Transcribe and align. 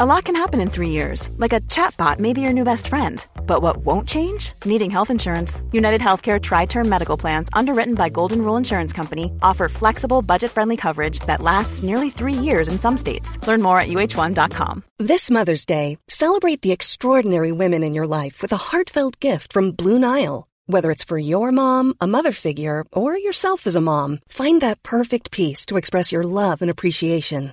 A 0.00 0.06
lot 0.06 0.24
can 0.24 0.34
happen 0.36 0.58
in 0.58 0.70
three 0.70 0.88
years, 0.88 1.28
like 1.36 1.52
a 1.52 1.60
chatbot 1.60 2.18
may 2.18 2.32
be 2.32 2.40
your 2.40 2.54
new 2.54 2.64
best 2.64 2.88
friend. 2.88 3.26
But 3.46 3.60
what 3.60 3.84
won't 3.84 4.08
change? 4.08 4.54
Needing 4.64 4.90
health 4.90 5.10
insurance. 5.10 5.60
United 5.70 6.00
Healthcare 6.00 6.40
Tri 6.40 6.64
Term 6.64 6.88
Medical 6.88 7.18
Plans, 7.18 7.50
underwritten 7.52 7.94
by 7.94 8.08
Golden 8.08 8.40
Rule 8.40 8.56
Insurance 8.56 8.94
Company, 8.94 9.30
offer 9.42 9.68
flexible, 9.68 10.22
budget 10.22 10.50
friendly 10.50 10.78
coverage 10.78 11.20
that 11.26 11.42
lasts 11.42 11.82
nearly 11.82 12.08
three 12.08 12.32
years 12.32 12.68
in 12.68 12.78
some 12.78 12.96
states. 12.96 13.36
Learn 13.46 13.60
more 13.60 13.78
at 13.78 13.88
uh1.com. 13.88 14.82
This 14.98 15.30
Mother's 15.30 15.66
Day, 15.66 15.98
celebrate 16.08 16.62
the 16.62 16.72
extraordinary 16.72 17.52
women 17.52 17.82
in 17.82 17.92
your 17.92 18.06
life 18.06 18.40
with 18.40 18.52
a 18.52 18.64
heartfelt 18.72 19.20
gift 19.20 19.52
from 19.52 19.72
Blue 19.72 19.98
Nile. 19.98 20.46
Whether 20.64 20.90
it's 20.90 21.04
for 21.04 21.18
your 21.18 21.52
mom, 21.52 21.94
a 22.00 22.06
mother 22.06 22.32
figure, 22.32 22.86
or 22.94 23.14
yourself 23.18 23.66
as 23.66 23.76
a 23.76 23.80
mom, 23.82 24.20
find 24.26 24.62
that 24.62 24.82
perfect 24.82 25.30
piece 25.30 25.66
to 25.66 25.76
express 25.76 26.12
your 26.12 26.22
love 26.22 26.62
and 26.62 26.70
appreciation. 26.70 27.52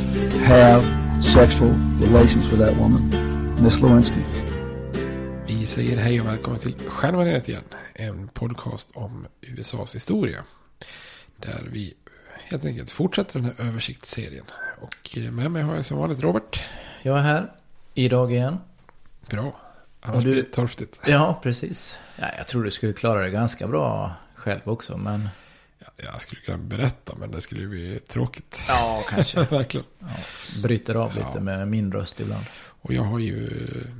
have 0.39 0.81
sexual 1.23 1.71
relations 2.01 2.45
with 2.51 2.57
that 2.65 2.77
woman, 2.77 3.09
Miss 3.63 3.73
Lewinsky. 3.81 4.21
Vi 5.47 5.65
säger 5.65 5.97
hej 5.97 6.21
och 6.21 6.27
välkomna 6.27 6.59
till 6.59 6.73
Stjärnbaneret 6.87 7.49
igen. 7.49 7.63
En 7.93 8.27
podcast 8.27 8.89
om 8.93 9.27
USAs 9.41 9.95
historia. 9.95 10.43
Där 11.37 11.67
vi 11.71 11.93
helt 12.43 12.65
enkelt 12.65 12.91
fortsätter 12.91 13.39
den 13.39 13.45
här 13.45 13.67
översiktsserien. 13.67 14.45
Och 14.81 15.17
med 15.31 15.51
mig 15.51 15.63
har 15.63 15.75
jag 15.75 15.85
som 15.85 15.97
vanligt 15.97 16.19
Robert. 16.21 16.61
Jag 17.01 17.17
är 17.17 17.23
här. 17.23 17.51
Idag 17.93 18.31
igen. 18.31 18.57
Bra. 19.29 19.59
Annars 20.01 20.23
du- 20.23 20.31
blir 20.31 20.43
det 20.43 20.51
torftigt. 20.51 20.99
Ja, 21.07 21.39
precis. 21.43 21.95
Ja, 22.15 22.25
jag 22.37 22.47
tror 22.47 22.63
du 22.63 22.71
skulle 22.71 22.93
klara 22.93 23.21
det 23.21 23.29
ganska 23.29 23.67
bra 23.67 24.13
själv 24.35 24.61
också, 24.63 24.97
men... 24.97 25.29
Ja, 26.03 26.09
Jag 26.11 26.21
skulle 26.21 26.41
kunna 26.41 26.57
berätta 26.57 27.15
men 27.15 27.31
det 27.31 27.41
skulle 27.41 27.61
ju 27.61 27.67
bli 27.67 27.99
tråkigt. 27.99 28.63
Ja, 28.67 29.03
kanske. 29.09 29.39
Verkligen. 29.49 29.85
Bryter 30.63 30.95
av 30.95 31.15
lite 31.15 31.29
Ja. 31.33 31.39
med 31.39 31.67
min 31.67 31.91
röst 31.91 32.19
ibland. 32.19 32.45
Och 32.83 32.93
jag 32.93 33.03
har 33.03 33.19
ju 33.19 33.49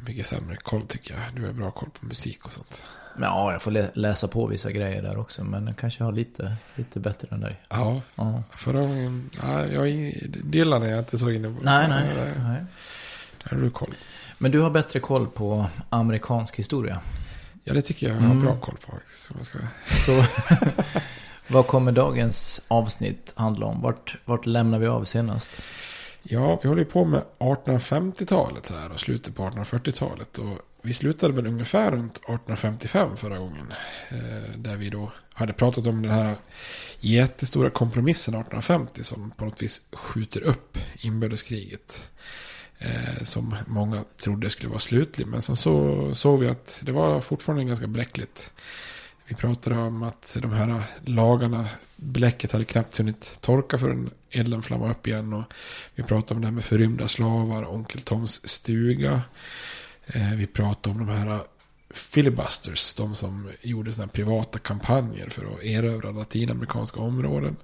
mycket 0.05 0.25
sämre 0.25 0.55
koll 0.55 0.81
tycker 0.87 1.13
jag. 1.13 1.35
Du 1.35 1.45
har 1.45 1.53
bra 1.53 1.71
koll 1.71 1.89
på 1.99 2.05
musik 2.05 2.45
och 2.45 2.51
sånt. 2.51 2.83
Men 3.15 3.23
ja, 3.29 3.51
jag 3.51 3.61
får 3.61 3.71
lä- 3.71 3.91
läsa 3.93 4.27
på 4.27 4.47
vissa 4.47 4.71
grejer 4.71 5.01
där 5.01 5.17
också, 5.17 5.43
men 5.43 5.67
jag 5.67 5.77
kanske 5.77 6.03
har 6.03 6.11
lite, 6.11 6.55
lite 6.75 6.99
bättre 6.99 7.27
än 7.31 7.39
dig. 7.39 7.61
Ja, 7.69 8.01
Ja. 8.15 8.43
förra 8.55 8.79
gången. 8.79 9.29
Ja, 9.43 9.65
jag 9.65 10.13
Dylan 10.43 10.83
är 10.83 10.87
jag 10.89 10.99
inte 10.99 11.17
så 11.19 11.29
inne 11.29 11.47
på. 11.47 11.63
Nej, 11.63 11.87
nej, 11.89 12.15
Där, 12.15 12.25
nej. 12.25 12.65
där 13.43 13.49
har 13.55 13.57
du 13.57 13.69
koll. 13.69 13.93
Men 14.37 14.51
du 14.51 14.59
har 14.59 14.69
bättre 14.69 14.99
koll 14.99 15.27
på 15.27 15.65
amerikansk 15.89 16.55
historia. 16.59 17.01
Ja, 17.63 17.73
det 17.73 17.81
tycker 17.81 18.07
jag 18.07 18.15
jag 18.15 18.21
har 18.21 18.25
Mm. 18.31 18.39
bra 18.43 18.59
koll 18.59 18.77
på 18.85 18.93
Så 19.97 20.23
vad 21.47 21.67
kommer 21.67 21.91
dagens 21.91 22.61
avsnitt 22.67 23.33
handla 23.35 23.65
om? 23.65 23.81
Vart, 23.81 24.17
vart 24.25 24.45
lämnar 24.45 24.79
vi 24.79 24.87
av 24.87 25.03
senast? 25.03 25.51
Ja, 26.23 26.59
vi 26.61 26.69
håller 26.69 26.81
ju 26.81 26.89
på 26.89 27.05
med 27.05 27.23
1850-talet 27.39 28.69
här 28.69 28.91
och 28.91 28.99
slutet 28.99 29.35
på 29.35 29.43
1840-talet. 29.43 30.37
Och 30.37 30.57
vi 30.81 30.93
slutade 30.93 31.33
väl 31.33 31.47
ungefär 31.47 31.91
runt 31.91 32.17
1855 32.17 33.17
förra 33.17 33.37
gången. 33.37 33.73
Eh, 34.09 34.57
där 34.57 34.75
vi 34.75 34.89
då 34.89 35.11
hade 35.33 35.53
pratat 35.53 35.87
om 35.87 36.01
den 36.01 36.11
här 36.11 36.35
jättestora 36.99 37.69
kompromissen 37.69 38.33
1850 38.33 39.03
som 39.03 39.31
på 39.31 39.45
något 39.45 39.61
vis 39.61 39.81
skjuter 39.91 40.43
upp 40.43 40.77
inbördeskriget. 41.01 42.09
Eh, 42.79 43.23
som 43.23 43.55
många 43.67 44.03
trodde 44.23 44.49
skulle 44.49 44.69
vara 44.69 44.79
slutlig. 44.79 45.27
Men 45.27 45.41
sen 45.41 45.55
så 45.55 46.15
såg 46.15 46.39
vi 46.39 46.47
att 46.47 46.81
det 46.83 46.91
var 46.91 47.21
fortfarande 47.21 47.63
ganska 47.63 47.87
bräckligt. 47.87 48.53
Vi 49.31 49.37
pratade 49.37 49.77
om 49.77 50.03
att 50.03 50.37
de 50.41 50.51
här 50.51 50.83
lagarna, 51.05 51.69
bläcket 51.95 52.51
hade 52.51 52.65
knappt 52.65 52.97
hunnit 52.97 53.37
torka 53.41 53.77
förrän 53.77 54.09
elden 54.29 54.63
flammade 54.63 54.91
upp 54.91 55.07
igen. 55.07 55.33
Och 55.33 55.43
vi 55.95 56.03
pratade 56.03 56.35
om 56.35 56.41
det 56.41 56.47
här 56.47 56.53
med 56.53 56.63
förrymda 56.63 57.07
slavar, 57.07 57.73
Onkel 57.73 58.01
Toms 58.01 58.47
stuga. 58.49 59.21
Eh, 60.05 60.33
vi 60.35 60.47
pratade 60.47 60.99
om 60.99 61.05
de 61.07 61.13
här 61.13 61.41
filibusters, 61.89 62.93
de 62.93 63.15
som 63.15 63.49
gjorde 63.61 63.93
sådana 63.93 64.11
privata 64.11 64.59
kampanjer 64.59 65.29
för 65.29 65.45
att 65.45 65.63
erövra 65.63 66.11
latinamerikanska 66.11 66.99
områden. 66.99 67.55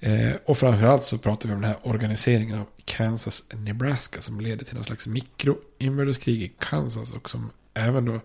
Eh, 0.00 0.32
och 0.44 0.58
framförallt 0.58 1.04
så 1.04 1.18
pratade 1.18 1.48
vi 1.48 1.54
om 1.54 1.60
den 1.60 1.70
här 1.70 1.78
organiseringen 1.82 2.58
av 2.58 2.66
Kansas-Nebraska 2.84 4.20
som 4.20 4.40
leder 4.40 4.64
till 4.64 4.74
någon 4.74 4.84
slags 4.84 5.06
mikroinbördeskrig 5.06 6.42
i 6.42 6.52
Kansas 6.58 7.12
och 7.12 7.30
som 7.30 7.50
även 7.74 8.04
då 8.04 8.20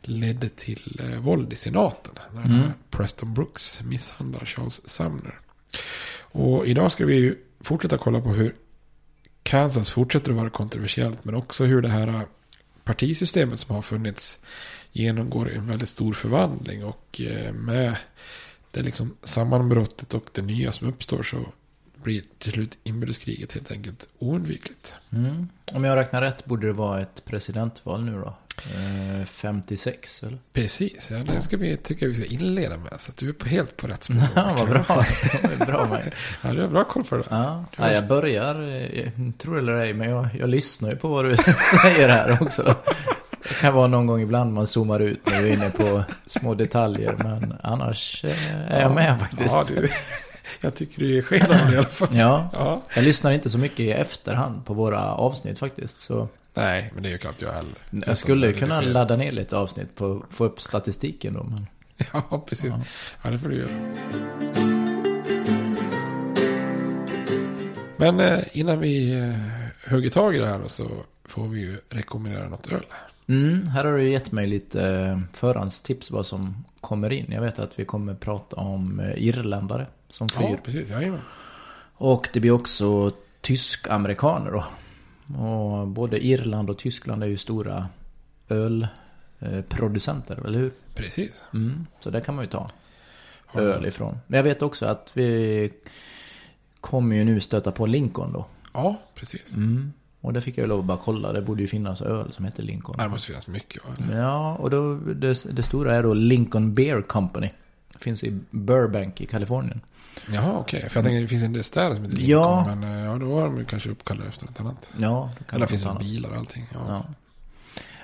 ledde 0.00 0.48
till 0.48 1.00
eh, 1.04 1.20
våld 1.20 1.52
i 1.52 1.56
senaten. 1.56 2.14
När 2.32 2.42
här 2.42 2.72
Preston 2.90 3.34
Brooks 3.34 3.80
misshandlar 3.82 4.44
Charles 4.44 4.88
Sumner. 4.88 5.40
Och 6.20 6.66
idag 6.66 6.92
ska 6.92 7.06
vi 7.06 7.14
ju 7.14 7.36
fortsätta 7.60 7.98
kolla 7.98 8.20
på 8.20 8.28
hur 8.28 8.54
Kansas 9.42 9.90
fortsätter 9.90 10.30
att 10.30 10.36
vara 10.36 10.50
kontroversiellt. 10.50 11.24
Men 11.24 11.34
också 11.34 11.64
hur 11.64 11.82
det 11.82 11.88
här 11.88 12.26
partisystemet 12.84 13.60
som 13.60 13.74
har 13.74 13.82
funnits 13.82 14.38
genomgår 14.92 15.50
en 15.50 15.66
väldigt 15.66 15.88
stor 15.88 16.12
förvandling. 16.12 16.84
Och 16.84 17.20
eh, 17.20 17.52
med 17.52 17.96
det 18.70 18.82
liksom 18.82 19.16
sammanbrottet 19.22 20.14
och 20.14 20.28
det 20.32 20.42
nya 20.42 20.72
som 20.72 20.88
uppstår 20.88 21.22
så 21.22 21.46
blir 22.04 22.22
till 22.38 22.52
slut 22.52 22.78
inbördeskriget 22.82 23.52
helt 23.52 23.70
enkelt 23.70 24.08
oundvikligt. 24.18 24.94
Mm. 25.12 25.48
Om 25.72 25.84
jag 25.84 25.96
räknar 25.96 26.22
rätt 26.22 26.44
borde 26.44 26.66
det 26.66 26.72
vara 26.72 27.00
ett 27.00 27.24
presidentval 27.24 28.04
nu 28.04 28.12
då? 28.12 28.36
Eh, 28.56 29.24
56 29.24 30.22
eller? 30.22 30.38
Precis, 30.52 31.10
ja, 31.10 31.18
det 31.34 31.42
ska 31.42 31.56
vi, 31.56 31.76
tycker 31.76 32.06
jag 32.06 32.14
vi 32.14 32.14
ska 32.14 32.34
inleda 32.34 32.76
med. 32.76 33.00
Så 33.00 33.10
att 33.10 33.16
du 33.16 33.28
är 33.28 33.32
på, 33.32 33.48
helt 33.48 33.76
på 33.76 33.86
rätt 33.86 34.04
spår. 34.04 34.16
Ja, 34.34 34.56
vad 34.58 34.68
bra. 34.68 35.04
Bra 35.66 35.88
med. 35.88 36.14
Ja, 36.42 36.52
du 36.52 36.60
har 36.60 36.68
bra 36.68 36.84
koll 36.84 37.04
på 37.04 37.16
det. 37.16 37.24
Ja, 37.30 37.64
ja 37.76 37.92
jag 37.92 38.06
börjar, 38.06 38.82
eh, 38.94 39.10
tror 39.38 39.58
eller 39.58 39.72
ej, 39.72 39.94
men 39.94 40.10
jag, 40.10 40.28
jag 40.38 40.48
lyssnar 40.48 40.90
ju 40.90 40.96
på 40.96 41.08
vad 41.08 41.24
du 41.24 41.36
säger 41.82 42.08
här 42.08 42.42
också. 42.42 42.76
Det 43.48 43.60
kan 43.60 43.74
vara 43.74 43.86
någon 43.86 44.06
gång 44.06 44.20
ibland 44.20 44.52
man 44.52 44.66
zoomar 44.66 45.00
ut 45.00 45.26
när 45.26 45.42
du 45.42 45.48
är 45.48 45.52
inne 45.52 45.70
på 45.70 46.04
små 46.26 46.54
detaljer. 46.54 47.16
Men 47.18 47.54
annars 47.62 48.24
eh, 48.24 48.72
är 48.72 48.80
jag 48.80 48.94
med 48.94 49.20
faktiskt. 49.20 49.54
Ja, 49.54 49.64
du, 49.68 49.88
jag 50.60 50.74
tycker 50.74 51.00
du 51.00 51.18
är 51.18 51.22
sken 51.22 51.42
av 51.42 51.66
det 51.66 51.74
i 51.74 51.76
alla 51.76 51.86
fall. 51.86 52.08
Ja, 52.12 52.50
ja, 52.52 52.82
jag 52.94 53.04
lyssnar 53.04 53.32
inte 53.32 53.50
så 53.50 53.58
mycket 53.58 53.80
i 53.80 53.90
efterhand 53.90 54.66
på 54.66 54.74
våra 54.74 55.14
avsnitt 55.14 55.58
faktiskt. 55.58 56.00
Så 56.00 56.28
Nej, 56.54 56.90
men 56.94 57.02
det 57.02 57.08
är 57.08 57.10
ju 57.10 57.16
klart 57.16 57.42
jag 57.42 57.52
heller. 57.52 57.74
jag 58.06 58.18
skulle 58.18 58.52
kunna 58.52 58.80
ladda 58.80 59.16
ner 59.16 59.32
lite 59.32 59.56
avsnitt 59.56 59.96
på 59.96 60.22
att 60.28 60.34
få 60.36 60.44
upp 60.44 60.60
statistiken 60.60 61.34
då. 61.34 61.42
Men... 61.42 61.66
Ja, 62.12 62.44
precis. 62.48 62.70
Ja. 62.70 62.80
ja, 63.22 63.30
det 63.30 63.38
får 63.38 63.48
du 63.48 63.56
göra. 63.56 63.68
Men 67.96 68.20
eh, 68.20 68.40
innan 68.52 68.80
vi 68.80 69.18
eh, 69.18 69.90
hugger 69.90 70.10
tag 70.10 70.36
i 70.36 70.38
det 70.38 70.46
här 70.46 70.60
så 70.66 70.90
får 71.24 71.48
vi 71.48 71.60
ju 71.60 71.80
rekommendera 71.90 72.48
något 72.48 72.72
öl. 72.72 72.84
Mm, 73.26 73.66
här 73.66 73.84
har 73.84 73.92
du 73.92 74.10
gett 74.10 74.32
mig 74.32 74.46
lite 74.46 74.86
eh, 74.88 75.20
förhandstips 75.32 76.10
vad 76.10 76.26
som 76.26 76.64
kommer 76.80 77.12
in. 77.12 77.26
Jag 77.32 77.42
vet 77.42 77.58
att 77.58 77.78
vi 77.78 77.84
kommer 77.84 78.14
prata 78.14 78.56
om 78.56 79.12
irländare 79.16 79.86
som 80.14 80.28
flyr. 80.28 80.48
Ja, 80.50 80.56
precis. 80.64 80.90
Jajamän. 80.90 81.20
Och 81.94 82.28
det 82.32 82.40
blir 82.40 82.50
också 82.50 83.12
tysk-amerikaner 83.40 84.50
då. 84.50 84.64
Och 85.38 85.88
både 85.88 86.26
Irland 86.26 86.70
och 86.70 86.78
Tyskland 86.78 87.22
är 87.22 87.26
ju 87.26 87.36
stora 87.36 87.88
ölproducenter, 88.48 90.46
eller 90.46 90.58
hur? 90.58 90.72
Precis. 90.94 91.44
Mm, 91.54 91.86
så 92.00 92.10
där 92.10 92.20
kan 92.20 92.34
man 92.34 92.44
ju 92.44 92.50
ta 92.50 92.70
öl 93.54 93.86
ifrån. 93.86 94.18
Men 94.26 94.36
jag 94.36 94.44
vet 94.44 94.62
också 94.62 94.86
att 94.86 95.10
vi 95.14 95.72
kommer 96.80 97.16
ju 97.16 97.24
nu 97.24 97.40
stöta 97.40 97.72
på 97.72 97.86
Lincoln 97.86 98.32
då. 98.32 98.46
Ja, 98.72 98.96
precis. 99.14 99.56
Mm. 99.56 99.92
Och 100.20 100.32
det 100.32 100.40
fick 100.40 100.58
jag 100.58 100.68
lov 100.68 100.80
att 100.80 100.86
bara 100.86 100.98
kolla. 100.98 101.32
Det 101.32 101.42
borde 101.42 101.62
ju 101.62 101.68
finnas 101.68 102.02
öl 102.02 102.32
som 102.32 102.44
heter 102.44 102.62
Lincoln. 102.62 102.98
det 102.98 103.08
måste 103.08 103.26
finnas 103.26 103.46
mycket. 103.46 103.82
Eller? 103.98 104.20
Ja, 104.20 104.56
och 104.56 104.70
då, 104.70 104.94
det, 104.94 105.44
det, 105.52 105.62
stora 105.62 105.94
är 105.94 106.02
då 106.02 106.14
Lincoln 106.14 106.74
Beer 106.74 107.02
Company. 107.02 107.50
Finns 107.98 108.24
i 108.24 108.40
Burbank 108.50 109.20
i 109.20 109.26
Kalifornien. 109.26 109.80
Jaha, 110.32 110.52
okej. 110.58 110.78
Okay. 110.78 110.90
För 110.90 110.98
jag 110.98 111.04
tänker 111.04 111.22
det 111.22 111.28
finns 111.28 111.42
en 111.42 111.52
del 111.52 111.64
städer 111.64 111.94
som 111.94 112.04
heter 112.04 112.16
Lincoln. 112.16 112.40
Ja. 112.40 112.74
Men 112.74 113.04
ja, 113.04 113.16
då 113.16 113.40
har 113.40 113.44
de 113.44 113.64
kanske 113.64 113.90
uppkallade 113.90 114.28
efter 114.28 114.46
något 114.46 114.60
annat. 114.60 114.92
Ja. 114.98 115.30
Eller 115.52 115.66
finns 115.66 115.82
det 115.82 115.96
bilar 116.00 116.30
och 116.30 116.36
allting. 116.36 116.66
Ja. 116.72 116.80
ja. 116.88 117.04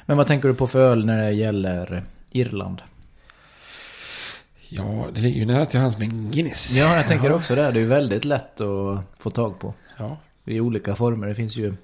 Men 0.07 0.17
vad 0.17 0.27
tänker 0.27 0.49
du 0.49 0.55
på 0.55 0.67
för 0.67 0.81
öl 0.81 1.07
när 1.07 1.19
det 1.23 1.31
gäller 1.31 2.05
Irland? 2.31 2.83
Ja, 4.69 5.07
det 5.15 5.21
ligger 5.21 5.41
ju 5.41 5.47
nära 5.47 5.67
till 5.67 5.81
hans 5.81 5.99
med 5.99 6.33
Guinness. 6.33 6.73
Ja, 6.77 6.97
jag 6.97 7.07
tänker 7.07 7.33
också 7.33 7.55
det. 7.55 7.63
Det 7.63 7.79
är 7.79 7.83
ju 7.83 7.87
väldigt 7.87 8.25
lätt 8.25 8.61
att 8.61 9.01
få 9.19 9.31
tag 9.31 9.59
på. 9.59 9.75
Ja. 9.99 10.17
I 10.45 10.61
olika 10.61 10.95
former. 10.95 11.27
Det 11.27 11.35
finns 11.35 11.57
ju 11.57 11.75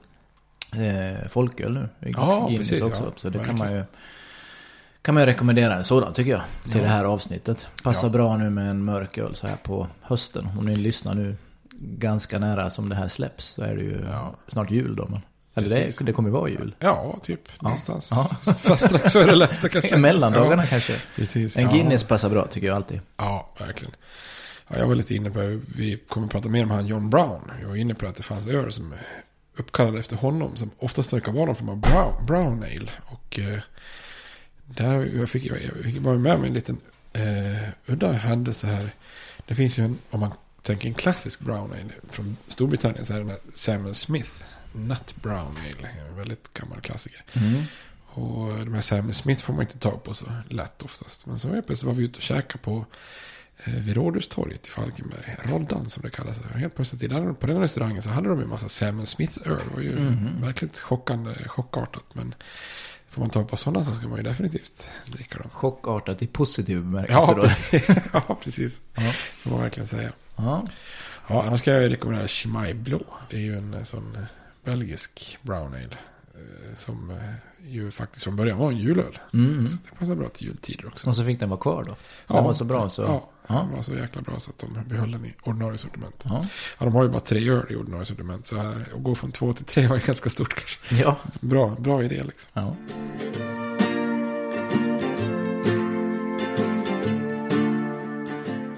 eh, 0.72 1.28
folköl 1.28 1.72
nu. 1.72 1.88
Ja, 1.98 2.46
Guinness 2.48 2.68
precis. 2.68 2.84
också. 2.84 3.02
Ja, 3.02 3.12
så 3.16 3.28
det 3.28 3.38
kan 3.38 3.58
man 3.58 3.72
ju 3.72 3.84
kan 5.06 5.14
man 5.14 5.26
rekommendera 5.26 5.74
en 5.74 5.84
sådan 5.84 6.12
tycker 6.12 6.30
jag. 6.30 6.42
Till 6.64 6.76
ja. 6.76 6.82
det 6.82 6.88
här 6.88 7.04
avsnittet. 7.04 7.68
Passar 7.82 8.08
ja. 8.08 8.12
bra 8.12 8.36
nu 8.36 8.50
med 8.50 8.70
en 8.70 8.84
mörk 8.84 9.18
öl 9.18 9.34
så 9.34 9.46
här 9.46 9.56
på 9.56 9.86
hösten. 10.00 10.48
Om 10.58 10.66
ni 10.66 10.76
lyssnar 10.76 11.14
nu 11.14 11.36
ganska 11.80 12.38
nära 12.38 12.70
som 12.70 12.88
det 12.88 12.94
här 12.94 13.08
släpps. 13.08 13.44
Så 13.46 13.64
är 13.64 13.76
det 13.76 13.82
ju 13.82 14.04
ja. 14.10 14.34
snart 14.48 14.70
jul 14.70 14.96
då. 14.96 15.06
Men, 15.08 15.20
eller 15.54 15.68
det, 15.68 16.04
det 16.04 16.12
kommer 16.12 16.30
vara 16.30 16.48
jul. 16.48 16.74
Ja, 16.78 17.18
typ. 17.22 17.62
Någonstans. 17.62 18.12
Ja. 18.14 18.52
Fast 18.54 18.86
strax 18.86 19.12
före 19.12 19.30
eller 19.30 19.48
efter 19.48 19.68
kanske. 19.68 19.96
Mellandagarna 19.96 20.62
ja. 20.62 20.68
kanske. 20.68 20.96
Precis. 21.16 21.56
En 21.56 21.68
Guinness 21.68 22.04
passar 22.04 22.30
bra 22.30 22.46
tycker 22.46 22.66
jag 22.66 22.76
alltid. 22.76 23.00
Ja, 23.16 23.50
verkligen. 23.58 23.94
Ja, 24.68 24.76
jag 24.78 24.86
var 24.86 24.94
lite 24.94 25.14
inne 25.14 25.30
på, 25.30 25.60
vi 25.76 26.02
kommer 26.08 26.26
att 26.26 26.32
prata 26.32 26.48
mer 26.48 26.62
om 26.62 26.70
han 26.70 26.86
John 26.86 27.10
Brown. 27.10 27.52
Jag 27.62 27.68
var 27.68 27.76
inne 27.76 27.94
på 27.94 28.06
att 28.06 28.16
det 28.16 28.22
fanns 28.22 28.46
öl 28.46 28.72
som 28.72 28.94
uppkallade 29.56 29.98
efter 29.98 30.16
honom. 30.16 30.56
Som 30.56 30.70
oftast 30.78 31.12
verkar 31.12 31.32
vara 31.32 31.46
någon 31.46 31.56
form 31.56 31.68
av 31.68 31.76
brown, 31.76 32.26
brown 32.26 32.62
ale. 32.62 32.90
Och 33.06 33.38
eh, 33.38 33.58
där 34.66 35.10
jag 35.16 35.30
fick 35.30 35.46
jag, 35.46 35.84
fick 35.84 35.98
bara 35.98 36.18
med 36.18 36.40
mig 36.40 36.48
en 36.48 36.54
liten 36.54 36.78
eh, 37.12 37.68
udda 37.86 38.12
händelse 38.12 38.66
här. 38.66 38.90
Det 39.46 39.54
finns 39.54 39.78
ju 39.78 39.84
en, 39.84 39.98
om 40.10 40.20
man 40.20 40.32
tänker 40.62 40.88
en 40.88 40.94
klassisk 40.94 41.40
brown 41.40 41.72
ale 41.72 41.92
från 42.08 42.36
Storbritannien 42.48 43.04
så 43.04 43.12
är 43.12 43.16
det 43.16 43.22
den 43.22 43.30
här 43.30 43.40
Samuel 43.52 43.94
Smith. 43.94 44.30
Nut 44.72 45.14
Brown 45.22 45.56
Ale. 45.56 45.88
En 46.08 46.16
väldigt 46.16 46.54
gammal 46.54 46.80
klassiker. 46.80 47.24
Mm. 47.32 47.62
Och 48.06 48.58
de 48.58 48.74
här 48.74 48.80
Samuel 48.80 49.14
Smith 49.14 49.42
får 49.42 49.52
man 49.52 49.62
inte 49.62 49.78
tag 49.78 50.02
på 50.04 50.14
så 50.14 50.26
lätt 50.48 50.82
oftast. 50.82 51.26
Men 51.26 51.38
så 51.38 51.48
plötsligt 51.48 51.82
var 51.82 51.92
vi 51.92 52.04
ute 52.04 52.16
och 52.16 52.22
käkade 52.22 52.58
på 52.58 52.86
eh, 53.64 53.74
vid 53.74 53.96
Rådhustorget 53.96 54.66
i 54.66 54.70
Falkenberg. 54.70 55.36
Roddan 55.42 55.90
som 55.90 56.02
det 56.02 56.10
kallas. 56.10 56.42
Helt 56.54 56.74
plötsligt 56.74 57.10
på 57.40 57.46
den 57.46 57.60
restaurangen 57.60 58.02
så 58.02 58.10
hade 58.10 58.28
de 58.28 58.40
en 58.40 58.48
massa 58.48 58.68
Samuel 58.68 59.06
Smith-öl. 59.06 59.60
Det 59.68 59.74
var 59.74 59.82
ju 59.82 59.92
mm. 59.92 60.40
verkligen 60.40 60.74
chockande, 60.74 61.48
chockartat. 61.48 62.04
Men 62.12 62.34
får 63.16 63.20
man 63.20 63.30
tag 63.30 63.48
på 63.48 63.56
sådana 63.56 63.84
så 63.84 63.94
ska 63.94 64.08
man 64.08 64.16
ju 64.16 64.22
definitivt 64.22 64.90
dricka 65.06 65.38
dem. 65.38 65.50
Chockartat 65.52 66.22
i 66.22 66.26
positiv 66.26 66.80
bemärkelse 66.80 67.22
ja, 67.28 67.34
då. 67.34 67.42
Precis. 67.42 67.88
ja, 68.12 68.38
precis. 68.42 68.80
Ja. 68.94 69.12
Får 69.12 69.50
man 69.50 69.60
verkligen 69.60 69.86
säga. 69.86 70.12
Ja. 70.36 70.66
Ja, 71.28 71.44
annars 71.46 71.60
ska 71.60 71.72
jag 71.72 71.92
rekommendera 71.92 72.28
Chimay 72.28 72.74
Blå. 72.74 73.02
Det 73.30 73.36
är 73.36 73.40
ju 73.40 73.56
en 73.56 73.86
sån 73.86 74.26
belgisk 74.64 75.38
brown 75.42 75.74
ale. 75.74 75.98
Som 76.74 77.18
ju 77.68 77.90
faktiskt 77.90 78.24
från 78.24 78.36
början 78.36 78.58
var 78.58 78.70
en 78.70 78.78
julöl. 78.78 79.18
Mm. 79.34 79.66
Så 79.66 79.76
det 79.76 79.98
passar 79.98 80.14
bra 80.14 80.28
till 80.28 80.46
jultider 80.46 80.86
också. 80.86 81.08
Och 81.08 81.16
så 81.16 81.24
fick 81.24 81.40
den 81.40 81.48
vara 81.48 81.60
kvar 81.60 81.84
då? 81.84 81.96
Den 82.34 82.44
var 82.44 82.52
så 82.52 82.64
bra 82.64 82.90
så? 82.90 83.02
Ja, 83.02 83.28
den 83.46 83.72
var 83.76 83.82
så 83.82 83.94
jäkla 83.94 84.22
bra 84.22 84.40
så 84.40 84.50
att 84.50 84.58
de 84.58 84.88
behöll 84.88 85.10
den 85.10 85.24
i 85.24 85.34
ordinarie 85.42 85.78
sortiment. 85.78 86.22
Ja. 86.24 86.44
ja 86.78 86.84
de 86.84 86.94
har 86.94 87.02
ju 87.02 87.08
bara 87.08 87.20
tre 87.20 87.50
öl 87.50 87.66
i 87.70 87.76
ordinarie 87.76 88.04
sortiment. 88.04 88.46
Så 88.46 88.56
att 88.56 88.74
gå 88.96 89.14
från 89.14 89.32
två 89.32 89.52
till 89.52 89.64
tre 89.64 89.86
var 89.86 89.96
ju 89.96 90.02
ganska 90.06 90.30
stort 90.30 90.54
kanske. 90.54 91.02
Ja. 91.02 91.16
Bra, 91.40 91.76
bra 91.78 92.02
idé 92.02 92.22
liksom. 92.24 92.50
Ja. 92.52 92.76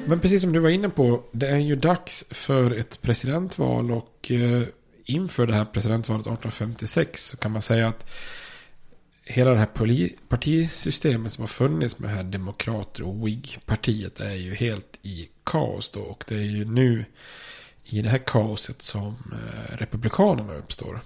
Men 0.09 0.21
precis 0.21 0.43
som 0.43 0.53
du 0.53 0.59
var 0.59 0.69
inne 0.69 0.89
på, 0.89 1.23
det 1.33 1.49
är 1.49 1.59
ju 1.59 1.77
dags 1.77 2.25
för 2.31 2.71
ett 2.71 3.03
presidentval 3.03 3.91
och 3.91 4.31
eh, 4.31 4.63
inför 5.09 5.47
det 5.47 5.55
här 5.55 5.65
presidentvalet 5.65 6.27
1856 6.27 7.27
så 7.27 7.37
kan 7.37 7.53
man 7.53 7.63
säga 7.63 7.89
att 7.89 8.11
hela 9.25 9.51
det 9.51 9.59
här 9.59 9.69
partisystemet 10.29 11.33
som 11.33 11.43
har 11.43 11.49
funnits 11.49 11.99
med 11.99 12.11
det 12.11 12.15
här 12.17 12.23
demokrater 12.23 13.03
och 13.03 13.29
wig-partiet 13.29 14.21
är 14.21 14.35
ju 14.35 14.55
helt 14.55 14.99
i 15.03 15.29
kaos 15.45 15.91
då. 15.91 16.01
Och 16.01 16.25
det 16.29 16.35
är 16.35 16.43
ju 16.43 16.65
nu 16.65 17.05
i 17.85 18.03
det 18.03 18.09
här 18.09 18.19
kaoset 18.19 18.83
som 18.83 19.17
eh, 19.33 19.77
republikanerna 19.77 20.55
uppstår. 20.55 21.01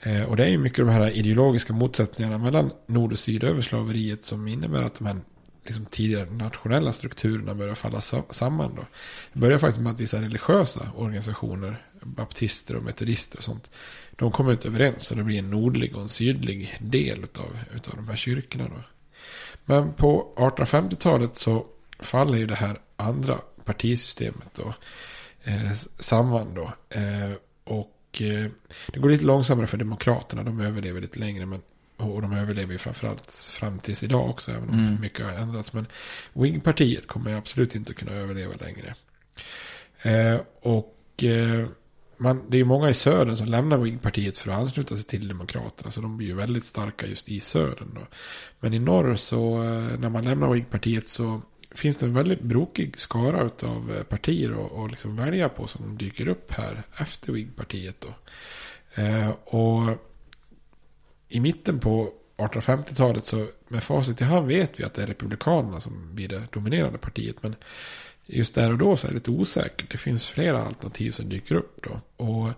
Eh, 0.00 0.22
och 0.22 0.36
det 0.36 0.44
är 0.44 0.48
ju 0.48 0.58
mycket 0.58 0.78
de 0.78 0.88
här 0.88 1.10
ideologiska 1.10 1.72
motsättningarna 1.72 2.38
mellan 2.38 2.72
nord 2.86 3.12
och 3.12 3.18
syd 3.18 3.44
över 3.44 3.62
slaveriet 3.62 4.24
som 4.24 4.48
innebär 4.48 4.82
att 4.82 4.94
de 4.94 5.06
här 5.06 5.20
liksom 5.68 5.86
tidigare 5.86 6.30
nationella 6.30 6.92
strukturerna 6.92 7.54
börjar 7.54 7.74
falla 7.74 8.00
samman. 8.30 8.74
Då. 8.76 8.82
Det 9.32 9.38
börjar 9.38 9.58
faktiskt 9.58 9.80
med 9.80 9.92
att 9.92 10.00
vissa 10.00 10.22
religiösa 10.22 10.90
organisationer, 10.96 11.82
baptister 12.02 12.76
och 12.76 12.82
metodister 12.82 13.38
och 13.38 13.44
sånt, 13.44 13.70
de 14.10 14.32
kommer 14.32 14.52
inte 14.52 14.68
överens 14.68 15.10
och 15.10 15.16
det 15.16 15.24
blir 15.24 15.38
en 15.38 15.50
nordlig 15.50 15.96
och 15.96 16.02
en 16.02 16.08
sydlig 16.08 16.78
del 16.80 17.22
av 17.22 17.58
utav 17.74 17.96
de 17.96 18.08
här 18.08 18.16
kyrkorna. 18.16 18.64
Då. 18.68 18.82
Men 19.64 19.92
på 19.92 20.34
1850-talet 20.36 21.36
så 21.36 21.66
faller 21.98 22.38
ju 22.38 22.46
det 22.46 22.54
här 22.54 22.80
andra 22.96 23.38
partisystemet 23.64 24.48
då, 24.54 24.74
eh, 25.44 25.72
samman 25.98 26.54
då. 26.54 26.72
Eh, 26.88 27.32
och 27.64 28.22
eh, 28.22 28.46
det 28.92 29.00
går 29.00 29.10
lite 29.10 29.24
långsammare 29.24 29.66
för 29.66 29.76
demokraterna, 29.76 30.42
de 30.42 30.60
överlever 30.60 31.00
lite 31.00 31.18
längre. 31.18 31.46
Men 31.46 31.62
och 31.98 32.22
de 32.22 32.32
överlever 32.32 32.72
ju 32.72 32.78
framförallt 32.78 33.32
fram 33.58 33.78
tills 33.78 34.02
idag 34.02 34.30
också. 34.30 34.50
Även 34.50 34.68
om 34.68 34.78
mm. 34.78 35.00
mycket 35.00 35.26
har 35.26 35.32
ändrats. 35.32 35.72
Men 35.72 35.86
Wing-partiet 36.32 37.06
kommer 37.06 37.34
absolut 37.34 37.74
inte 37.74 37.94
kunna 37.94 38.12
överleva 38.12 38.54
längre. 38.60 38.94
Eh, 40.02 40.40
och 40.60 41.24
eh, 41.24 41.66
man, 42.18 42.42
det 42.48 42.56
är 42.56 42.58
ju 42.58 42.64
många 42.64 42.88
i 42.88 42.94
södern 42.94 43.36
som 43.36 43.46
lämnar 43.46 43.78
Whig-partiet 43.78 44.38
för 44.38 44.50
att 44.50 44.58
ansluta 44.58 44.96
sig 44.96 45.04
till 45.04 45.28
Demokraterna. 45.28 45.90
Så 45.90 46.00
de 46.00 46.16
blir 46.16 46.26
ju 46.26 46.34
väldigt 46.34 46.64
starka 46.64 47.06
just 47.06 47.28
i 47.28 47.40
södern. 47.40 47.94
Då. 47.94 48.00
Men 48.60 48.74
i 48.74 48.78
norr 48.78 49.14
så 49.14 49.62
eh, 49.62 49.98
när 49.98 50.10
man 50.10 50.24
lämnar 50.24 50.48
Whig-partiet 50.48 51.06
så 51.06 51.40
finns 51.70 51.96
det 51.96 52.06
en 52.06 52.14
väldigt 52.14 52.40
brokig 52.40 52.98
skara 53.00 53.50
av 53.62 53.94
eh, 53.96 54.02
partier 54.02 54.52
att 54.52 54.72
och 54.72 54.90
liksom 54.90 55.16
välja 55.16 55.48
på 55.48 55.66
som 55.66 55.98
dyker 55.98 56.28
upp 56.28 56.52
här 56.52 56.82
efter 56.98 57.32
Whig-partiet. 57.32 58.06
Eh, 58.94 59.30
och 59.44 59.82
i 61.28 61.40
mitten 61.40 61.80
på 61.80 62.12
1850-talet 62.36 63.24
så 63.24 63.46
med 63.68 63.82
facit 63.82 64.20
i 64.20 64.24
hand 64.24 64.46
vet 64.46 64.80
vi 64.80 64.84
att 64.84 64.94
det 64.94 65.02
är 65.02 65.06
Republikanerna 65.06 65.80
som 65.80 66.14
blir 66.14 66.28
det 66.28 66.42
dominerande 66.52 66.98
partiet. 66.98 67.42
Men 67.42 67.56
just 68.28 68.54
där 68.54 68.72
och 68.72 68.78
då 68.78 68.96
så 68.96 69.06
är 69.06 69.08
det 69.08 69.14
lite 69.14 69.30
osäkert. 69.30 69.90
Det 69.90 69.98
finns 69.98 70.28
flera 70.28 70.64
alternativ 70.64 71.10
som 71.10 71.28
dyker 71.28 71.54
upp 71.54 71.80
då. 71.82 72.24
Och 72.24 72.50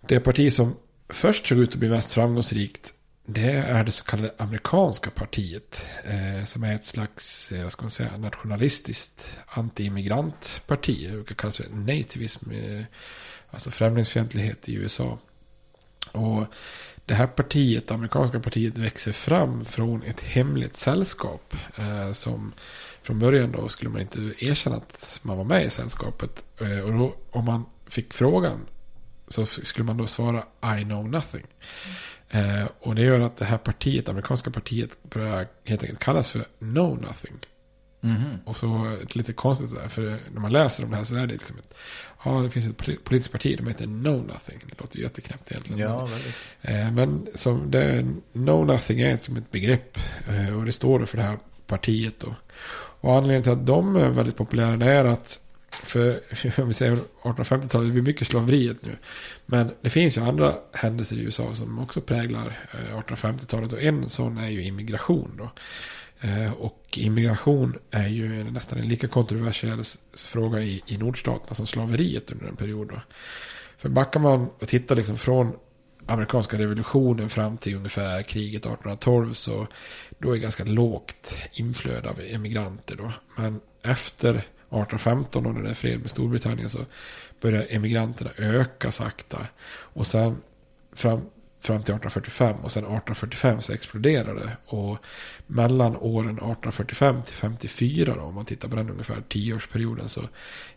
det 0.00 0.20
parti 0.20 0.52
som 0.52 0.76
först 1.08 1.46
såg 1.46 1.58
ut 1.58 1.72
att 1.72 1.74
bli 1.74 1.88
mest 1.88 2.12
framgångsrikt 2.12 2.94
det 3.32 3.52
är 3.52 3.84
det 3.84 3.92
så 3.92 4.04
kallade 4.04 4.34
amerikanska 4.36 5.10
partiet. 5.10 5.86
Eh, 6.04 6.44
som 6.44 6.62
är 6.62 6.74
ett 6.74 6.84
slags, 6.84 7.52
eh, 7.52 7.62
vad 7.62 7.72
ska 7.72 7.82
man 7.82 7.90
säga, 7.90 8.16
nationalistiskt 8.16 9.38
anti-immigrantparti. 9.46 11.08
Det 11.08 11.12
brukar 11.12 11.34
kallas 11.34 11.56
för 11.56 11.68
nativism. 11.68 12.50
Eh, 12.50 12.84
alltså 13.50 13.70
främlingsfientlighet 13.70 14.68
i 14.68 14.74
USA. 14.74 15.18
Och 16.12 16.46
det 17.10 17.16
här 17.16 17.26
partiet, 17.26 17.88
det 17.88 17.94
amerikanska 17.94 18.40
partiet, 18.40 18.78
växer 18.78 19.12
fram 19.12 19.64
från 19.64 20.02
ett 20.02 20.20
hemligt 20.20 20.76
sällskap. 20.76 21.54
Eh, 21.76 22.12
som 22.12 22.52
från 23.02 23.18
början 23.18 23.52
då 23.52 23.68
skulle 23.68 23.90
man 23.90 24.00
inte 24.00 24.32
erkänna 24.38 24.76
att 24.76 25.20
man 25.22 25.36
var 25.36 25.44
med 25.44 25.64
i 25.64 25.70
sällskapet. 25.70 26.44
Eh, 26.60 26.78
och 26.78 26.92
då, 26.92 27.14
om 27.30 27.44
man 27.44 27.64
fick 27.86 28.14
frågan 28.14 28.66
så 29.28 29.46
skulle 29.46 29.86
man 29.86 29.96
då 29.96 30.06
svara 30.06 30.44
I 30.80 30.84
know 30.84 31.08
nothing. 31.08 31.46
Eh, 32.28 32.64
och 32.80 32.94
det 32.94 33.02
gör 33.02 33.20
att 33.20 33.36
det 33.36 33.44
här 33.44 33.58
partiet, 33.58 34.06
det 34.06 34.10
amerikanska 34.10 34.50
partiet, 34.50 35.02
börjar 35.02 35.48
helt 35.64 35.82
enkelt 35.82 36.00
kallas 36.00 36.30
för 36.30 36.44
Know 36.58 37.00
Nothing. 37.00 37.34
Mhm. 38.00 38.38
Och 38.44 38.56
så 38.56 38.98
lite 39.10 39.32
konstigt 39.32 39.74
där, 39.74 39.88
för 39.88 40.18
när 40.32 40.40
man 40.40 40.52
läser 40.52 40.84
om 40.84 40.90
det 40.90 40.96
här 40.96 41.04
så 41.04 41.14
är 41.14 41.26
det 41.26 41.32
liksom 41.32 41.56
ett, 41.58 41.74
ja 42.24 42.30
det 42.30 42.50
finns 42.50 42.68
ett 42.68 43.04
politiskt 43.04 43.32
parti, 43.32 43.56
de 43.58 43.66
heter 43.66 43.84
Know 43.84 44.26
Nothing. 44.26 44.58
Det 44.68 44.80
låter 44.80 44.98
jätteknäppt 44.98 45.52
egentligen. 45.52 45.80
Ja, 45.80 46.06
väldigt. 46.06 46.36
Eh, 46.62 46.90
men 46.92 47.26
som 47.34 47.70
det, 47.70 48.06
Know 48.32 48.66
Nothing 48.66 49.00
är 49.00 49.16
som 49.16 49.36
ett 49.36 49.50
begrepp. 49.50 49.98
Eh, 50.28 50.58
och 50.58 50.66
det 50.66 50.72
står 50.72 51.06
för 51.06 51.16
det 51.16 51.22
här 51.22 51.38
partiet 51.66 52.14
då. 52.18 52.34
Och 53.00 53.14
anledningen 53.14 53.42
till 53.42 53.52
att 53.52 53.66
de 53.66 53.96
är 53.96 54.08
väldigt 54.08 54.36
populära 54.36 54.84
är 54.84 55.04
att 55.04 55.40
för 55.70 56.20
om 56.60 56.68
vi 56.68 56.74
säger 56.74 56.98
1850-talet, 57.22 57.88
det 57.88 57.92
blir 57.92 58.02
mycket 58.02 58.26
slaveriet 58.26 58.76
nu. 58.82 58.96
Men 59.46 59.70
det 59.80 59.90
finns 59.90 60.16
ju 60.16 60.22
andra 60.22 60.54
händelser 60.72 61.16
i 61.16 61.20
USA 61.20 61.54
som 61.54 61.78
också 61.78 62.00
präglar 62.00 62.58
1850-talet. 62.92 63.72
Och 63.72 63.82
en 63.82 64.08
sån 64.08 64.38
är 64.38 64.48
ju 64.48 64.64
immigration 64.64 65.34
då. 65.38 65.50
Eh, 66.20 66.52
och 66.52 66.84
immigration 66.96 67.78
är 67.90 68.08
ju 68.08 68.44
nästan 68.50 68.78
en 68.78 68.88
lika 68.88 69.08
kontroversiell 69.08 69.82
fråga 70.14 70.60
i, 70.60 70.82
i 70.86 70.98
nordstaterna 70.98 71.54
som 71.54 71.66
slaveriet 71.66 72.32
under 72.32 72.46
en 72.46 72.56
period. 72.56 72.88
Då. 72.88 73.00
För 73.76 73.88
backar 73.88 74.20
man 74.20 74.50
och 74.58 74.68
tittar 74.68 74.96
liksom 74.96 75.16
från 75.16 75.52
amerikanska 76.06 76.58
revolutionen 76.58 77.28
fram 77.28 77.56
till 77.56 77.76
ungefär 77.76 78.22
kriget 78.22 78.60
1812 78.60 79.32
så 79.32 79.66
då 80.18 80.28
är 80.28 80.32
det 80.32 80.38
ganska 80.38 80.64
lågt 80.64 81.36
inflöde 81.52 82.10
av 82.10 82.20
emigranter 82.20 82.96
då. 82.96 83.12
Men 83.36 83.60
efter 83.82 84.30
1815 84.30 85.46
och 85.46 85.54
när 85.54 85.62
det 85.62 85.70
är 85.70 85.74
fred 85.74 86.00
med 86.00 86.10
Storbritannien 86.10 86.70
så 86.70 86.78
börjar 87.40 87.66
emigranterna 87.70 88.30
öka 88.36 88.90
sakta. 88.90 89.46
Och 89.70 90.06
sen 90.06 90.36
fram, 90.92 91.20
fram 91.60 91.82
till 91.82 91.94
1845 91.94 92.56
och 92.56 92.72
sen 92.72 92.82
1845 92.82 93.60
så 93.60 93.72
exploderade 93.72 94.40
det. 94.40 94.56
Och 94.66 94.98
mellan 95.46 95.96
åren 95.96 96.30
1845 96.30 97.22
till 97.22 97.34
54 97.34 98.14
då, 98.14 98.22
om 98.22 98.34
man 98.34 98.44
tittar 98.44 98.68
på 98.68 98.76
den 98.76 98.90
ungefär 98.90 99.22
tioårsperioden 99.28 100.08
så 100.08 100.22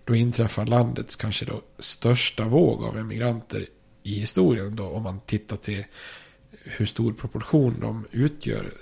då 0.03 0.15
inträffar 0.15 0.65
landets 0.65 1.15
kanske 1.15 1.45
då 1.45 1.61
största 1.79 2.47
våg 2.47 2.83
av 2.83 2.97
emigranter 2.97 3.65
i 4.03 4.19
historien 4.19 4.75
då 4.75 4.87
om 4.87 5.03
man 5.03 5.19
tittar 5.19 5.55
till 5.55 5.85
hur 6.63 6.85
stor 6.85 7.13
proportion 7.13 7.79
de 7.81 8.05
utgör 8.11 8.73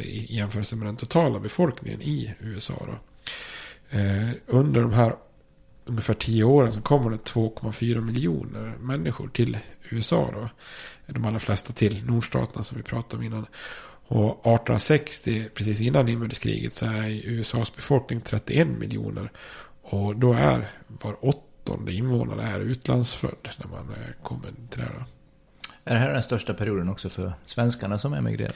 i 0.00 0.36
jämförelse 0.36 0.76
med 0.76 0.86
den 0.86 0.96
totala 0.96 1.38
befolkningen 1.38 2.02
i 2.02 2.34
USA. 2.40 2.86
Då. 2.86 2.98
Eh, 3.98 4.30
under 4.46 4.80
de 4.80 4.92
här 4.92 5.14
ungefär 5.84 6.14
tio 6.14 6.44
åren 6.44 6.72
så 6.72 6.80
kommer 6.80 7.10
det 7.10 7.16
2,4 7.16 8.00
miljoner 8.00 8.76
människor 8.80 9.28
till 9.28 9.58
USA. 9.90 10.30
Då. 10.34 10.48
De 11.12 11.24
allra 11.24 11.38
flesta 11.38 11.72
till 11.72 12.06
nordstaterna 12.06 12.64
som 12.64 12.76
vi 12.76 12.82
pratade 12.82 13.16
om 13.16 13.22
innan. 13.22 13.46
Och 14.06 14.30
1860, 14.30 15.44
precis 15.54 15.80
innan 15.80 16.08
inbördeskriget, 16.08 16.74
så 16.74 16.86
är 16.86 17.08
USAs 17.08 17.76
befolkning 17.76 18.20
31 18.20 18.68
miljoner. 18.68 19.32
Och 19.82 20.16
då 20.16 20.32
är 20.32 20.70
var 20.86 21.24
åttonde 21.24 21.92
invånare 21.92 22.42
är 22.42 22.60
utlandsfödd 22.60 23.48
när 23.58 23.66
man 23.66 23.90
eh, 23.90 24.22
kommer 24.22 24.52
till 24.70 24.80
det. 24.80 24.88
Då. 24.98 25.04
Är 25.84 25.94
det 25.94 26.00
här 26.00 26.12
den 26.12 26.22
största 26.22 26.54
perioden 26.54 26.88
också 26.88 27.08
för 27.08 27.32
svenskarna 27.44 27.98
som 27.98 28.14
emigrerar? 28.14 28.54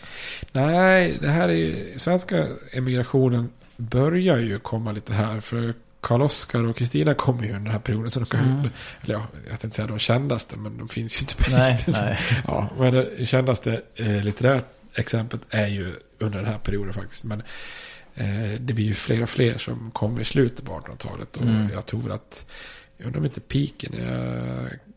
Nej, 0.52 1.18
det 1.20 1.28
här 1.28 1.49
är 1.49 1.52
ju, 1.52 1.99
svenska 1.99 2.46
emigrationen 2.73 3.50
börjar 3.76 4.38
ju 4.38 4.58
komma 4.58 4.92
lite 4.92 5.12
här. 5.12 5.40
För 5.40 5.75
Karl-Oskar 6.04 6.64
och 6.64 6.76
Kristina 6.76 7.14
kommer 7.14 7.42
ju 7.42 7.49
under 7.49 7.61
den 7.61 7.73
här 7.73 7.78
perioden. 7.78 8.11
Så 8.11 8.20
de 8.20 8.26
kan, 8.26 8.40
mm. 8.40 8.70
Eller 9.02 9.14
ja, 9.14 9.26
jag 9.50 9.61
tänkte 9.61 9.76
säga 9.76 9.88
de 9.88 9.99
kändaste, 9.99 10.56
men 10.56 10.76
de 10.78 10.88
finns 10.88 11.16
ju 11.16 11.20
inte 11.20 11.37
på 11.37 11.50
nej, 11.50 11.73
riktigt. 11.73 11.94
Nej. 11.94 12.18
Ja, 12.46 12.68
men 12.78 12.94
det 12.94 13.26
kändaste 13.26 13.82
eh, 13.94 14.23
litterärt 14.25 14.64
exemplet 14.94 15.40
är 15.50 15.66
ju 15.66 15.94
under 16.18 16.38
den 16.38 16.46
här 16.46 16.58
perioden 16.58 16.92
faktiskt. 16.92 17.25
Men 17.25 17.42
eh, 18.14 18.61
det 18.61 18.75
blir 18.75 18.84
ju 18.84 18.94
fler 18.94 19.23
och 19.23 19.28
fler 19.28 19.58
som 19.58 19.90
kommer 19.90 20.20
i 20.20 20.25
slutet 20.25 20.64
på 20.64 20.73
1800-talet. 20.73 21.37
Och 21.37 21.42
mm. 21.42 21.70
jag 21.73 21.87
tror 21.87 22.12
att, 22.12 22.44
jag 22.96 23.06
undrar 23.06 23.20
om 23.20 23.25
inte 23.25 23.40
piken, 23.40 23.92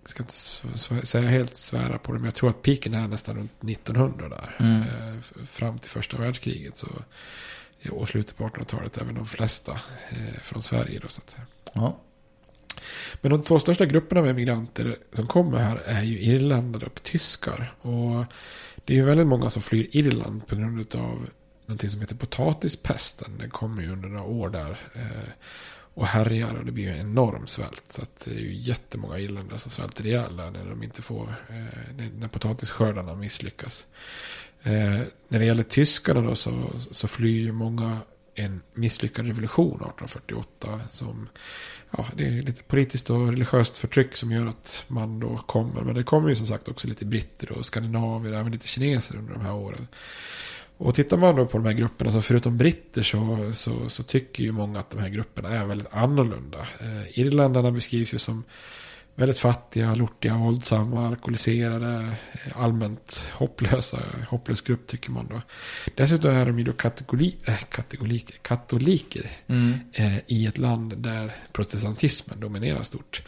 jag 0.03 0.09
ska 0.09 0.23
inte 0.23 1.07
säga 1.07 1.29
helt 1.29 1.55
svära 1.55 1.97
på 1.97 2.11
det, 2.11 2.19
men 2.19 2.25
jag 2.25 2.35
tror 2.35 2.49
att 2.49 2.61
piken 2.61 2.93
är 2.93 3.07
nästan 3.07 3.37
runt 3.37 3.63
1900 3.63 4.29
där. 4.29 4.55
Mm. 4.59 4.81
Eh, 4.81 5.45
fram 5.45 5.79
till 5.79 5.91
första 5.91 6.17
världskriget. 6.17 6.77
Så 6.77 6.87
och 7.91 8.09
slutet 8.09 8.37
på 8.37 8.47
1800-talet, 8.47 8.97
även 8.97 9.15
de 9.15 9.25
flesta 9.25 9.71
eh, 10.09 10.41
från 10.41 10.61
Sverige. 10.61 10.99
Då, 10.99 11.07
så 11.07 11.21
att 11.21 11.29
säga. 11.29 11.45
Ja. 11.73 11.99
Men 13.21 13.31
de 13.31 13.43
två 13.43 13.59
största 13.59 13.85
grupperna 13.85 14.21
av 14.21 14.27
emigranter 14.27 14.97
som 15.11 15.27
kommer 15.27 15.57
här 15.57 15.77
är 15.85 16.01
ju 16.01 16.19
irländare 16.19 16.85
och 16.85 17.03
tyskar. 17.03 17.73
Och 17.81 18.25
det 18.85 18.93
är 18.93 18.97
ju 18.97 19.05
väldigt 19.05 19.27
många 19.27 19.49
som 19.49 19.61
flyr 19.61 19.87
Irland 19.91 20.47
på 20.47 20.55
grund 20.55 20.95
av 20.95 21.29
någonting 21.65 21.89
som 21.89 22.01
heter 22.01 22.15
potatispesten. 22.15 23.37
Den 23.37 23.49
kommer 23.49 23.81
ju 23.81 23.91
under 23.91 24.09
några 24.09 24.23
år 24.23 24.49
där. 24.49 24.79
Eh, 24.93 25.29
och 25.97 26.07
härjar 26.07 26.53
och 26.53 26.65
det 26.65 26.71
blir 26.71 26.83
ju 26.83 26.91
en 26.91 26.99
enorm 26.99 27.47
svält. 27.47 27.83
Så 27.87 28.01
att 28.01 28.25
det 28.25 28.31
är 28.31 28.39
ju 28.39 28.53
jättemånga 28.53 29.19
irländare 29.19 29.59
som 29.59 29.71
svälter 29.71 30.05
ihjäl 30.05 30.35
när 30.35 30.69
de 30.69 30.83
inte 30.83 31.01
får, 31.01 31.35
eh, 31.49 32.05
när 32.17 32.27
potatisskördarna 32.27 33.15
misslyckas. 33.15 33.87
Eh, 34.67 35.01
när 35.27 35.39
det 35.39 35.45
gäller 35.45 35.63
tyskarna 35.63 36.21
då 36.21 36.35
så, 36.35 36.69
så 36.91 37.07
flyr 37.07 37.41
ju 37.41 37.51
många 37.51 37.99
en 38.35 38.61
misslyckad 38.73 39.25
revolution 39.25 39.67
1848. 39.67 40.81
Som, 40.89 41.29
ja, 41.91 42.05
det 42.15 42.25
är 42.27 42.41
lite 42.41 42.63
politiskt 42.63 43.09
och 43.09 43.27
religiöst 43.27 43.77
förtryck 43.77 44.15
som 44.15 44.31
gör 44.31 44.45
att 44.45 44.85
man 44.87 45.19
då 45.19 45.37
kommer. 45.37 45.81
Men 45.81 45.95
det 45.95 46.03
kommer 46.03 46.29
ju 46.29 46.35
som 46.35 46.47
sagt 46.47 46.69
också 46.69 46.87
lite 46.87 47.05
britter 47.05 47.51
och 47.51 47.65
skandinavier, 47.65 48.33
även 48.33 48.51
lite 48.51 48.67
kineser 48.67 49.17
under 49.17 49.33
de 49.33 49.41
här 49.41 49.53
åren. 49.53 49.87
Och 50.77 50.95
tittar 50.95 51.17
man 51.17 51.35
då 51.35 51.45
på 51.45 51.57
de 51.57 51.65
här 51.65 51.73
grupperna, 51.73 52.11
så 52.11 52.21
förutom 52.21 52.57
britter 52.57 53.03
så, 53.03 53.49
så, 53.53 53.89
så 53.89 54.03
tycker 54.03 54.43
ju 54.43 54.51
många 54.51 54.79
att 54.79 54.89
de 54.89 54.99
här 54.99 55.09
grupperna 55.09 55.49
är 55.49 55.65
väldigt 55.65 55.93
annorlunda. 55.93 56.59
Eh, 56.59 57.19
Irländarna 57.19 57.71
beskrivs 57.71 58.13
ju 58.13 58.17
som 58.17 58.43
väldigt 59.17 59.39
fattiga, 59.39 59.95
lortiga, 59.95 60.37
våldsamma, 60.37 61.07
alkoholiserade, 61.07 62.11
allmänt 62.55 63.29
hopplösa, 63.33 63.99
hopplös 64.27 64.61
grupp 64.61 64.87
tycker 64.87 65.11
man 65.11 65.27
då. 65.27 65.41
Dessutom 65.95 66.31
är 66.31 66.45
de 66.45 66.59
ju 66.59 66.65
då 66.65 66.73
kategori, 66.73 67.35
äh, 67.45 67.57
kategoriker, 67.57 68.35
katoliker 68.41 69.29
mm. 69.47 69.73
eh, 69.93 70.17
i 70.27 70.45
ett 70.45 70.57
land 70.57 70.97
där 70.97 71.35
protestantismen 71.51 72.39
dominerar 72.39 72.83
stort. 72.83 73.23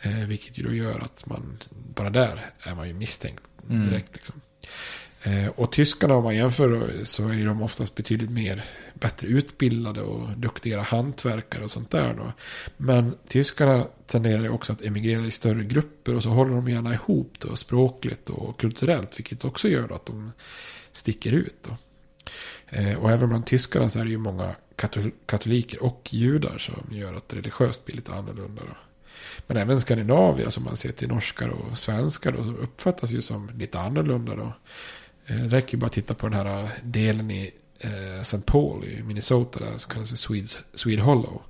Eh, 0.00 0.26
vilket 0.26 0.58
ju 0.58 0.62
då 0.62 0.74
gör 0.74 1.00
att 1.00 1.26
man, 1.26 1.58
bara 1.94 2.10
där 2.10 2.50
är 2.60 2.74
man 2.74 2.88
ju 2.88 2.94
misstänkt 2.94 3.42
direkt 3.66 3.90
mm. 3.90 4.10
liksom. 4.12 4.40
Eh, 5.22 5.48
och 5.48 5.72
tyskarna 5.72 6.14
om 6.14 6.24
man 6.24 6.36
jämför 6.36 7.00
så 7.04 7.28
är 7.28 7.46
de 7.46 7.62
oftast 7.62 7.94
betydligt 7.94 8.30
mer 8.30 8.64
bättre 9.04 9.28
utbildade 9.28 10.02
och 10.02 10.38
duktigare 10.38 10.80
hantverkare 10.80 11.64
och 11.64 11.70
sånt 11.70 11.90
där. 11.90 12.14
Då. 12.14 12.32
Men 12.76 13.16
tyskarna 13.28 13.86
tenderar 14.06 14.42
ju 14.42 14.48
också 14.48 14.72
att 14.72 14.82
emigrera 14.82 15.26
i 15.26 15.30
större 15.30 15.64
grupper 15.64 16.14
och 16.14 16.22
så 16.22 16.28
håller 16.28 16.54
de 16.54 16.68
gärna 16.68 16.94
ihop 16.94 17.36
då, 17.38 17.56
språkligt 17.56 18.30
och 18.30 18.60
kulturellt. 18.60 19.18
Vilket 19.18 19.44
också 19.44 19.68
gör 19.68 19.92
att 19.92 20.06
de 20.06 20.32
sticker 20.92 21.32
ut. 21.32 21.56
Då. 21.62 21.76
Eh, 22.68 22.98
och 22.98 23.10
även 23.10 23.28
bland 23.28 23.46
tyskarna 23.46 23.90
så 23.90 23.98
är 23.98 24.04
det 24.04 24.10
ju 24.10 24.18
många 24.18 24.54
katoliker 25.26 25.82
och 25.82 26.08
judar 26.12 26.58
som 26.58 26.96
gör 26.96 27.14
att 27.14 27.34
religiöst 27.34 27.84
blir 27.84 27.96
lite 27.96 28.14
annorlunda. 28.14 28.62
Då. 28.66 28.76
Men 29.46 29.56
även 29.56 29.80
Skandinavien 29.80 30.50
som 30.50 30.64
man 30.64 30.76
ser 30.76 30.92
till 30.92 31.08
norskar 31.08 31.48
och 31.48 31.78
svenskar 31.78 32.32
då, 32.32 32.38
uppfattas 32.38 33.10
ju 33.10 33.22
som 33.22 33.50
lite 33.58 33.78
annorlunda. 33.78 34.36
Då. 34.36 34.52
Eh, 35.26 35.36
det 35.36 35.56
räcker 35.56 35.74
ju 35.74 35.80
bara 35.80 35.86
att 35.86 35.92
titta 35.92 36.14
på 36.14 36.28
den 36.28 36.46
här 36.46 36.70
delen 36.82 37.30
i 37.30 37.52
eh, 37.84 38.20
St. 38.20 38.40
Paul 38.46 38.84
i 38.84 39.02
Minnesota 39.02 39.58
där 39.58 39.78
som 39.78 39.90
kallas 39.90 40.08
för 40.08 40.16
Swedes, 40.16 40.58
Swede 40.74 41.02
Hollow. 41.02 41.42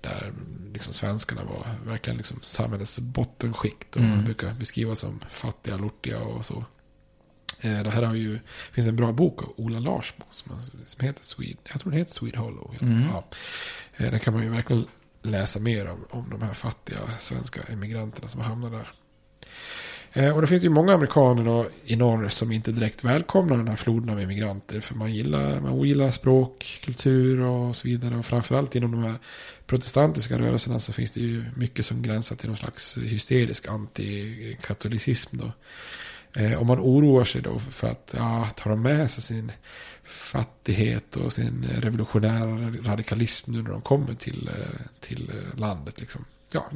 Där 0.00 0.32
liksom 0.72 0.92
svenskarna 0.92 1.44
var 1.44 1.66
verkligen 1.86 2.16
liksom 2.16 2.38
samhällets 2.42 2.98
bottenskikt 2.98 3.96
och 3.96 4.02
Mm. 4.02 4.16
man 4.16 4.24
brukar 4.24 4.54
beskrivas 4.54 4.98
som 4.98 5.20
fattiga, 5.28 5.76
lortiga 5.76 6.20
och 6.20 6.44
så. 6.44 6.64
Eh, 7.60 7.82
Det 7.82 7.90
här 7.90 8.02
har 8.02 8.14
ju, 8.14 8.38
finns 8.72 8.86
en 8.86 8.96
bra 8.96 9.12
bok 9.12 9.42
av 9.42 9.52
Ola 9.56 9.78
Larsmo 9.78 10.24
som, 10.30 10.52
som 10.86 11.04
heter 11.06 11.24
Swede, 11.24 11.58
jag 11.72 11.80
tror 11.80 11.90
den 11.90 11.98
heter 11.98 12.12
Swede 12.12 12.38
Hollow. 12.38 12.76
Mm. 12.80 13.02
Ja. 13.12 13.24
Eh, 13.96 14.10
Där 14.10 14.18
kan 14.18 14.34
man 14.34 14.42
ju 14.42 14.48
verkligen 14.48 14.86
läsa 15.22 15.58
mer 15.60 15.86
om, 15.88 16.04
om 16.10 16.30
de 16.30 16.42
här 16.42 16.54
fattiga 16.54 16.98
svenska 17.18 17.62
emigranterna 17.62 18.28
som 18.28 18.40
hamnar 18.40 18.70
där. 18.70 18.92
Eh, 20.16 20.34
Och 20.34 20.40
det 20.40 20.46
finns 20.46 20.64
ju 20.64 20.68
många 20.68 20.94
amerikaner 20.94 21.44
då 21.44 21.66
i 21.84 21.96
norr 21.96 22.28
som 22.28 22.52
inte 22.52 22.72
direkt 22.72 23.04
välkomnar 23.04 23.56
den 23.56 23.68
här 23.68 23.76
floden 23.76 24.10
av 24.10 24.20
emigranter. 24.20 24.80
För 24.80 24.94
man 24.94 25.14
gillar, 25.14 25.60
man 25.60 25.72
ogillar 25.72 26.10
språk, 26.10 26.80
kultur 26.84 27.40
och 27.40 27.76
så 27.76 27.88
vidare. 27.88 28.16
Och 28.16 28.26
framförallt 28.26 28.74
inom 28.74 28.90
de 28.92 29.02
här 29.04 29.14
protestantiska 29.66 30.38
rörelserna 30.38 30.80
så 30.80 30.92
finns 30.92 31.10
det 31.10 31.20
ju 31.20 31.44
mycket 31.56 31.86
som 31.86 32.02
gränsar 32.02 32.36
till 32.36 32.48
någon 32.48 32.56
slags 32.58 32.98
hysterisk 32.98 33.68
antikatolicism 33.68 35.36
då. 35.38 35.52
Eh, 36.40 36.54
Och 36.54 36.66
man 36.66 36.80
oroar 36.80 37.24
sig 37.24 37.42
då 37.42 37.58
för 37.58 37.88
att, 37.88 38.14
ja, 38.18 38.48
tar 38.56 38.70
de 38.70 38.82
med 38.82 39.10
sig 39.10 39.22
sin 39.22 39.52
fattighet 40.04 41.16
och 41.16 41.32
sin 41.32 41.64
revolutionära 41.78 42.70
radikalism 42.90 43.52
nu 43.52 43.62
när 43.62 43.70
de 43.70 43.80
kommer 43.80 44.14
till, 44.14 44.48
eh, 44.48 44.80
till 45.00 45.32
landet 45.56 46.00
liksom. 46.00 46.24
Ja, 46.54 46.70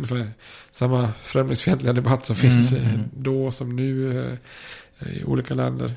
samma 0.71 1.13
främlingsfientliga 1.13 1.93
debatt 1.93 2.27
som 2.27 2.37
finns 2.37 2.73
Mm, 2.73 2.85
mm. 2.85 3.01
då 3.17 3.51
som 3.51 3.77
nu 3.77 4.21
eh, 4.99 5.09
i 5.09 5.25
olika 5.25 5.55
länder. 5.55 5.95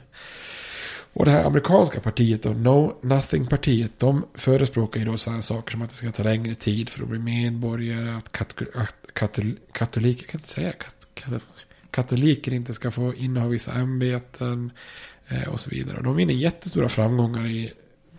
Och 1.13 1.25
det 1.25 1.31
här 1.31 1.43
amerikanska 1.43 1.99
partiet 1.99 2.43
då, 2.43 2.49
No 2.49 2.99
Nothing-partiet, 3.01 3.91
de 3.97 4.25
förespråkar 4.33 4.99
ju 4.99 5.05
då 5.05 5.17
sådana 5.17 5.41
saker 5.41 5.71
som 5.71 5.81
att 5.81 5.89
det 5.89 5.95
ska 5.95 6.11
ta 6.11 6.23
längre 6.23 6.55
tid 6.55 6.89
för 6.89 7.03
att 7.03 7.09
bli 7.09 7.19
medborgare, 7.19 8.15
att, 8.17 8.31
kat 8.31 8.55
att 8.75 9.13
katol 9.13 9.57
katoliker, 9.71 10.27
kan 10.27 10.39
inte 10.39 10.49
säga 10.49 10.71
kat 10.71 11.07
kat 11.13 11.43
katoliker 11.91 12.53
inte 12.53 12.73
ska 12.73 12.91
få 12.91 13.15
inneha 13.15 13.47
vissa 13.47 13.71
ämbeten 13.71 14.71
eh, 15.27 15.47
och 15.47 15.59
så 15.59 15.69
vidare. 15.69 15.97
Och 15.97 16.03
de 16.03 16.15
vinner 16.15 16.33
jättestora 16.33 16.89
framgångar 16.89 17.47
i 17.47 17.73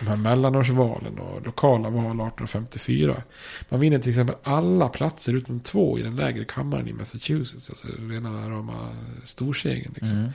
de 0.04 0.08
här 0.08 0.16
mellanårsvalen 0.16 1.18
och 1.18 1.46
lokala 1.46 1.90
val 1.90 2.04
1854. 2.04 3.22
Man 3.68 3.80
vinner 3.80 3.98
till 3.98 4.10
exempel 4.10 4.36
alla 4.42 4.88
platser 4.88 5.34
utom 5.34 5.60
två 5.60 5.98
i 5.98 6.02
den 6.02 6.16
lägre 6.16 6.44
kammaren 6.44 6.88
i 6.88 6.92
Massachusetts. 6.92 7.70
Alltså 7.70 7.88
rena 7.98 8.50
rama 8.50 8.88
storsegern 9.24 9.92
liksom. 9.94 10.18
Mm. 10.18 10.30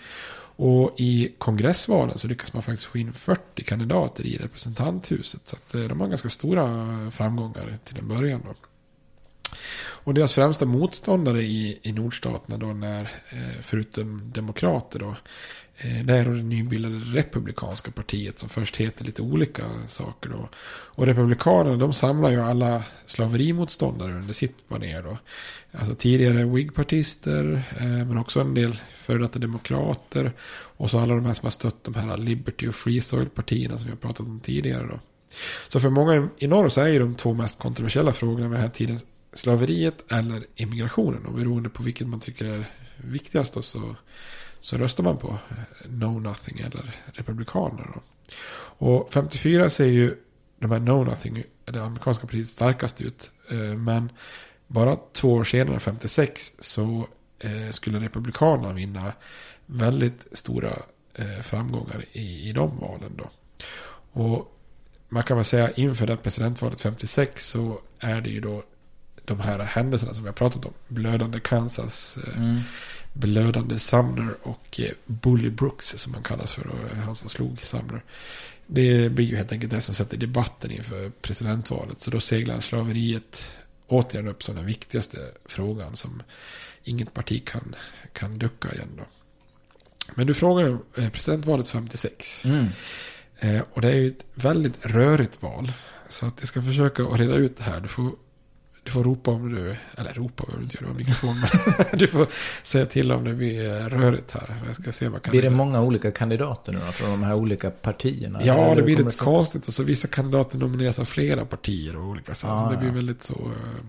Och 0.59 0.93
i 0.97 1.33
kongressvalen 1.37 2.17
så 2.17 2.27
lyckas 2.27 2.53
man 2.53 2.63
faktiskt 2.63 2.85
få 2.85 2.97
in 2.97 3.13
40 3.13 3.63
kandidater 3.63 4.25
i 4.25 4.37
representanthuset. 4.37 5.47
Så 5.47 5.55
att 5.55 5.75
eh, 5.75 5.81
de 5.81 6.01
har 6.01 6.07
ganska 6.07 6.29
stora 6.29 6.65
framgångar 7.11 7.77
till 7.83 7.97
en 7.97 8.07
början. 8.07 8.41
Då. 8.45 8.53
Och 10.07 10.13
deras 10.13 10.33
främsta 10.33 10.65
motståndare 10.65 11.41
i, 11.41 11.79
i 11.81 11.91
nordstaterna 11.91 12.57
då 12.57 12.65
när, 12.67 13.01
eh, 13.03 13.61
förutom 13.61 14.31
demokrater 14.33 14.99
då, 14.99 15.15
eh, 15.77 16.05
det 16.05 16.13
är 16.13 16.25
då 16.25 16.31
det 16.31 16.43
nybildade 16.43 16.95
republikanska 16.95 17.91
partiet 17.91 18.39
som 18.39 18.49
först 18.49 18.75
heter 18.75 19.05
lite 19.05 19.21
olika 19.21 19.63
saker 19.87 20.29
då. 20.29 20.49
Och 20.69 21.05
republikanerna 21.05 21.77
de 21.77 21.93
samlar 21.93 22.29
ju 22.29 22.41
alla 22.41 22.83
slaverimotståndare 23.05 24.13
under 24.13 24.33
sitt 24.33 24.69
baner 24.69 25.03
då. 25.03 25.17
Alltså 25.71 25.95
tidigare 25.95 26.45
whigpartister 26.45 27.63
eh, 27.79 27.85
men 27.85 28.17
också 28.17 28.39
en 28.39 28.53
del 28.53 28.79
före 28.95 29.17
detta 29.17 29.39
demokrater. 29.39 30.31
Och 30.77 30.89
så 30.89 30.99
alla 30.99 31.15
de 31.15 31.25
här 31.25 31.33
som 31.33 31.45
har 31.45 31.51
stött 31.51 31.83
de 31.83 31.95
här 31.95 32.17
Liberty 32.17 32.67
och 32.67 32.75
Free 32.75 33.01
Soil-partierna 33.01 33.77
som 33.77 33.85
vi 33.85 33.91
har 33.91 33.97
pratat 33.97 34.19
om 34.19 34.39
tidigare 34.39 34.87
då. 34.87 34.99
Så 35.69 35.79
för 35.79 35.89
många 35.89 36.29
i 36.37 36.47
norr 36.47 36.69
så 36.69 36.81
är 36.81 36.87
ju 36.87 36.99
de 36.99 37.15
två 37.15 37.33
mest 37.33 37.59
kontroversiella 37.59 38.13
frågorna 38.13 38.47
vid 38.47 38.51
den 38.51 38.61
här 38.61 38.69
tiden 38.69 38.99
slaveriet 39.33 40.11
eller 40.11 40.45
immigrationen. 40.55 41.25
Och 41.25 41.33
beroende 41.33 41.69
på 41.69 41.83
vilket 41.83 42.07
man 42.07 42.19
tycker 42.19 42.45
är 42.45 42.65
viktigast 42.97 43.53
då, 43.53 43.61
så, 43.61 43.95
så 44.59 44.77
röstar 44.77 45.03
man 45.03 45.17
på 45.17 45.27
eh, 45.49 45.89
No 45.89 46.19
Nothing 46.19 46.59
eller 46.59 46.95
Republikanerna. 47.05 47.99
Och 48.79 49.09
54 49.13 49.69
ser 49.69 49.85
ju 49.85 50.15
de 50.59 50.71
här 50.71 50.79
No 50.79 51.03
Nothing, 51.03 51.43
det 51.65 51.83
amerikanska 51.83 52.27
partiet, 52.27 52.49
starkast 52.49 53.01
ut. 53.01 53.31
Eh, 53.51 53.57
men 53.57 54.09
bara 54.67 54.97
två 55.13 55.33
år 55.33 55.43
senare, 55.43 55.79
56, 55.79 56.53
så 56.59 57.07
eh, 57.39 57.71
skulle 57.71 57.99
Republikanerna 57.99 58.73
vinna 58.73 59.13
väldigt 59.65 60.27
stora 60.31 60.81
framgångar 61.41 62.05
i, 62.11 62.49
i 62.49 62.53
de 62.53 62.77
valen. 62.77 63.11
Då. 63.17 63.29
Och 64.21 64.57
man 65.09 65.23
kan 65.23 65.37
väl 65.37 65.45
säga 65.45 65.71
inför 65.71 66.07
det 66.07 66.17
presidentvalet 66.17 66.81
56 66.81 67.49
så 67.49 67.79
är 67.99 68.21
det 68.21 68.29
ju 68.29 68.41
då 68.41 68.63
de 69.25 69.39
här 69.39 69.59
händelserna 69.59 70.13
som 70.13 70.23
vi 70.23 70.29
har 70.29 70.33
pratat 70.33 70.65
om. 70.65 70.73
Blödande 70.87 71.39
Kansas, 71.39 72.17
Mm 72.35 72.59
blödande 73.17 73.79
Sumner 73.79 74.35
och 74.43 74.79
eh, 74.79 74.91
Bully 75.05 75.49
Brooks 75.49 75.85
som 75.97 76.13
han 76.13 76.23
kallas 76.23 76.51
för. 76.51 76.67
Och 76.67 76.97
han 76.97 77.15
som 77.15 77.29
slog 77.29 77.59
Sumner. 77.59 78.03
Det 78.67 79.09
blir 79.09 79.25
ju 79.25 79.35
helt 79.35 79.51
enkelt 79.51 79.71
det 79.71 79.81
som 79.81 79.95
sätter 79.95 80.17
debatten 80.17 80.71
inför 80.71 81.09
presidentvalet. 81.09 82.01
Så 82.01 82.11
då 82.11 82.19
seglar 82.19 82.59
slaveriet 82.59 83.51
återigen 83.87 84.27
upp 84.27 84.43
som 84.43 84.55
den 84.55 84.65
viktigaste 84.65 85.17
frågan 85.45 85.97
som 85.97 86.23
inget 86.83 87.13
parti 87.13 87.45
kan, 87.45 87.75
kan 88.13 88.39
ducka 88.39 88.73
igen 88.73 88.89
då. 88.97 89.03
Men 90.15 90.27
du 90.27 90.33
frågar 90.33 90.69
om 90.69 90.83
eh, 90.97 91.09
presidentvalet 91.09 91.69
56. 91.69 92.45
Mm. 92.45 92.67
Eh, 93.39 93.61
och 93.73 93.81
det 93.81 93.87
är 93.87 93.95
ju 93.95 94.07
ett 94.07 94.25
väldigt 94.33 94.85
rörigt 94.85 95.41
val. 95.41 95.71
Så 96.09 96.25
att 96.25 96.33
jag 96.39 96.47
ska 96.47 96.61
försöka 96.61 97.03
att 97.03 97.19
reda 97.19 97.35
ut 97.35 97.57
det 97.57 97.63
här. 97.63 97.79
Du 97.79 97.87
får, 97.87 98.11
du 98.87 98.91
får 98.91 99.03
ropa 99.03 99.31
om 99.31 99.55
du, 99.55 99.75
eller 99.97 100.13
ropa 100.13 100.43
behöver 100.43 100.57
du 100.57 100.63
inte 100.63 100.83
göra, 100.83 100.93
mikrofon. 100.93 101.35
Du 101.99 102.07
får 102.07 102.27
säga 102.63 102.85
till 102.85 103.11
om 103.11 103.23
det 103.23 103.33
blir 103.33 103.89
rörigt 103.89 104.31
här. 104.31 104.55
Jag 104.67 104.75
ska 104.75 104.91
se 104.91 105.07
vad 105.07 105.21
kan 105.21 105.31
Blir 105.31 105.41
det 105.41 105.49
många 105.49 105.81
olika 105.81 106.11
kandidater 106.11 106.73
nu 106.73 106.79
då? 106.85 106.91
Från 106.91 107.09
de 107.09 107.23
här 107.23 107.33
olika 107.35 107.69
partierna? 107.69 108.39
Ja, 108.43 108.53
Eller 108.65 108.75
det 108.75 108.81
blir 108.81 108.97
lite 108.97 109.17
konstigt. 109.17 109.67
Och 109.67 109.73
så 109.73 109.83
vissa 109.83 110.07
kandidater 110.07 110.57
nomineras 110.57 110.99
av 110.99 111.05
flera 111.05 111.45
partier 111.45 111.97
och 111.97 112.03
olika. 112.05 112.31
Ah, 112.31 112.35
så 112.35 112.69
det 112.71 112.77
blir 112.77 112.89
ja. 112.89 112.95
väldigt 112.95 113.23
så. 113.23 113.33
eh. 113.33 113.85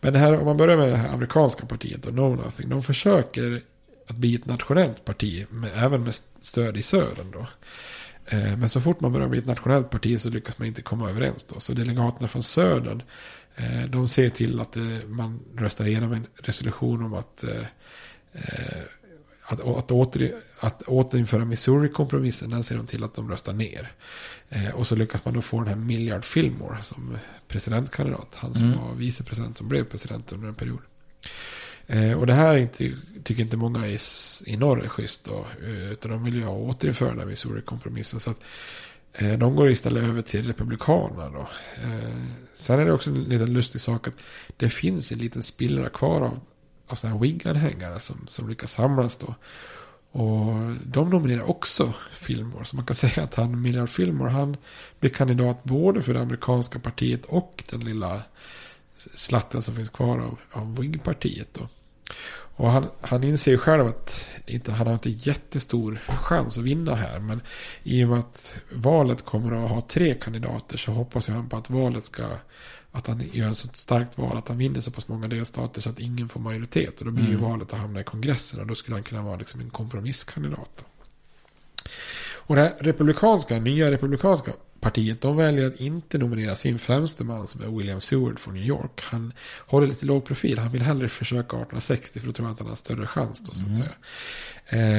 Men 0.00 0.12
det 0.12 0.18
här, 0.18 0.38
om 0.38 0.44
man 0.44 0.56
börjar 0.56 0.76
med 0.76 0.88
det 0.88 0.96
här 0.96 1.08
amerikanska 1.08 1.66
partiet 1.66 2.06
och 2.06 2.14
No 2.14 2.36
Nothing. 2.44 2.68
De 2.68 2.82
försöker 2.82 3.62
att 4.08 4.16
bli 4.16 4.34
ett 4.34 4.46
nationellt 4.46 5.04
parti. 5.04 5.46
Med, 5.50 5.70
även 5.74 6.04
med 6.04 6.14
stöd 6.40 6.76
i 6.76 6.82
södern 6.82 7.30
då. 7.32 7.46
Eh, 8.26 8.56
Men 8.56 8.68
så 8.68 8.80
fort 8.80 9.00
man 9.00 9.12
börjar 9.12 9.28
bli 9.28 9.38
ett 9.38 9.46
nationellt 9.46 9.90
parti 9.90 10.20
så 10.20 10.28
lyckas 10.28 10.58
man 10.58 10.68
inte 10.68 10.82
komma 10.82 11.10
överens 11.10 11.44
då. 11.44 11.60
Så 11.60 11.72
delegaterna 11.72 12.28
från 12.28 12.42
södern. 12.42 13.02
Eh, 13.56 13.84
De 13.90 14.08
ser 14.08 14.28
till 14.28 14.60
att 14.60 14.76
eh, 14.76 14.82
man 15.06 15.40
röstar 15.56 15.84
igenom 15.84 16.12
en 16.12 16.26
resolution 16.36 17.02
om 17.02 17.14
att 17.14 17.44
eh, 17.44 17.66
att, 19.44 19.60
att, 19.60 19.90
åter, 19.90 20.32
att 20.60 20.82
återinföra 20.82 21.44
Missouri-kompromissen, 21.44 22.50
den 22.50 22.62
ser 22.64 22.76
de 22.76 22.86
till 22.86 23.04
att 23.04 23.14
de 23.14 23.30
röstar 23.30 23.52
ner. 23.52 23.92
Och 24.74 24.86
så 24.86 24.96
lyckas 24.96 25.24
man 25.24 25.34
då 25.34 25.42
få 25.42 25.58
den 25.58 25.68
här 25.68 25.76
Millard 25.76 26.24
Fillmore 26.24 26.82
som 26.82 27.18
presidentkandidat. 27.48 28.34
Han 28.34 28.54
som 28.54 28.66
Mm. 28.66 28.78
var 28.78 28.94
vicepresident 28.94 29.58
som 29.58 29.68
blev 29.68 29.84
president 29.84 30.32
under 30.32 30.48
en 30.48 30.54
period. 30.54 30.80
Och 32.16 32.26
det 32.26 32.34
här 32.34 32.54
är 32.54 32.58
inte, 32.58 32.92
tycker 33.22 33.42
inte 33.42 33.56
många 33.56 33.86
i, 33.88 33.98
i 34.46 34.56
norr 34.56 34.84
är 34.84 34.88
schysst 34.88 35.24
då. 35.24 35.46
Utan 35.66 36.10
de 36.10 36.24
vill 36.24 36.34
ju 36.34 36.44
ha 36.44 36.52
återinföra 36.54 37.08
den 37.08 37.18
här 37.18 37.26
Missouri-kompromissen. 37.26 38.20
Så 38.20 38.30
att 38.30 38.40
Eh, 39.12 39.38
de 39.38 39.56
går 39.56 39.70
istället 39.70 40.02
över 40.02 40.22
till 40.22 40.46
Republikanerna 40.46 41.30
då. 41.30 41.48
Eh, 41.82 42.16
sen 42.54 42.80
är 42.80 42.84
det 42.84 42.92
också 42.92 43.10
en 43.10 43.22
liten 43.22 43.52
lustig 43.52 43.80
sak 43.80 44.08
att 44.08 44.14
det 44.56 44.68
finns 44.68 45.12
en 45.12 45.18
liten 45.18 45.42
spillra 45.42 45.88
kvar 45.88 46.20
av, 46.20 46.40
av 46.86 46.94
sådana 46.94 47.16
här 47.16 47.22
Whig-anhängare 47.22 47.98
som, 47.98 48.26
som 48.26 48.48
lyckas 48.48 48.72
samlas 48.72 49.16
då. 49.16 49.34
Och 50.12 50.54
de 50.86 51.10
nominerar 51.10 51.50
också 51.50 51.92
Fillmore. 52.12 52.64
Så 52.64 52.76
man 52.76 52.86
kan 52.86 52.96
säga 52.96 53.22
att 53.24 53.34
han, 53.34 53.62
Millard 53.62 53.88
Fillmore, 53.88 54.30
han 54.30 54.56
blir 55.00 55.10
kandidat 55.10 55.64
både 55.64 56.02
för 56.02 56.14
det 56.14 56.20
amerikanska 56.20 56.78
partiet 56.78 57.24
och 57.24 57.64
den 57.70 57.80
lilla 57.80 58.22
slatten 59.14 59.62
som 59.62 59.74
finns 59.74 59.90
kvar 59.90 60.18
av, 60.18 60.38
av 60.52 60.76
Whig-partiet 60.76 61.48
då. 61.52 61.68
Och 62.56 62.70
han, 62.70 62.88
han 63.00 63.24
inser 63.24 63.50
ju 63.50 63.58
själv 63.58 63.86
att 63.86 64.26
inte, 64.46 64.72
han 64.72 64.86
har 64.86 64.94
inte 64.94 65.10
jättestor 65.10 66.00
chans 66.08 66.58
att 66.58 66.64
vinna 66.64 66.94
här. 66.94 67.18
Men 67.18 67.40
i 67.82 68.04
och 68.04 68.08
med 68.08 68.18
att 68.18 68.58
valet 68.72 69.24
kommer 69.24 69.64
att 69.64 69.70
ha 69.70 69.80
tre 69.80 70.14
kandidater 70.14 70.76
så 70.76 70.92
hoppas 70.92 71.28
jag 71.28 71.34
han 71.34 71.48
på 71.48 71.56
att 71.56 71.70
valet 71.70 72.04
ska... 72.04 72.26
Att 72.94 73.06
han 73.06 73.22
gör 73.32 73.50
ett 73.50 73.56
så 73.56 73.68
starkt 73.72 74.18
val 74.18 74.36
att 74.36 74.48
han 74.48 74.58
vinner 74.58 74.80
så 74.80 74.90
pass 74.90 75.08
många 75.08 75.28
delstater 75.28 75.80
så 75.80 75.90
att 75.90 76.00
ingen 76.00 76.28
får 76.28 76.40
majoritet. 76.40 76.98
Och 76.98 77.04
då 77.04 77.10
blir 77.10 77.24
ju 77.24 77.34
Mm. 77.34 77.42
valet 77.50 77.72
att 77.72 77.80
hamna 77.80 78.00
i 78.00 78.04
kongressen 78.04 78.60
och 78.60 78.66
då 78.66 78.74
skulle 78.74 78.94
han 78.94 79.02
kunna 79.02 79.22
vara 79.22 79.36
liksom 79.36 79.60
en 79.60 79.70
kompromisskandidat. 79.70 80.84
Och 82.34 82.56
det 82.56 82.62
här 82.62 82.74
republikanska, 82.80 83.58
nya 83.58 83.90
republikanska 83.90 84.52
partiet 84.82 85.20
de 85.20 85.36
väljer 85.36 85.66
att 85.66 85.80
inte 85.80 86.18
nominera 86.18 86.54
sin 86.56 86.78
främste 86.78 87.24
man 87.24 87.46
som 87.46 87.62
är 87.62 87.78
William 87.78 88.00
Seward 88.00 88.38
från 88.38 88.54
New 88.54 88.64
York. 88.64 89.00
Han 89.02 89.32
håller 89.66 89.86
lite 89.86 90.06
låg 90.06 90.24
profil. 90.24 90.58
Han 90.58 90.72
vill 90.72 90.82
hellre 90.82 91.08
försöka 91.08 91.56
1860 91.56 92.20
för 92.20 92.26
då 92.26 92.32
tror 92.32 92.46
han 92.46 92.52
att 92.52 92.60
han 92.60 92.68
har 92.68 92.76
större 92.76 93.06
chans 93.06 93.40
då 93.40 93.54
så 93.54 93.66
att 93.66 93.66
Mm. 93.66 93.74
säga. 93.74 93.92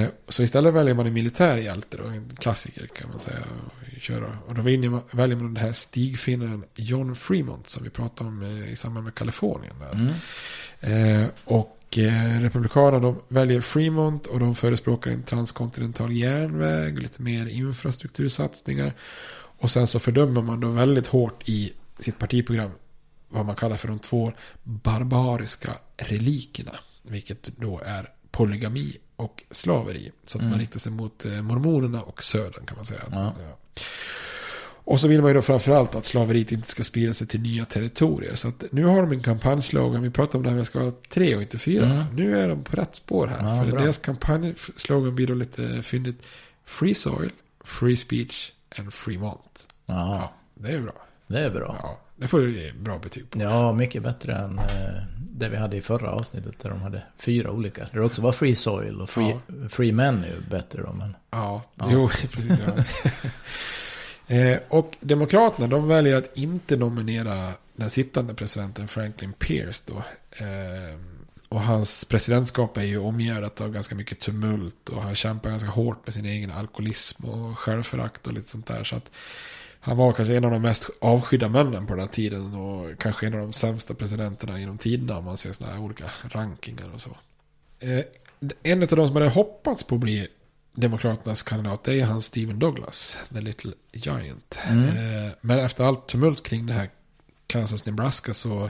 Eh, 0.04 0.10
så 0.28 0.44
istället 0.44 0.74
väljer 0.74 0.94
man 0.96 1.08
en 1.08 1.14
militär 1.14 1.58
hjälte 1.58 1.98
då, 1.98 2.04
en 2.04 2.30
klassiker 2.40 2.88
kan 2.88 3.10
man 3.10 3.20
säga. 3.20 3.38
Och, 3.66 4.02
köra. 4.02 4.38
och 4.48 4.56
då 4.56 4.62
väljer 4.62 4.90
man, 4.90 5.02
väljer 5.12 5.38
man 5.38 5.54
den 5.54 5.64
här 5.64 5.72
stigfinnaren 5.72 6.64
John 6.76 7.16
Fremont 7.16 7.70
som 7.70 7.84
vi 7.84 7.90
pratade 7.90 8.30
om 8.30 8.42
eh, 8.42 8.72
i 8.72 8.76
samband 8.76 9.04
med 9.04 9.16
Kalifornien. 9.16 9.76
Där. 9.80 9.92
Mm. 9.92 11.22
Eh, 11.24 11.28
och 11.46 11.98
eh, 11.98 12.42
Republikanerna 12.42 13.00
de 13.00 13.22
väljer 13.28 13.62
Fremont 13.62 14.28
och 14.28 14.40
de 14.40 14.56
förespråkar 14.56 15.12
en 15.12 15.24
transkontinental 15.24 16.12
järnväg, 16.12 17.00
lite 17.00 17.22
mer 17.22 17.46
infrastruktursatsningar. 17.46 18.94
Och 19.64 19.72
sen 19.72 19.88
så 19.88 20.00
fördömer 20.00 20.42
man 20.42 20.60
då 20.60 20.68
väldigt 20.68 21.08
hårt 21.08 21.50
i 21.50 21.74
sitt 22.00 22.20
partiprogram 22.20 22.72
vad 23.30 23.46
man 23.46 23.56
kallar 23.56 23.78
för 23.78 23.88
de 23.88 24.00
två 24.00 24.32
barbariska 24.64 25.72
relikerna. 25.98 26.72
Vilket 27.02 27.50
då 27.58 27.82
är 27.86 28.10
polygami 28.32 28.98
och 29.16 29.44
slaveri. 29.52 30.12
Så 30.26 30.38
att 30.38 30.42
Mm. 30.42 30.52
man 30.52 30.60
riktar 30.60 30.80
sig 30.80 30.92
mot 30.92 31.26
eh, 31.26 31.42
mormonerna 31.42 32.02
och 32.02 32.24
södern 32.24 32.66
kan 32.66 32.78
man 32.78 32.86
säga. 32.86 33.02
Ja. 33.12 33.36
Och 34.86 35.00
så 35.00 35.08
vill 35.08 35.22
man 35.22 35.30
ju 35.30 35.34
då 35.34 35.42
framförallt 35.42 35.96
att 35.96 36.06
slaveriet 36.06 36.52
inte 36.52 36.68
ska 36.68 36.84
sprida 36.84 37.14
sig 37.14 37.28
till 37.28 37.40
nya 37.42 37.66
territorier. 37.66 38.36
Så 38.36 38.48
att 38.48 38.64
nu 38.72 38.84
har 38.86 39.02
de 39.02 39.12
en 39.12 39.24
kampanjslogan. 39.24 40.02
Vi 40.04 40.10
pratar 40.10 40.40
om 40.40 40.44
det 40.44 40.50
här 40.50 40.56
med 40.58 40.66
ska 40.68 40.80
vara 40.80 40.94
tre 41.10 41.36
och 41.36 41.42
inte 41.42 41.58
fyra. 41.58 41.86
Mm. 41.86 42.16
Nu 42.16 42.40
är 42.40 42.48
de 42.48 42.64
på 42.64 42.76
rätt 42.76 42.96
spår 42.96 43.28
här. 43.28 43.50
Ja, 43.56 43.64
för 43.64 43.72
bra. 43.72 43.82
deras 43.82 43.98
kampanjslogan 43.98 45.16
blir 45.16 45.28
då 45.28 45.34
lite 45.34 45.82
fyndigt. 45.84 46.22
Free 46.66 46.94
soil, 46.96 47.32
free 47.64 47.98
speech 47.98 48.52
and 48.80 48.94
free 48.94 49.18
mont. 49.18 49.68
Ja, 49.86 49.94
Ja, 49.96 50.34
det 50.56 50.72
är 50.72 50.82
bra. 50.82 50.94
det 51.28 51.40
är 51.40 51.50
bra. 51.50 51.78
Ja, 51.82 52.00
det 52.16 52.28
får 52.28 52.40
du 52.40 52.62
ge 52.62 52.72
bra 52.74 52.98
betyg 53.00 53.30
på. 53.30 53.40
Ja, 53.42 53.74
mycket 53.74 54.04
bättre 54.04 54.36
än 54.36 54.60
eh, 54.60 55.04
det 55.30 55.50
vi 55.50 55.58
hade 55.58 55.78
i 55.78 55.82
förra 55.82 56.12
avsnittet 56.12 56.60
där 56.60 56.70
de 56.70 56.82
hade 56.82 57.04
fyra 57.18 57.52
olika. 57.52 57.82
Där 57.92 58.00
det 58.00 58.06
också 58.06 58.22
var 58.22 58.32
Free 58.32 58.56
Soil 58.56 59.02
och 59.02 59.10
Free, 59.10 59.38
free 59.70 59.92
Men 59.92 60.24
är 60.24 60.28
ju 60.28 60.42
bättre 60.50 60.82
då. 60.82 60.94
Men... 60.94 61.16
Ja, 61.32 61.62
Ja. 61.76 61.88
jo, 61.92 62.08
precis. 62.32 62.60
Ja. 64.28 64.36
eh, 64.36 64.60
och 64.70 64.98
Demokraterna, 65.00 65.68
de 65.68 65.88
väljer 65.88 66.16
att 66.18 66.38
inte 66.38 66.78
nominera 66.78 67.52
den 67.76 67.90
sittande 67.90 68.34
presidenten 68.34 68.88
Franklin 68.88 69.34
Pierce 69.34 69.84
då. 69.86 69.98
Eh, 70.46 71.00
och 71.54 71.62
hans 71.62 72.06
presidentskap 72.06 72.78
är 72.78 72.84
ju 72.84 72.98
omgärdat 72.98 73.62
av 73.62 73.72
ganska 73.72 73.96
mycket 73.96 74.20
tumult 74.20 74.90
och 74.90 75.02
han 75.02 75.16
kämpar 75.16 75.50
ganska 75.50 75.70
hårt 75.70 76.06
med 76.06 76.14
sin 76.14 76.26
egen 76.26 76.52
alkoholism 76.52 77.26
och 77.26 77.60
självförakt 77.60 78.28
och 78.28 78.34
lite 78.34 78.50
sånt 78.50 78.68
där. 78.68 78.84
Så 78.84 78.96
att 78.96 79.12
han 79.80 79.98
var 79.98 80.12
kanske 80.12 80.38
en 80.38 80.46
av 80.46 80.52
de 80.52 80.62
mest 80.62 80.90
avskydda 81.02 81.50
männen 81.50 81.88
på 81.88 81.94
den 81.94 82.00
här 82.00 82.08
tiden 82.08 82.54
och 82.54 83.00
kanske 83.00 83.28
en 83.28 83.34
av 83.34 83.40
de 83.40 83.54
sämsta 83.54 83.94
presidenterna 83.94 84.60
genom 84.60 84.78
tiderna 84.78 85.18
om 85.18 85.26
man 85.26 85.38
ser 85.38 85.52
sådana 85.52 85.74
här 85.74 85.82
olika 85.82 86.12
rankingar 86.24 86.90
och 86.94 87.02
så. 87.02 87.18
Eh, 87.80 88.04
en 88.64 88.82
av 88.82 88.88
de 88.88 89.08
som 89.08 89.16
hade 89.16 89.30
hoppats 89.30 89.84
på 89.84 89.96
att 89.96 90.02
bli 90.02 90.28
Demokraternas 90.72 91.44
kandidat 91.44 91.88
är 91.88 92.06
han 92.06 92.22
Stephen 92.22 92.60
Douglas, 92.60 93.18
The 93.34 93.42
Little 93.42 93.74
Giant. 93.92 94.60
Mm. 94.68 94.86
Eh, 94.86 95.32
men 95.42 95.60
efter 95.60 95.84
allt 95.84 96.08
tumult 96.08 96.44
kring 96.44 96.66
det 96.66 96.74
här 96.74 96.90
Kansas-Nebraska 97.48 98.34
så 98.34 98.70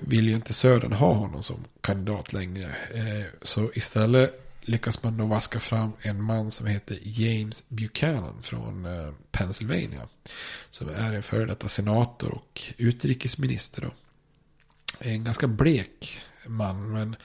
vill 0.00 0.28
ju 0.28 0.34
inte 0.34 0.52
Södern 0.52 0.92
ha 0.92 1.12
honom 1.12 1.42
som 1.42 1.64
kandidat 1.80 2.32
längre. 2.32 2.76
Eh, 2.94 3.26
så 3.42 3.70
istället 3.74 4.38
lyckas 4.60 5.02
man 5.02 5.16
då 5.16 5.26
vaska 5.26 5.60
fram 5.60 5.92
en 6.02 6.22
man 6.22 6.50
som 6.50 6.66
heter 6.66 6.98
James 7.02 7.68
Buchanan 7.68 8.42
från 8.42 8.86
eh, 8.86 9.12
Pennsylvania. 9.30 10.08
Som 10.70 10.88
är 10.88 11.12
en 11.12 11.22
före 11.22 11.46
detta 11.46 11.68
senator 11.68 12.34
och 12.34 12.62
utrikesminister. 12.76 13.82
Då. 13.82 13.90
En 14.98 15.24
ganska 15.24 15.46
blek 15.46 16.18
man, 16.46 16.92
men 16.92 17.16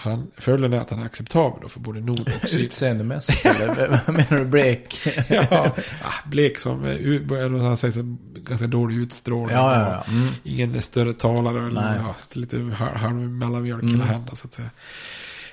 han, 0.00 0.30
fördelen 0.36 0.72
är 0.72 0.80
att 0.80 0.90
han 0.90 0.98
är 0.98 1.04
acceptabel 1.04 1.58
då 1.62 1.68
för 1.68 1.80
både 1.80 2.00
nord 2.00 2.32
och 2.42 2.48
syd. 2.48 2.60
Utseendemässigt 2.64 3.46
eller 3.46 4.02
vad 4.06 4.16
menar 4.16 4.38
du? 4.38 4.44
Break? 4.44 5.08
ja, 5.28 5.72
ah, 6.02 6.12
blek 6.26 6.58
som, 6.58 6.84
eh, 6.84 6.90
eller 6.90 7.48
vad 7.48 7.62
han 7.62 7.76
säger, 7.76 7.92
så 7.92 8.16
ganska 8.34 8.66
dålig 8.66 8.96
utstrålning. 8.96 9.56
Ja, 9.56 9.80
ja, 9.80 10.04
ja. 10.06 10.12
Mm. 10.12 10.28
Ingen 10.44 10.82
större 10.82 11.12
talare. 11.12 11.66
Eller, 11.66 11.96
ja, 11.96 12.14
lite 12.32 12.58
halv, 12.74 13.14
mellanmjölk 13.14 13.82
Mm. 13.82 14.00
hända 14.00 14.36
så 14.36 14.46
att 14.46 14.54
säga. 14.54 14.70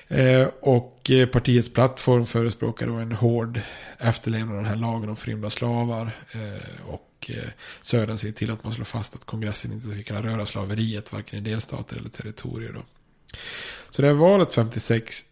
Eh, 0.08 0.48
och 0.60 1.10
eh, 1.10 1.26
partiets 1.26 1.72
plattform 1.72 2.26
förespråkar 2.26 2.86
då 2.86 2.94
en 2.94 3.12
hård 3.12 3.60
efterlevnad 3.98 4.56
av 4.56 4.62
den 4.62 4.72
här 4.72 4.76
lagen 4.76 5.08
om 5.08 5.16
förrymda 5.16 5.50
slavar. 5.50 6.10
Eh, 6.32 6.86
och 6.88 7.30
eh, 7.30 7.50
Södern 7.82 8.18
ser 8.18 8.32
till 8.32 8.50
att 8.50 8.64
man 8.64 8.72
slår 8.72 8.84
fast 8.84 9.14
att 9.14 9.24
kongressen 9.24 9.72
inte 9.72 9.88
ska 9.88 10.02
kunna 10.02 10.22
röra 10.22 10.46
slaveriet 10.46 11.12
varken 11.12 11.38
i 11.38 11.42
delstater 11.42 11.96
eller 11.96 12.08
territorier. 12.08 12.72
Då. 12.72 12.80
Så 13.90 14.02
det 14.02 14.08
här 14.08 14.14
valet 14.14 14.54
56 14.54 15.24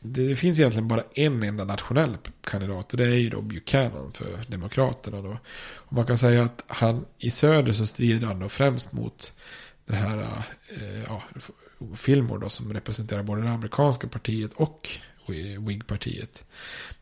det 0.00 0.36
finns 0.36 0.58
egentligen 0.58 0.88
bara 0.88 1.02
en 1.14 1.42
enda 1.42 1.64
nationell 1.64 2.16
kandidat 2.40 2.92
och 2.92 2.98
det 2.98 3.04
är 3.04 3.18
ju 3.18 3.30
då 3.30 3.42
Buchanan 3.42 4.12
för 4.12 4.38
Demokraterna 4.48 5.22
då. 5.22 5.38
Och 5.74 5.92
man 5.92 6.06
kan 6.06 6.18
säga 6.18 6.42
att 6.42 6.64
han 6.66 7.04
i 7.18 7.30
söder 7.30 7.72
så 7.72 7.86
strider 7.86 8.26
han 8.26 8.38
då 8.38 8.48
främst 8.48 8.92
mot 8.92 9.32
det 9.86 9.94
här 9.94 10.18
eh, 10.68 11.02
ja, 11.06 11.22
Fillmore 11.96 12.40
då 12.40 12.48
som 12.48 12.72
representerar 12.72 13.22
både 13.22 13.42
det 13.42 13.50
amerikanska 13.50 14.08
partiet 14.08 14.52
och 14.52 14.88
Whig-partiet. 15.58 16.46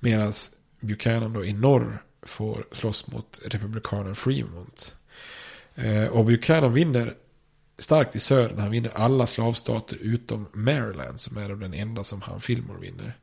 Medan 0.01 0.33
Buchanan 0.81 1.33
då 1.33 1.45
i 1.45 1.53
norr 1.53 2.03
får 2.23 2.67
slåss 2.73 3.07
mot 3.07 3.41
republikanen 3.45 4.15
Fremont. 4.15 4.95
Eh, 5.75 6.05
och 6.05 6.25
Buchanan 6.25 6.75
vinner 6.75 7.15
starkt 7.79 8.17
i 8.17 8.21
södern. 8.21 8.59
Han 8.59 8.71
vinner 8.71 8.91
alla 8.95 9.27
slavstater 9.27 9.97
utom 9.97 10.47
Maryland 10.53 11.21
som 11.21 11.37
är 11.37 11.49
den 11.49 11.75
enda 11.75 12.05
som 12.05 12.23
han 12.23 12.41
Fillmore 12.41 12.81
vinner. 12.81 13.17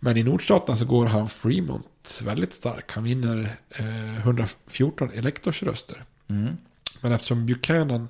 Men 0.00 0.16
i 0.16 0.22
nordstaterna 0.22 0.76
så 0.76 0.84
går 0.84 1.06
han 1.06 1.28
Fremont 1.28 2.20
väldigt 2.24 2.54
stark. 2.54 2.92
Han 2.92 3.04
vinner 3.04 3.56
eh, 3.70 4.18
114 4.18 5.10
elektorsröster. 5.10 6.04
Mm. 6.28 6.56
Men 7.00 7.12
eftersom 7.12 7.46
Buchanan 7.46 8.08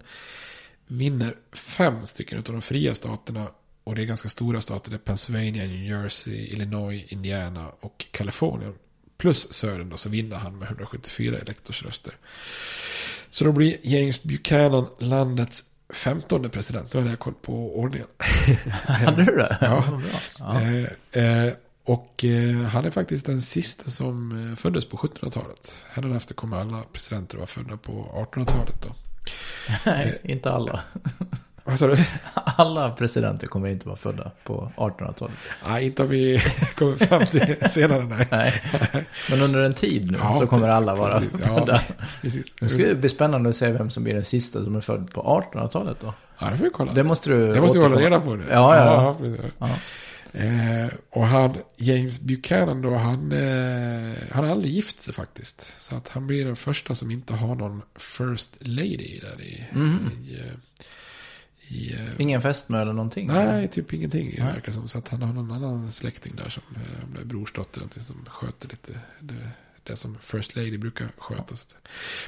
vinner 0.86 1.36
fem 1.52 2.06
stycken 2.06 2.38
av 2.38 2.44
de 2.44 2.62
fria 2.62 2.94
staterna 2.94 3.48
och 3.84 3.94
det 3.94 4.02
är 4.02 4.06
ganska 4.06 4.28
stora 4.28 4.60
stater. 4.60 4.90
Det 4.90 4.96
är 4.96 4.98
Pennsylvania, 4.98 5.66
New 5.66 5.84
Jersey, 5.84 6.34
Illinois, 6.34 7.04
Indiana 7.08 7.68
och 7.80 8.06
Kalifornien. 8.10 8.74
Plus 9.16 9.52
södern 9.52 9.88
då 9.88 9.96
så 9.96 10.08
vinner 10.08 10.36
han 10.36 10.58
med 10.58 10.68
174 10.68 11.38
elektorsröster. 11.38 12.16
Så 13.30 13.44
då 13.44 13.52
blir 13.52 13.76
James 13.82 14.22
Buchanan 14.22 14.86
landets 14.98 15.64
femtonde 15.92 16.48
president. 16.48 16.92
Då 16.92 16.98
hade 16.98 17.10
jag 17.10 17.18
koll 17.18 17.34
på 17.42 17.78
ordningen. 17.78 18.06
Hade 18.86 19.24
du 19.24 19.36
det? 19.36 19.58
Ja. 19.60 19.84
Bra. 19.88 20.20
Ja. 20.38 20.60
Eh, 20.60 21.46
eh, 21.46 21.52
och 21.84 22.24
eh, 22.24 22.56
han 22.56 22.84
är 22.84 22.90
faktiskt 22.90 23.26
den 23.26 23.42
sista 23.42 23.90
som 23.90 24.50
eh, 24.50 24.56
föddes 24.56 24.84
på 24.88 24.96
1700-talet. 24.96 25.84
Hädanefter 25.90 26.34
kommer 26.34 26.56
alla 26.56 26.82
presidenter 26.92 27.36
vara 27.36 27.46
födda 27.46 27.76
på 27.76 28.26
1800-talet 28.32 28.82
då. 28.82 28.94
Nej, 29.90 30.18
inte 30.22 30.50
alla. 30.50 30.80
Vad 31.64 31.78
sa 31.78 31.86
du? 31.86 31.96
Alla 32.60 32.90
presidenter 32.90 33.46
kommer 33.46 33.68
inte 33.68 33.86
vara 33.86 33.96
födda 33.96 34.30
på 34.44 34.72
1800-talet. 34.76 35.36
Nej, 35.68 35.86
inte 35.86 36.02
om 36.02 36.08
vi 36.08 36.42
kommer 36.74 36.96
fram 36.96 37.26
till 37.26 37.70
senare. 37.70 38.04
Nej. 38.04 38.26
Nej. 38.30 38.62
Men 39.30 39.42
under 39.42 39.60
en 39.60 39.74
tid 39.74 40.12
nu 40.12 40.18
Ja, 40.18 40.32
så 40.32 40.46
kommer 40.46 40.68
alla 40.68 40.94
vara 40.94 41.20
precis, 41.20 41.40
ja, 41.46 41.58
födda. 41.58 41.82
Precis. 42.20 42.54
Det 42.54 42.72
ju 42.78 42.94
bli 42.94 43.08
spännande 43.08 43.50
att 43.50 43.56
se 43.56 43.70
vem 43.72 43.90
som 43.90 44.04
blir 44.04 44.14
den 44.14 44.24
sista 44.24 44.64
som 44.64 44.76
är 44.76 44.80
född 44.80 45.10
på 45.12 45.42
1800-talet 45.52 46.00
då. 46.00 46.14
Ja, 46.38 46.50
det 46.50 46.56
får 46.56 46.64
vi 46.64 46.70
kolla. 46.70 46.92
Det 46.92 47.02
måste 47.02 47.30
du 47.30 47.52
Det 47.54 47.60
måste 47.60 47.78
vi 47.78 47.84
hålla 47.84 48.00
reda 48.00 48.20
på 48.20 48.34
nu. 48.36 48.44
Ja, 48.50 48.76
ja, 48.76 49.16
ja. 49.20 49.36
Ja. 49.58 49.68
Eh, 50.32 50.90
och 51.10 51.26
han, 51.26 51.56
James 51.76 52.20
Buchanan 52.20 52.82
då, 52.82 52.94
han, 52.94 53.32
eh, 53.32 54.16
han 54.30 54.44
har 54.44 54.50
aldrig 54.50 54.72
gift 54.72 55.00
sig 55.00 55.14
faktiskt. 55.14 55.80
Så 55.80 55.96
att 55.96 56.08
han 56.08 56.26
blir 56.26 56.44
den 56.44 56.56
första 56.56 56.94
som 56.94 57.10
inte 57.10 57.34
har 57.34 57.54
någon 57.54 57.82
first 57.96 58.56
lady 58.60 59.20
där 59.20 59.42
i... 59.42 59.64
Mhm. 59.72 60.10
i, 60.28 60.34
eh, 60.34 60.54
i 61.70 61.92
eh, 61.92 62.08
Ingen 62.18 62.42
fästmö 62.42 62.80
eller 62.82 62.92
någonting? 62.92 63.26
Nej, 63.26 63.68
typ 63.68 63.92
ingenting 63.92 64.34
Nej. 64.38 64.52
verkar 64.52 64.72
som. 64.72 64.88
Så 64.88 64.98
att 64.98 65.08
han 65.08 65.22
har 65.22 65.32
någon 65.32 65.50
annan 65.52 65.92
släkting 65.92 66.36
där 66.36 66.48
som, 66.48 66.62
eh, 66.76 67.24
brorsdotter 67.24 67.80
eller 67.80 68.02
som 68.02 68.24
sköter 68.26 68.68
lite 68.68 68.92
det, 69.20 69.50
det 69.84 69.96
som 69.96 70.18
First 70.20 70.56
Lady 70.56 70.78
brukar 70.78 71.08
sköta. 71.18 71.56
Så 71.56 71.62
att- 71.76 71.76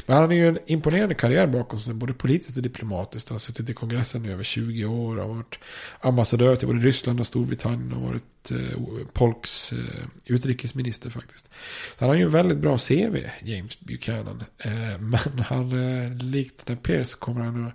Men 0.06 0.16
han 0.16 0.26
har 0.26 0.32
ju 0.32 0.48
en 0.48 0.58
imponerande 0.66 1.14
karriär 1.14 1.46
bakom 1.46 1.80
sig, 1.80 1.94
både 1.94 2.12
politiskt 2.14 2.56
och 2.56 2.62
diplomatiskt. 2.62 3.28
Han 3.28 3.34
har 3.34 3.40
suttit 3.40 3.70
i 3.70 3.74
kongressen 3.74 4.24
i 4.26 4.28
över 4.30 4.44
20 4.44 4.84
år, 4.84 5.16
har 5.16 5.28
varit 5.28 5.58
ambassadör 6.00 6.56
till 6.56 6.68
både 6.68 6.80
Ryssland 6.80 7.20
och 7.20 7.26
Storbritannien 7.26 7.92
och 7.92 8.02
varit 8.02 8.50
eh, 8.50 8.78
Polks 9.12 9.72
eh, 9.72 9.78
utrikesminister 10.24 11.10
faktiskt. 11.10 11.46
Så 11.88 11.96
han 11.98 12.08
har 12.08 12.16
ju 12.16 12.22
en 12.24 12.30
väldigt 12.30 12.58
bra 12.58 12.78
CV, 12.78 13.16
James 13.42 13.80
Buchanan. 13.80 14.44
Eh, 14.58 14.98
men 14.98 15.38
han, 15.46 15.94
eh, 16.04 16.16
likt 16.16 16.68
när 16.68 16.76
Pierce 16.76 17.14
kommer 17.18 17.40
han 17.40 17.72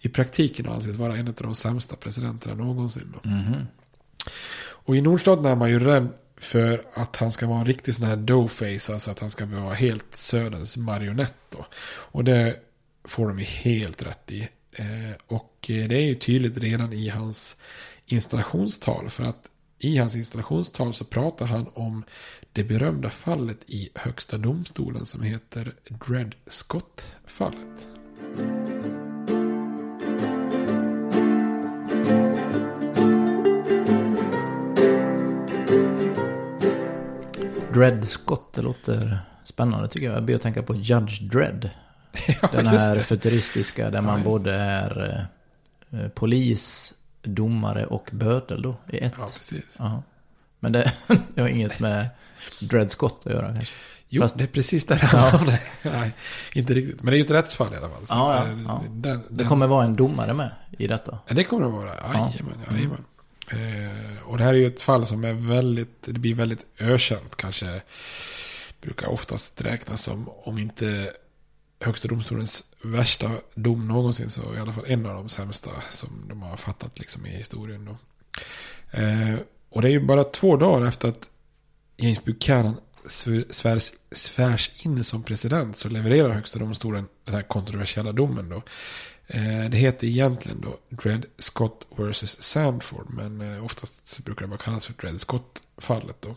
i 0.00 0.08
praktiken 0.08 0.66
att 0.68 0.72
anses 0.74 0.96
vara 0.96 1.16
en 1.16 1.28
av 1.28 1.34
de 1.34 1.54
sämsta 1.54 1.96
presidenterna 1.96 2.54
någonsin. 2.54 3.14
Då. 3.22 3.28
Mhm. 3.28 3.54
Och 4.60 4.96
i 4.96 5.00
nordstaterna 5.00 5.50
är 5.50 5.56
man 5.56 5.70
ju 5.70 5.78
rädd 5.80 6.08
för 6.40 6.82
att 6.94 7.16
han 7.16 7.32
ska 7.32 7.46
vara 7.46 7.58
en 7.58 7.66
riktig 7.66 7.94
sån 7.94 8.06
här 8.06 8.16
doughface, 8.16 8.92
alltså 8.92 9.10
att 9.10 9.18
han 9.18 9.30
ska 9.30 9.46
vara 9.46 9.74
helt 9.74 10.14
Söderns 10.14 10.76
marionett 10.76 11.34
då. 11.50 11.66
Och 11.86 12.24
det 12.24 12.56
får 13.04 13.28
de 13.28 13.38
ju 13.38 13.44
helt 13.44 14.02
rätt 14.02 14.30
i. 14.30 14.48
Eh, 14.72 15.16
och 15.26 15.70
eh, 15.70 15.88
det 15.88 15.96
är 15.96 16.06
ju 16.06 16.14
tydligt 16.14 16.58
redan 16.58 16.92
i 16.92 17.08
hans 17.08 17.56
installationstal. 18.06 19.10
För 19.10 19.24
att 19.24 19.50
i 19.78 19.96
hans 19.96 20.16
installationstal 20.16 20.94
så 20.94 21.04
pratar 21.04 21.46
han 21.46 21.66
om 21.74 22.04
det 22.52 22.64
berömda 22.64 23.10
fallet 23.10 23.58
i 23.66 23.88
högsta 23.94 24.38
domstolen 24.38 25.06
som 25.06 25.22
heter 25.22 25.72
Dred 26.06 26.34
Scott-fallet. 26.46 27.88
Dred 37.78 38.04
Scott, 38.08 38.52
det 38.52 38.62
låter 38.62 39.20
spännande 39.44 39.88
tycker 39.88 40.06
jag. 40.06 40.16
Jag 40.16 40.24
ber 40.24 40.34
att 40.34 40.42
tänka 40.42 40.62
på 40.62 40.74
Judge 40.74 41.20
Dredd. 41.22 41.70
Ja, 42.42 42.48
Den 42.52 42.66
här 42.66 42.96
det. 42.96 43.02
futuristiska 43.02 43.90
där 43.90 43.98
Ja, 43.98 44.02
man 44.02 44.14
just 44.18 44.24
både 44.30 44.54
är 44.54 45.28
eh, 45.90 46.08
polis, 46.08 46.94
domare 47.22 47.86
och 47.86 48.08
bödel 48.12 48.62
då 48.62 48.76
i 48.92 48.98
ett. 48.98 49.14
Ja, 49.18 49.28
precis. 49.36 49.76
Jaha. 49.78 50.02
Men 50.60 50.72
det, 50.72 50.92
det 51.34 51.40
har 51.40 51.48
inget 51.48 51.80
med 51.80 52.08
Dred 52.60 52.90
Scott 52.90 53.20
att 53.26 53.32
göra 53.32 53.54
kanske. 53.54 53.74
Jo, 54.08 54.22
Fast- 54.22 54.38
det 54.38 54.44
är 54.44 54.48
precis 54.48 54.86
det 54.86 54.94
det 54.94 55.06
handlar 55.06 55.52
om. 55.54 55.58
Nej, 55.82 56.12
inte 56.54 56.74
riktigt. 56.74 57.02
Men 57.02 57.10
det 57.10 57.16
är 57.16 57.18
ju 57.18 57.24
ett 57.24 57.30
rättsfall 57.30 57.74
i 57.74 57.76
alla 57.76 57.88
fall. 57.88 58.02
Ja, 58.08 58.34
ja, 58.36 58.52
eh, 58.52 58.58
ja. 58.66 58.82
Den, 58.90 59.18
Det 59.18 59.24
den- 59.30 59.48
kommer 59.48 59.66
vara 59.66 59.84
en 59.84 59.96
domare 59.96 60.34
med 60.34 60.50
i 60.78 60.86
detta. 60.86 61.18
Ja, 61.26 61.34
det 61.34 61.44
kommer 61.44 61.62
det 61.66 61.72
vara. 61.72 61.94
Jajamän, 61.96 62.32
jajamän. 62.70 63.04
Eh, 63.50 64.22
och 64.24 64.38
det 64.38 64.44
här 64.44 64.54
är 64.54 64.58
ju 64.58 64.66
ett 64.66 64.82
fall 64.82 65.06
som 65.06 65.24
är 65.24 65.32
väldigt, 65.32 66.02
det 66.02 66.20
blir 66.20 66.34
väldigt 66.34 66.66
ökänt 66.78 67.36
kanske. 67.36 67.82
Brukar 68.80 69.08
oftast 69.08 69.60
räknas 69.60 70.02
som, 70.02 70.28
om 70.28 70.58
inte 70.58 71.12
Högsta 71.80 72.08
domstolens 72.08 72.64
värsta 72.82 73.30
dom 73.54 73.88
någonsin, 73.88 74.30
så 74.30 74.54
i 74.54 74.58
alla 74.58 74.72
fall 74.72 74.84
en 74.86 75.06
av 75.06 75.14
de 75.14 75.28
sämsta 75.28 75.70
som 75.90 76.08
de 76.28 76.42
har 76.42 76.56
fattat 76.56 76.98
liksom 76.98 77.26
i 77.26 77.30
historien. 77.30 77.84
Då. 77.84 77.96
Eh, 78.98 79.34
och 79.68 79.82
det 79.82 79.88
är 79.88 79.92
ju 79.92 80.00
bara 80.00 80.24
två 80.24 80.56
dagar 80.56 80.86
efter 80.86 81.08
att 81.08 81.30
James 81.96 82.24
Buchanan 82.24 82.76
svärs, 83.50 83.92
svärs 84.12 84.70
in 84.82 85.04
som 85.04 85.22
president 85.22 85.76
så 85.76 85.88
levererar 85.88 86.30
Högsta 86.30 86.58
domstolen 86.58 87.08
den 87.24 87.34
här 87.34 87.42
kontroversiella 87.42 88.12
domen 88.12 88.48
då. 88.48 88.62
Eh, 89.30 89.70
det 89.70 89.76
heter 89.76 90.06
egentligen 90.06 90.60
då 90.60 90.78
Dred 90.88 91.26
Scott 91.38 91.86
vs. 91.96 92.42
Sandford. 92.42 93.06
Men 93.10 93.40
eh, 93.40 93.64
oftast 93.64 94.24
brukar 94.24 94.42
det 94.42 94.48
bara 94.48 94.58
kallas 94.58 94.86
för 94.86 94.92
Dred 94.92 95.20
Scott-fallet 95.20 96.16
då. 96.20 96.36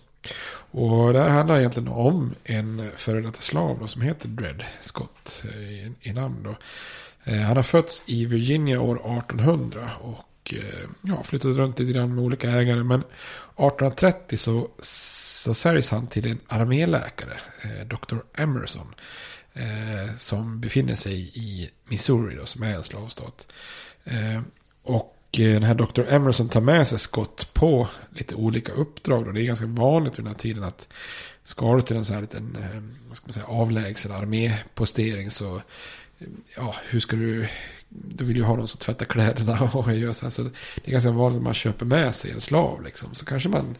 Och 0.71 1.13
det 1.13 1.19
här 1.19 1.29
handlar 1.29 1.59
egentligen 1.59 1.87
om 1.87 2.35
en 2.43 2.91
före 2.95 3.21
detta 3.21 3.41
slav 3.41 3.79
då, 3.79 3.87
som 3.87 4.01
heter 4.01 4.27
Dred 4.27 4.63
Scott 4.81 5.43
eh, 5.45 5.61
i, 5.61 5.93
i 6.01 6.13
namn 6.13 6.43
då. 6.43 6.55
Han 7.23 7.55
har 7.55 7.63
fötts 7.63 8.03
i 8.05 8.25
Virginia 8.25 8.81
år 8.81 8.95
1800 8.95 9.89
och 10.01 10.53
ja, 11.01 11.23
flyttat 11.23 11.55
runt 11.55 11.79
lite 11.79 11.93
grann 11.93 12.15
med 12.15 12.23
olika 12.23 12.49
ägare. 12.49 12.83
Men 12.83 12.99
1830 12.99 14.37
så, 14.37 14.69
så 14.79 15.53
säljs 15.53 15.89
han 15.89 16.07
till 16.07 16.31
en 16.31 16.39
arméläkare, 16.47 17.39
eh, 17.63 17.87
Dr. 17.87 18.17
Emerson. 18.33 18.95
Eh, 19.53 20.15
som 20.17 20.59
befinner 20.59 20.95
sig 20.95 21.31
i 21.33 21.69
Missouri 21.85 22.35
då, 22.35 22.45
som 22.45 22.63
är 22.63 22.75
en 22.75 22.83
slavstat. 22.83 23.53
Eh, 24.03 24.41
och 24.83 25.17
eh, 25.31 25.53
den 25.53 25.63
här 25.63 25.75
Dr. 25.75 26.13
Emerson 26.13 26.49
tar 26.49 26.61
med 26.61 26.87
sig 26.87 26.99
Scott 26.99 27.53
på 27.53 27.87
lite 28.09 28.35
olika 28.35 28.71
uppdrag. 28.71 29.25
Då. 29.25 29.31
Det 29.31 29.41
är 29.41 29.45
ganska 29.45 29.65
vanligt 29.65 30.19
vid 30.19 30.25
den 30.25 30.33
här 30.33 30.39
tiden 30.39 30.63
att 30.63 30.87
ska 31.43 31.75
du 31.75 31.81
till 31.81 31.95
en 31.95 32.05
så 32.05 32.13
här 32.13 32.21
liten 32.21 32.55
eh, 32.55 32.81
vad 33.07 33.17
ska 33.17 33.27
man 33.27 33.33
säga, 33.33 33.45
avlägsen 33.45 34.11
armépostering 34.11 35.31
så 35.31 35.55
eh, 35.55 36.27
ja, 36.55 36.75
hur 36.89 36.99
ska 36.99 37.15
du 37.15 37.47
du 37.89 38.23
vill 38.23 38.37
ju 38.37 38.43
ha 38.43 38.55
någon 38.55 38.67
som 38.67 38.79
tvättar 38.79 39.05
kläderna 39.05 39.61
och 39.73 39.93
gör 39.93 40.13
så 40.13 40.25
här. 40.25 40.29
Så 40.29 40.43
det 40.43 40.51
är 40.83 40.91
ganska 40.91 41.11
vanligt 41.11 41.37
att 41.37 41.43
man 41.43 41.53
köper 41.53 41.85
med 41.85 42.15
sig 42.15 42.31
en 42.31 42.41
slav 42.41 42.83
liksom. 42.83 43.15
Så 43.15 43.25
kanske 43.25 43.49
man 43.49 43.75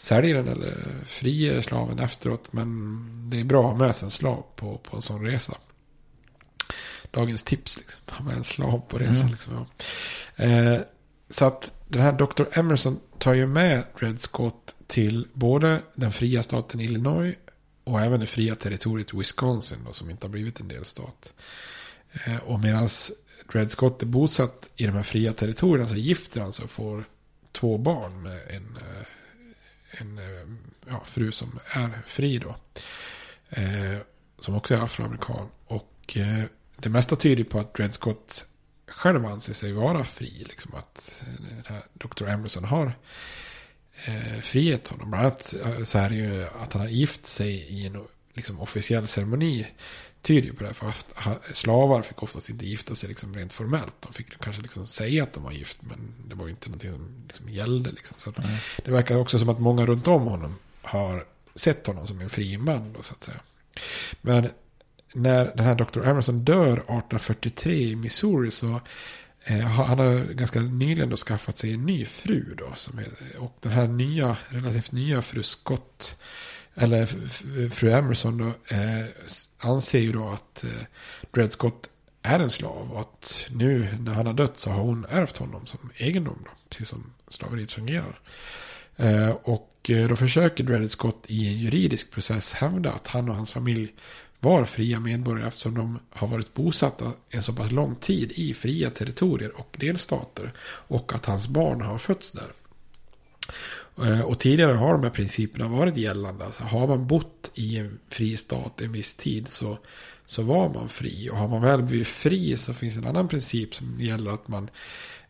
säljer 0.00 0.34
den 0.34 0.48
eller 0.48 0.76
friger 1.06 1.60
slaven 1.60 1.98
efteråt. 1.98 2.52
Men 2.52 3.06
det 3.30 3.40
är 3.40 3.44
bra 3.44 3.60
att 3.60 3.78
ha 3.78 3.86
med 3.86 3.96
sig 3.96 4.06
en 4.06 4.10
slav 4.10 4.44
på, 4.56 4.78
på 4.78 4.96
en 4.96 5.02
sån 5.02 5.26
resa. 5.26 5.56
Dagens 7.10 7.42
tips 7.42 7.78
liksom. 7.78 8.02
Ha 8.08 8.24
med 8.24 8.36
en 8.36 8.44
slav 8.44 8.80
på 8.88 8.98
resan 8.98 9.16
Mm. 9.16 9.30
liksom. 9.30 9.66
Ja. 10.36 10.44
Eh, 10.44 10.80
så 11.30 11.44
att 11.44 11.72
den 11.88 12.02
här 12.02 12.12
Dr. 12.12 12.42
Emerson 12.58 13.00
tar 13.18 13.34
ju 13.34 13.46
med 13.46 13.84
Dred 14.00 14.20
Scott 14.20 14.74
till 14.86 15.28
både 15.32 15.82
den 15.94 16.12
fria 16.12 16.42
staten 16.42 16.80
Illinois 16.80 17.34
och 17.84 18.00
även 18.00 18.20
det 18.20 18.26
fria 18.26 18.54
territoriet 18.54 19.14
Wisconsin 19.14 19.78
då, 19.86 19.92
som 19.92 20.10
inte 20.10 20.26
har 20.26 20.30
blivit 20.30 20.60
en 20.60 20.68
delstat. 20.68 21.32
Eh, 22.26 22.36
och 22.36 22.60
medan 22.60 22.88
Dred 23.52 23.70
Scott 23.70 24.02
är 24.02 24.06
bosatt 24.06 24.70
i 24.76 24.86
de 24.86 24.92
här 24.92 25.02
fria 25.02 25.32
territorierna 25.32 25.88
så 25.88 25.94
gifter 25.94 26.40
han 26.40 26.52
sig 26.52 26.64
och 26.64 26.70
får 26.70 27.04
två 27.52 27.78
barn 27.78 28.22
med 28.22 28.40
en, 28.48 28.76
eh, 28.76 29.06
en 29.90 30.18
eh, 30.18 30.46
ja, 30.88 31.04
fru 31.04 31.32
som 31.32 31.58
är 31.70 32.02
fri 32.06 32.38
då. 32.38 32.56
Eh, 33.50 33.98
som 34.38 34.54
också 34.54 34.74
är 34.74 34.80
afroamerikan. 34.80 35.48
Och 35.66 36.16
eh, 36.16 36.44
det 36.76 36.88
mesta 36.88 37.16
tyder 37.16 37.44
på 37.44 37.58
att 37.58 37.74
Dred 37.74 37.92
Scott 37.92 38.46
själv 38.86 39.26
anser 39.26 39.52
sig 39.52 39.72
vara 39.72 40.04
fri. 40.04 40.44
Liksom 40.48 40.74
att 40.74 41.24
eh, 41.68 41.76
Dr. 41.92 42.28
Emerson 42.28 42.64
har 42.64 42.92
eh, 44.04 44.40
frihet 44.40 44.88
honom. 44.88 45.10
Bland 45.10 45.26
annat 45.26 45.54
eh, 45.64 45.82
så 45.82 45.98
är 45.98 46.10
det 46.10 46.16
ju 46.16 46.44
att 46.44 46.72
han 46.72 46.82
har 46.82 46.88
gift 46.88 47.26
sig 47.26 47.52
i 47.52 47.86
en 47.86 48.04
liksom, 48.34 48.60
officiell 48.60 49.06
ceremoni. 49.06 49.66
Tyder 50.22 50.46
ju 50.48 50.54
på 50.54 50.64
det. 50.64 50.74
För 50.74 50.86
ha- 51.14 51.38
slavar 51.52 52.02
fick 52.02 52.22
oftast 52.22 52.50
inte 52.50 52.66
gifta 52.66 52.94
sig 52.94 53.08
liksom, 53.08 53.34
rent 53.34 53.52
formellt. 53.52 53.94
De 54.00 54.12
fick 54.12 54.38
kanske 54.40 54.62
liksom 54.62 54.86
säga 54.86 55.22
att 55.22 55.32
de 55.32 55.42
var 55.42 55.52
gift. 55.52 55.82
Men 55.82 56.14
det 56.28 56.34
var 56.34 56.44
ju 56.46 56.50
inte 56.50 56.68
någonting 56.68 56.90
som 56.92 57.08
liksom, 57.28 57.48
gällde. 57.48 57.90
Liksom. 57.90 58.14
Så 58.18 58.30
att, 58.30 58.36
Det 58.84 58.90
verkar 58.92 59.16
också 59.16 59.38
som 59.38 59.48
att 59.48 59.60
många 59.60 59.86
runt 59.86 60.08
om 60.08 60.22
honom 60.22 60.54
har 60.82 61.26
sett 61.54 61.86
honom 61.86 62.06
som 62.06 62.20
en 62.20 62.30
fri 62.30 62.58
man. 62.58 62.92
Då, 62.92 63.02
så 63.02 63.14
att 63.14 63.22
säga. 63.22 63.40
Men 64.22 64.48
när 65.14 65.44
den 65.56 65.66
här 65.66 65.74
Dr. 65.74 66.08
Emerson 66.08 66.44
dör 66.44 66.72
1843 66.72 67.74
i 67.90 67.96
Missouri 67.96 68.50
så 68.50 68.80
eh, 69.44 69.58
har- 69.60 69.84
han 69.84 69.98
har 69.98 70.32
ganska 70.34 70.60
nyligen 70.60 71.10
då 71.10 71.16
skaffat 71.16 71.56
sig 71.56 71.72
en 71.74 71.86
ny 71.86 72.04
fru 72.04 72.54
då. 72.58 72.72
Som 72.74 72.98
är, 72.98 73.06
och 73.38 73.56
den 73.60 73.72
här 73.72 73.88
nya, 73.88 74.36
relativt 74.48 74.92
nya 74.92 75.22
fru 75.22 75.42
Scott, 75.42 76.16
eller 76.74 77.06
fru 77.70 77.90
Emerson 77.90 78.38
då, 78.38 78.46
eh, 78.76 79.06
anser 79.58 79.98
ju 79.98 80.12
då 80.12 80.28
att 80.28 80.64
eh, 80.64 80.70
Dred 81.30 81.52
Scott 81.52 81.90
är 82.22 82.38
en 82.38 82.50
slav. 82.50 82.92
Och 82.92 83.00
att 83.00 83.46
nu 83.50 83.88
när 84.00 84.14
han 84.14 84.26
har 84.26 84.34
dött 84.34 84.58
så 84.58 84.70
har 84.70 84.82
hon 84.82 85.06
ärvt 85.08 85.36
honom 85.36 85.66
som 85.66 85.90
egendom 85.96 86.38
då. 86.44 86.50
Precis 86.68 86.88
som 86.88 87.12
slaveriet 87.28 87.72
fungerar. 87.72 88.20
Eh, 88.96 89.30
och 89.30 89.90
eh, 89.90 90.08
då 90.08 90.16
försöker 90.16 90.64
Dred 90.64 90.90
Scott 90.90 91.24
i 91.26 91.48
en 91.48 91.58
juridisk 91.58 92.10
process 92.10 92.52
hävda 92.52 92.92
att 92.92 93.06
han 93.06 93.28
och 93.28 93.34
hans 93.34 93.52
familj 93.52 93.94
var 94.40 94.64
fria 94.64 95.00
medborgare 95.00 95.48
eftersom 95.48 95.74
de 95.74 95.98
har 96.10 96.28
varit 96.28 96.54
bosatta 96.54 97.12
en 97.30 97.42
så 97.42 97.52
pass 97.52 97.70
lång 97.70 97.94
tid 97.94 98.32
i 98.32 98.54
fria 98.54 98.90
territorier 98.90 99.60
och 99.60 99.76
delstater. 99.80 100.52
Och 100.62 101.12
att 101.14 101.26
hans 101.26 101.48
barn 101.48 101.80
har 101.80 101.98
fötts 101.98 102.30
där. 102.30 102.52
Eh, 104.02 104.20
Och 104.20 104.38
tidigare 104.38 104.72
har 104.72 104.92
de 104.92 105.02
här 105.02 105.10
principerna 105.10 105.68
varit 105.68 105.96
gällande. 105.96 106.44
Alltså 106.44 106.62
har 106.62 106.86
man 106.88 107.06
bott 107.06 107.50
i 107.54 107.76
en 107.78 107.98
fri 108.08 108.36
stat 108.36 108.80
en 108.80 108.92
viss 108.92 109.14
tid 109.14 109.48
så, 109.48 109.78
så 110.26 110.42
var 110.42 110.68
man 110.68 110.88
fri. 110.88 111.30
Och 111.30 111.36
har 111.36 111.48
man 111.48 111.62
väl 111.62 111.82
blivit 111.82 112.08
fri 112.08 112.56
så 112.56 112.74
finns 112.74 112.96
en 112.96 113.06
annan 113.06 113.28
princip 113.28 113.74
som 113.74 114.00
gäller 114.00 114.30
att 114.30 114.48
man 114.48 114.70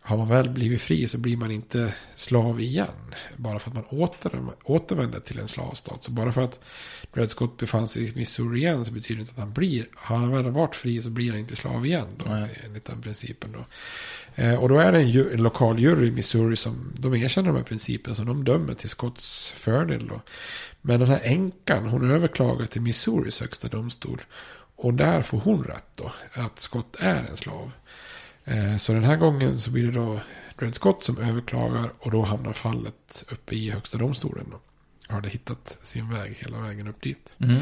har 0.02 0.16
man 0.16 0.28
väl 0.28 0.50
blivit 0.50 0.82
fri 0.82 1.08
så 1.08 1.18
blir 1.18 1.36
man 1.36 1.50
inte 1.50 1.94
slav 2.16 2.60
igen. 2.60 3.14
Bara 3.36 3.58
för 3.58 3.70
att 3.70 3.74
man 3.74 3.84
åter, 3.84 4.42
återvänder 4.64 5.20
till 5.20 5.38
en 5.38 5.48
slavstat. 5.48 6.02
Så 6.02 6.10
bara 6.10 6.32
för 6.32 6.40
att 6.42 6.60
Dred 7.14 7.30
Scott 7.30 7.56
befann 7.56 7.88
sig 7.88 8.10
i 8.10 8.12
Missouri 8.14 8.58
igen 8.60 8.84
så 8.84 8.92
betyder 8.92 9.16
det 9.16 9.20
inte 9.20 9.32
att 9.32 9.38
han 9.38 9.52
blir. 9.52 9.86
Har 9.94 10.16
han 10.16 10.30
väl 10.32 10.50
varit 10.50 10.74
fri 10.74 11.02
så 11.02 11.10
blir 11.10 11.30
han 11.30 11.40
inte 11.40 11.56
slav 11.56 11.86
igen. 11.86 12.06
Då, 12.16 12.30
Nej. 12.30 12.60
enligt 12.64 12.84
den 12.84 13.02
principen. 13.02 13.52
Då. 13.52 13.64
Eh, 14.40 14.54
och 14.54 14.68
då 14.68 14.78
är 14.78 14.92
det 14.92 14.98
en, 15.02 15.32
en 15.32 15.42
lokal 15.42 15.78
jury 15.78 16.06
i 16.06 16.10
Missouri 16.10 16.56
som 16.56 16.92
de 16.98 17.14
erkänner 17.14 17.48
de 17.48 17.56
här 17.56 17.64
principerna. 17.64 18.14
Så 18.14 18.22
de 18.22 18.44
dömer 18.44 18.74
till 18.74 18.88
Scotts 18.88 19.50
fördel. 19.50 20.06
Då. 20.08 20.20
Men 20.80 21.00
den 21.00 21.08
här 21.08 21.20
änkan 21.22 21.86
hon 21.88 22.10
överklagar 22.10 22.66
till 22.66 22.82
Missouris 22.82 23.40
högsta 23.40 23.68
domstol. 23.68 24.22
Och 24.76 24.94
där 24.94 25.22
får 25.22 25.38
hon 25.38 25.64
rätt 25.64 25.90
då. 25.94 26.12
Att 26.32 26.58
Scott 26.58 26.96
är 27.00 27.24
en 27.30 27.36
slav. 27.36 27.72
Eh, 28.44 28.76
Så 28.76 28.92
den 28.92 29.04
här 29.04 29.16
gången 29.16 29.60
så 29.60 29.70
blir 29.70 29.86
det 29.86 29.92
då 29.92 30.20
Dred 30.58 30.74
Scott 30.74 31.04
som 31.04 31.18
överklagar 31.18 31.92
och 31.98 32.10
då 32.10 32.22
hamnar 32.22 32.52
fallet 32.52 33.24
uppe 33.30 33.54
i 33.54 33.70
högsta 33.70 33.98
domstolen. 33.98 34.46
Då 34.50 34.60
hade 35.10 35.28
hittat 35.28 35.78
sin 35.82 36.10
väg 36.10 36.36
hela 36.38 36.60
vägen 36.60 36.88
upp 36.88 37.02
dit. 37.02 37.36
Mm. 37.38 37.56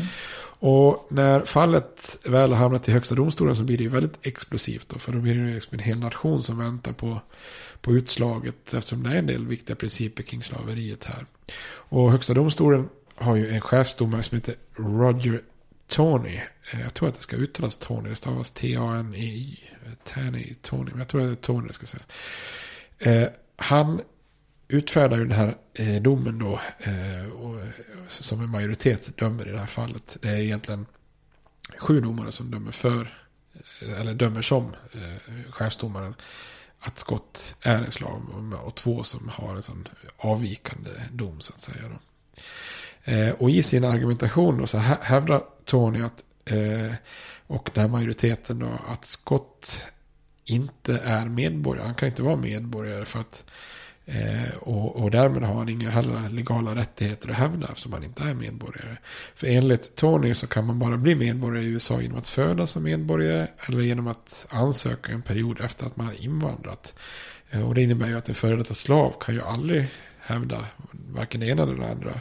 Och 0.61 1.07
när 1.11 1.41
fallet 1.41 2.19
väl 2.25 2.53
har 2.53 2.59
hamnat 2.59 2.89
i 2.89 2.93
högsta 2.93 3.15
domstolen 3.15 3.57
så 3.57 3.63
blir 3.63 3.77
det 3.79 3.83
ju 3.85 3.91
väldigt 3.91 4.19
explosivt. 4.23 4.89
Då, 4.89 4.99
för 4.99 5.13
då 5.13 5.19
blir 5.19 5.35
det 5.35 5.49
ju 5.49 5.55
liksom 5.55 5.75
en 5.75 5.85
hel 5.85 5.99
nation 5.99 6.43
som 6.43 6.59
väntar 6.59 6.93
på, 6.93 7.21
på 7.81 7.93
utslaget. 7.93 8.75
Eftersom 8.75 9.03
det 9.03 9.11
är 9.11 9.19
en 9.19 9.27
del 9.27 9.47
viktiga 9.47 9.77
principer 9.77 10.23
kring 10.23 10.43
slaveriet 10.43 11.05
här. 11.05 11.27
Och 11.71 12.11
högsta 12.13 12.35
domstolen 12.35 12.89
har 13.15 13.37
ju 13.37 13.49
en 13.51 13.61
chefsdomare 13.61 14.23
som 14.23 14.37
heter 14.37 14.55
Roger 14.75 15.41
Tony. 15.89 16.41
Eh, 16.73 16.81
Jag 16.81 16.95
tror 16.95 17.09
att 17.09 17.15
det 17.15 17.23
ska 17.23 17.37
uttalas 17.37 17.77
Tony. 17.77 18.11
Det 18.11 18.17
stavas 18.17 18.51
T-A-N-E-Y. 18.51 19.57
Tany, 20.05 20.55
Tony. 20.63 20.91
Men 20.91 20.99
jag 20.99 21.09
tror 21.09 21.21
att 21.21 21.27
det 21.27 21.33
är 21.33 21.35
Tony 21.35 21.69
det 21.69 21.75
ska 21.75 21.87
sägas. 21.87 22.07
Eh, 22.99 23.29
han 23.57 24.01
utfärdar 24.69 25.17
ju 25.17 25.25
den 25.25 25.39
här 25.39 25.57
eh, 25.75 26.03
domen 26.03 26.39
då. 26.39 26.61
Eh, 26.79 27.33
och, 27.33 27.61
eh, 27.61 27.69
som 28.09 28.41
en 28.41 28.51
majoritet 28.51 29.17
dömer 29.17 29.49
i 29.49 29.53
det 29.53 29.59
här 29.59 29.67
fallet. 29.67 30.17
Det 30.23 30.29
är 30.29 30.39
egentligen 30.39 30.87
sju 31.79 32.01
domare 32.01 32.33
som 32.33 32.51
dömer 32.51 32.73
för. 32.73 33.19
Eh, 33.81 34.01
eller 34.01 34.15
dömer 34.15 34.43
som 34.43 34.75
eh, 34.93 35.51
chefsdomaren. 35.51 36.15
Att 36.81 36.99
Scott 36.99 37.57
är 37.61 37.83
en 37.83 37.93
slav. 37.93 38.55
Och, 38.65 38.75
två 38.75 39.03
som 39.03 39.29
har 39.29 39.57
en 39.57 39.63
sån 39.63 39.89
avvikande 40.17 40.91
dom 41.13 41.41
så 41.41 41.53
att 41.53 41.61
säga. 41.61 41.83
Då. 41.89 41.99
Eh, 43.13 43.31
och 43.31 43.51
i 43.51 43.63
sin 43.63 43.85
argumentation 43.85 44.59
då 44.59 44.67
så 44.67 44.79
hävdar 44.79 45.43
Tony 45.65 46.03
att, 46.03 46.25
eh, 46.45 46.95
och 47.47 47.71
den 47.75 47.83
här 47.83 47.89
majoriteten 47.89 48.59
då, 48.59 48.81
att 48.89 49.05
Scott 49.05 49.83
inte 50.45 50.99
är 50.99 51.27
medborgare. 51.29 51.87
Han 51.87 51.95
kan 51.95 52.09
inte 52.09 52.23
vara 52.23 52.37
medborgare 52.37 53.05
för 53.05 53.21
att 53.21 53.45
eh, 54.09 54.57
och, 54.61 54.97
och 54.97 55.11
därmed 55.11 55.43
har 55.43 55.55
han 55.55 55.69
inga 55.69 55.91
heller 55.91 56.29
legala 56.29 56.75
rättigheter 56.75 57.31
att 57.31 57.37
hävda 57.37 57.67
eftersom 57.69 57.93
han 57.93 58.05
inte 58.05 58.23
är 58.23 58.35
medborgare. 58.35 58.97
För 59.35 59.47
enligt 59.47 59.97
Tony 59.97 60.35
så 60.35 60.47
kan 60.47 60.67
man 60.67 60.79
bara 60.79 60.97
bli 60.97 61.15
medborgare 61.15 61.65
i 61.65 61.69
USA 61.69 62.01
genom 62.01 62.19
att 62.19 62.27
födas 62.27 62.71
som 62.71 62.83
medborgare 62.83 63.47
eller 63.67 63.81
genom 63.81 64.07
att 64.07 64.47
ansöka 64.51 65.13
en 65.13 65.23
period 65.23 65.61
efter 65.61 65.87
att 65.87 65.97
man 65.97 66.07
har 66.07 66.25
invandrat. 66.25 66.95
Eh, 67.51 67.69
och 67.69 67.75
det 67.75 67.83
innebär 67.83 68.07
ju 68.07 68.17
att 68.17 68.29
en 68.29 68.35
före 68.35 68.57
detta 68.57 68.75
slav 68.75 69.15
kan 69.21 69.35
ju 69.35 69.43
aldrig 69.43 69.89
hävda 70.21 70.67
varken 70.91 71.41
det 71.41 71.47
ena 71.47 71.63
eller 71.63 71.75
det 71.75 71.91
andra. 71.91 72.21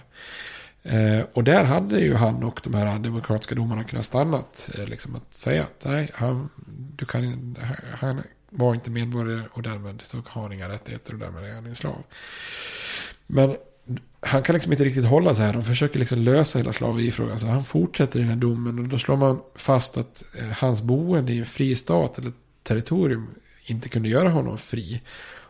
Eh, 0.84 1.26
och 1.34 1.44
där 1.44 1.64
hade 1.64 2.00
ju 2.00 2.14
han 2.14 2.44
och 2.44 2.60
de 2.64 2.74
här 2.74 3.00
demokratiska 3.00 3.56
domarna 3.56 3.84
kunnat 3.84 4.06
stannat. 4.06 4.70
Eh, 4.78 4.86
liksom 4.86 5.16
att 5.16 5.34
säga 5.34 5.64
att 5.64 5.86
nej, 5.86 6.10
han, 6.14 6.50
du 6.96 7.06
kan, 7.06 7.56
han 8.00 8.24
var 8.50 8.74
inte 8.74 8.92
medborgare 8.92 9.44
och 9.52 9.62
därmed 9.62 10.02
så 10.06 10.18
har 10.28 10.42
han 10.42 10.54
inga 10.54 10.70
rättigheter 10.70 11.14
och 11.14 11.20
därmed 11.20 11.44
är 11.44 11.56
han 11.56 11.66
en 11.66 11.76
slav. 11.76 12.04
Men 13.28 13.56
han 14.20 14.44
kan 14.44 14.54
liksom 14.54 14.72
inte 14.72 14.86
riktigt 14.86 15.06
hålla 15.06 15.34
sig 15.36 15.46
här. 15.46 15.54
De 15.54 15.64
försöker 15.64 16.00
liksom 16.00 16.20
lösa 16.20 16.60
hela 16.60 16.74
slaverifrågan. 16.74 17.40
Så 17.40 17.48
han 17.48 17.64
fortsätter 17.64 18.20
i 18.20 18.22
den 18.22 18.32
här 18.32 18.38
domen. 18.38 18.80
Och 18.80 18.88
då 18.88 18.98
slår 18.98 19.18
man 19.18 19.42
fast 19.56 19.98
att 19.98 20.24
eh, 20.40 20.46
hans 20.46 20.82
boende 20.82 21.34
i 21.34 21.40
en 21.40 21.46
fri 21.46 21.76
stat 21.76 22.18
eller 22.18 22.32
territorium 22.64 23.28
inte 23.66 23.90
kunde 23.90 24.10
göra 24.10 24.30
honom 24.30 24.58
fri. 24.58 25.02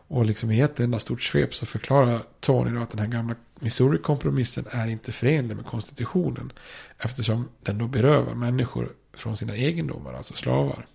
Och 0.08 0.26
liksom 0.26 0.52
i 0.52 0.62
ett 0.62 0.80
enda 0.80 1.00
stort 1.00 1.24
svep 1.24 1.56
så 1.56 1.66
förklarar 1.66 2.22
Tony 2.40 2.76
då 2.76 2.82
att 2.82 2.92
den 2.92 3.00
här 3.00 3.08
gamla 3.08 3.36
Missouri-kompromissen 3.60 4.66
är 4.72 4.88
inte 4.88 5.12
förenlig 5.12 5.56
med 5.56 5.66
konstitutionen. 5.66 6.52
Eftersom 6.98 7.50
den 7.64 7.78
då 7.78 7.88
berövar 7.88 8.36
människor 8.36 8.90
från 9.14 9.38
sina 9.38 9.56
egendomar, 9.56 10.14
alltså 10.14 10.34
slavar. 10.34 10.86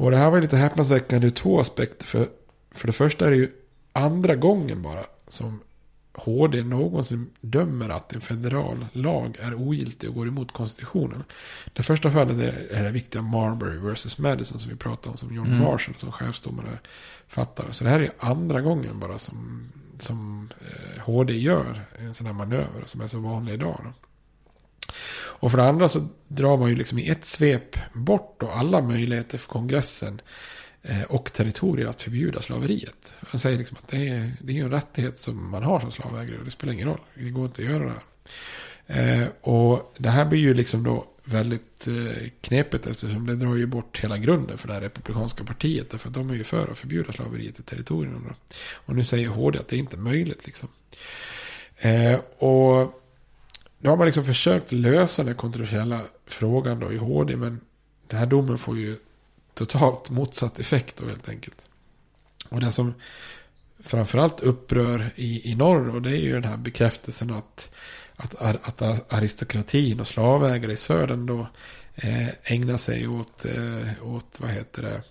Och 0.00 0.10
det 0.10 0.16
här 0.16 0.30
var 0.30 0.40
lite 0.40 0.56
häpnadsväckande 0.56 1.26
ur 1.26 1.30
två 1.30 1.60
aspekter. 1.60 2.06
För, 2.06 2.28
för 2.70 2.86
det 2.86 2.92
första 2.92 3.26
är 3.26 3.30
det 3.30 3.36
ju 3.36 3.50
andra 3.92 4.36
gången 4.36 4.82
bara 4.82 5.04
som 5.28 5.60
HD 6.12 6.62
någonsin 6.62 7.30
dömer 7.40 7.88
att 7.88 8.12
en 8.12 8.20
federal 8.20 8.86
lag 8.92 9.36
är 9.40 9.54
ogiltig 9.54 10.08
och 10.08 10.14
går 10.14 10.28
emot 10.28 10.52
konstitutionen. 10.52 11.24
Det 11.72 11.82
första 11.82 12.10
fallet 12.10 12.38
är, 12.38 12.68
är 12.70 12.82
det 12.82 12.90
viktiga 12.90 13.22
Marbury 13.22 13.92
vs. 13.92 14.18
Madison 14.18 14.58
som 14.58 14.70
vi 14.70 14.76
pratade 14.76 15.10
om 15.10 15.16
som 15.16 15.34
John 15.34 15.46
Mm. 15.46 15.58
Marshall 15.58 15.94
som 15.98 16.12
chefsdomare 16.12 16.78
fattar. 17.28 17.72
Så 17.72 17.84
det 17.84 17.90
här 17.90 18.00
är 18.00 18.10
andra 18.18 18.60
gången 18.60 19.00
bara 19.00 19.18
som, 19.18 19.68
som 19.98 20.48
eh, 20.60 21.02
HD 21.02 21.32
gör 21.32 21.84
en 21.98 22.14
sån 22.14 22.26
här 22.26 22.34
manöver 22.34 22.82
som 22.86 23.00
är 23.00 23.08
så 23.08 23.18
vanlig 23.18 23.54
idag. 23.54 23.80
Då. 23.84 23.92
Och 25.40 25.50
för 25.50 25.58
det 25.58 25.64
andra 25.64 25.88
så 25.88 26.08
drar 26.28 26.56
man 26.56 26.68
ju 26.68 26.76
liksom 26.76 26.98
i 26.98 27.08
ett 27.08 27.24
svep 27.24 27.76
bort 27.92 28.36
då 28.40 28.48
alla 28.48 28.82
möjligheter 28.82 29.38
för 29.38 29.48
kongressen 29.48 30.20
eh, 30.82 31.02
och 31.02 31.32
territorier 31.32 31.86
att 31.86 32.02
förbjuda 32.02 32.42
slaveriet. 32.42 33.14
Han 33.20 33.40
säger 33.40 33.58
liksom 33.58 33.76
att 33.82 33.88
det 33.88 34.08
är, 34.08 34.32
det 34.40 34.58
är 34.58 34.64
en 34.64 34.70
rättighet 34.70 35.18
som 35.18 35.50
man 35.50 35.62
har 35.62 35.80
som 35.80 35.92
slavägare 35.92 36.38
och 36.38 36.44
det 36.44 36.50
spelar 36.50 36.72
ingen 36.72 36.88
roll. 36.88 37.00
Det 37.14 37.30
går 37.30 37.44
inte 37.44 37.62
att 37.62 37.68
göra 37.68 37.84
det 37.84 37.92
här. 37.92 38.02
Eh, 38.86 39.28
och 39.40 39.94
det 39.98 40.08
här 40.08 40.24
blir 40.24 40.40
ju 40.40 40.54
liksom 40.54 40.82
då 40.82 41.06
väldigt 41.24 41.86
eh, 41.86 42.28
knepigt 42.40 42.86
eftersom 42.86 43.26
det 43.26 43.36
drar 43.36 43.54
ju 43.54 43.66
bort 43.66 44.00
hela 44.04 44.18
grunden 44.18 44.58
för 44.58 44.68
det 44.68 44.74
här 44.74 44.80
republikanska 44.80 45.44
partiet. 45.44 45.90
Därför 45.90 46.08
att 46.08 46.14
de 46.14 46.30
är 46.30 46.34
ju 46.34 46.44
för 46.44 46.70
att 46.70 46.78
förbjuda 46.78 47.12
slaveriet 47.12 47.58
i 47.58 47.62
territorierna. 47.62 48.34
Och 48.72 48.96
nu 48.96 49.04
säger 49.04 49.28
HD 49.28 49.58
att 49.58 49.68
det 49.68 49.76
är 49.76 49.78
inte 49.78 49.96
möjligt 49.96 50.46
liksom. 50.46 50.68
Eh, 51.78 52.18
och 52.38 52.99
nu 53.82 53.88
har 53.90 53.96
man 53.96 54.06
liksom 54.06 54.24
försökt 54.24 54.72
lösa 54.72 55.24
den 55.24 55.34
kontroversiella 55.34 56.00
frågan 56.26 56.80
då 56.80 56.92
i 56.92 56.96
HD. 56.96 57.36
Men 57.36 57.60
den 58.06 58.18
här 58.18 58.26
domen 58.26 58.58
får 58.58 58.78
ju 58.78 58.96
totalt 59.54 60.10
motsatt 60.10 60.58
effekt 60.58 60.96
då 60.96 61.06
helt 61.06 61.28
enkelt. 61.28 61.68
Och 62.48 62.60
det 62.60 62.72
som 62.72 62.94
framförallt 63.78 64.40
upprör 64.40 65.10
i, 65.16 65.50
i 65.52 65.54
norr 65.54 65.88
och 65.88 66.02
det 66.02 66.10
är 66.10 66.20
ju 66.20 66.32
den 66.32 66.44
här 66.44 66.56
bekräftelsen 66.56 67.30
att, 67.30 67.70
att, 68.16 68.34
att, 68.34 68.82
att 68.82 69.12
aristokratin 69.12 70.00
och 70.00 70.08
slavägare 70.08 70.72
i 70.72 70.76
södern 70.76 71.26
då 71.26 71.46
eh, 71.94 72.28
ägnar 72.44 72.76
sig 72.76 73.08
åt, 73.08 73.44
eh, 73.44 74.02
åt 74.02 74.40
vad 74.40 74.50
heter 74.50 74.82
det, 74.82 75.02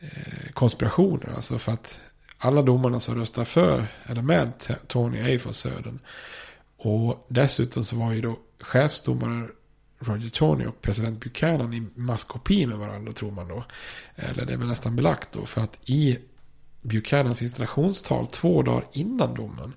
eh, 0.00 0.52
konspirationer. 0.52 1.32
Alltså 1.36 1.58
för 1.58 1.72
att 1.72 2.00
alla 2.38 2.62
domarna 2.62 3.00
som 3.00 3.14
röstar 3.14 3.44
för 3.44 3.86
eller 4.04 4.22
med 4.22 4.52
Tony 4.86 5.18
är 5.18 5.28
ju 5.28 5.38
från 5.38 5.54
södern. 5.54 5.98
Och 6.78 7.26
dessutom 7.28 7.84
så 7.84 7.96
var 7.96 8.12
ju 8.12 8.20
då 8.20 8.38
chefsdomaren 8.60 9.50
Roger 9.98 10.28
Tony 10.30 10.66
och 10.66 10.82
president 10.82 11.20
Buchanan 11.20 11.74
i 11.74 11.86
maskopi 11.94 12.66
med 12.66 12.78
varandra 12.78 13.12
tror 13.12 13.30
man 13.30 13.48
då. 13.48 13.64
Eller 14.16 14.46
det 14.46 14.52
är 14.52 14.56
väl 14.56 14.68
nästan 14.68 14.96
belagt 14.96 15.28
då. 15.32 15.46
För 15.46 15.60
att 15.60 15.78
i 15.84 16.18
Buchanans 16.82 17.42
installationstal 17.42 18.26
två 18.26 18.62
dagar 18.62 18.84
innan 18.92 19.34
domen. 19.34 19.72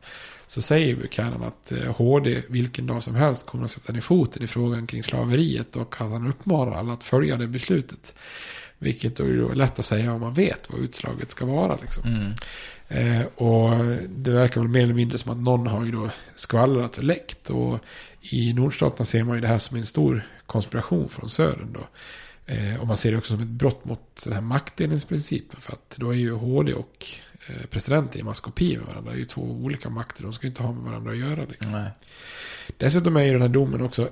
Så 0.47 0.61
säger 0.61 0.95
Buchanan 0.95 1.43
att 1.43 1.71
eh, 1.71 1.95
HD 1.95 2.41
vilken 2.47 2.87
dag 2.87 3.03
som 3.03 3.15
helst 3.15 3.45
kommer 3.45 3.65
att 3.65 3.71
sätta 3.71 3.93
ner 3.93 4.01
foten 4.01 4.43
i 4.43 4.47
frågan 4.47 4.87
kring 4.87 5.03
slaveriet. 5.03 5.75
Och 5.75 6.01
att 6.01 6.11
han 6.11 6.27
uppmanar 6.27 6.71
alla 6.71 6.93
att 6.93 7.03
följa 7.03 7.37
det 7.37 7.47
beslutet. 7.47 8.15
Vilket 8.77 9.17
då 9.17 9.23
är 9.23 9.55
lätt 9.55 9.79
att 9.79 9.85
säga 9.85 10.13
om 10.13 10.21
man 10.21 10.33
vet 10.33 10.69
vad 10.69 10.79
utslaget 10.79 11.31
ska 11.31 11.45
vara. 11.45 11.77
Liksom. 11.81 12.03
Mm. 12.03 12.33
Eh, 12.91 13.25
och 13.25 13.85
det 14.09 14.31
verkar 14.31 14.61
väl 14.61 14.69
mer 14.69 14.83
eller 14.83 14.93
mindre 14.93 15.17
som 15.17 15.31
att 15.31 15.37
någon 15.37 15.67
har 15.67 15.85
ju 15.85 15.91
då 15.91 16.09
skvallrat 16.35 16.97
och 16.97 17.03
läckt. 17.03 17.49
Och 17.49 17.79
i 18.21 18.53
nordstaterna 18.53 19.05
ser 19.05 19.23
man 19.23 19.35
ju 19.35 19.41
det 19.41 19.47
här 19.47 19.57
som 19.57 19.77
en 19.77 19.85
stor 19.85 20.27
konspiration 20.45 21.09
från 21.09 21.29
södern 21.29 21.73
då. 21.73 21.87
Eh, 22.53 22.81
och 22.81 22.87
man 22.87 22.97
ser 22.97 23.11
det 23.11 23.17
också 23.17 23.33
som 23.33 23.41
ett 23.41 23.47
brott 23.47 23.85
mot 23.85 24.23
den 24.23 24.33
här 24.33 24.41
maktdelningsprincipen. 24.41 25.61
För 25.61 25.73
att 25.73 25.95
då 25.99 26.09
är 26.09 26.17
ju 26.17 26.31
HD 26.31 26.73
och 26.73 27.05
eh, 27.47 27.65
presidenten 27.69 28.21
i 28.21 28.23
maskopi 28.23 28.77
med 28.77 28.85
varandra. 28.85 29.11
Det 29.11 29.17
är 29.17 29.19
ju 29.19 29.25
två 29.25 29.41
olika 29.41 29.89
makter. 29.89 30.23
De 30.23 30.33
ska 30.33 30.45
ju 30.45 30.49
inte 30.49 30.63
ha 30.63 30.71
med 30.71 30.83
varandra 30.83 31.11
att 31.11 31.17
göra. 31.17 31.45
Liksom. 31.49 31.71
Nej. 31.71 31.89
Dessutom 32.77 33.15
är 33.17 33.23
ju 33.23 33.31
den 33.31 33.41
här 33.41 33.49
domen 33.49 33.81
också 33.81 34.09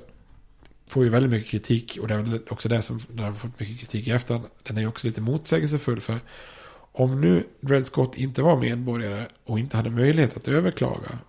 får 0.88 1.04
ju 1.04 1.10
väldigt 1.10 1.32
mycket 1.32 1.50
kritik 1.50 1.98
och 2.02 2.08
det 2.08 2.14
är 2.14 2.18
väl 2.18 2.40
också 2.50 2.70
det 2.70 2.82
som 2.82 3.00
den 3.08 3.26
har 3.26 3.34
fått 3.34 3.60
mycket 3.60 3.80
kritik 3.80 4.08
i 4.08 4.12
efterhand. 4.12 4.46
Den 4.64 4.78
är 4.78 4.82
ju 4.82 4.88
också 4.88 5.08
lite 5.08 5.22
motsägelsefull 5.22 6.02
för 6.02 6.20
om 6.92 7.22
nu 7.22 7.44
Dred 7.60 7.86
Scott 7.86 8.16
inte 8.16 8.42
var 8.42 8.60
medborgare 8.60 9.28
och 9.44 9.60
inte 9.60 9.78
hade 9.78 9.90
möjlighet 9.90 10.38
att 10.38 10.48
överklaga. 10.48 11.20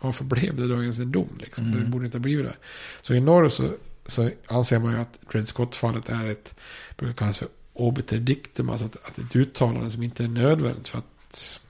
Varför 0.00 0.24
blev 0.24 0.56
det 0.56 0.68
då 0.68 0.82
ens 0.82 0.98
en 0.98 1.12
dom? 1.12 1.38
Liksom? 1.38 1.64
Mm. 1.64 1.80
Det 1.80 1.86
borde 1.86 2.04
inte 2.04 2.18
ha 2.18 2.22
blivit 2.22 2.46
det. 2.46 2.56
Så 3.02 3.14
i 3.14 3.20
norr 3.20 3.48
så, 3.48 3.70
så 4.06 4.30
anser 4.46 4.78
man 4.78 4.92
ju 4.92 4.98
att 4.98 5.18
Dred 5.32 5.48
Scott-fallet 5.48 6.08
är 6.08 6.26
ett, 6.26 6.54
brukar 6.96 7.14
kallas 7.14 7.38
för 7.38 7.48
obiter 7.72 8.18
dictum. 8.18 8.70
Alltså 8.70 8.86
att, 8.86 8.96
att 9.06 9.18
ett 9.18 9.36
uttalande 9.36 9.90
som 9.90 10.02
inte 10.02 10.24
är 10.24 10.28
nödvändigt 10.28 10.88
för 10.88 10.98
att 10.98 11.60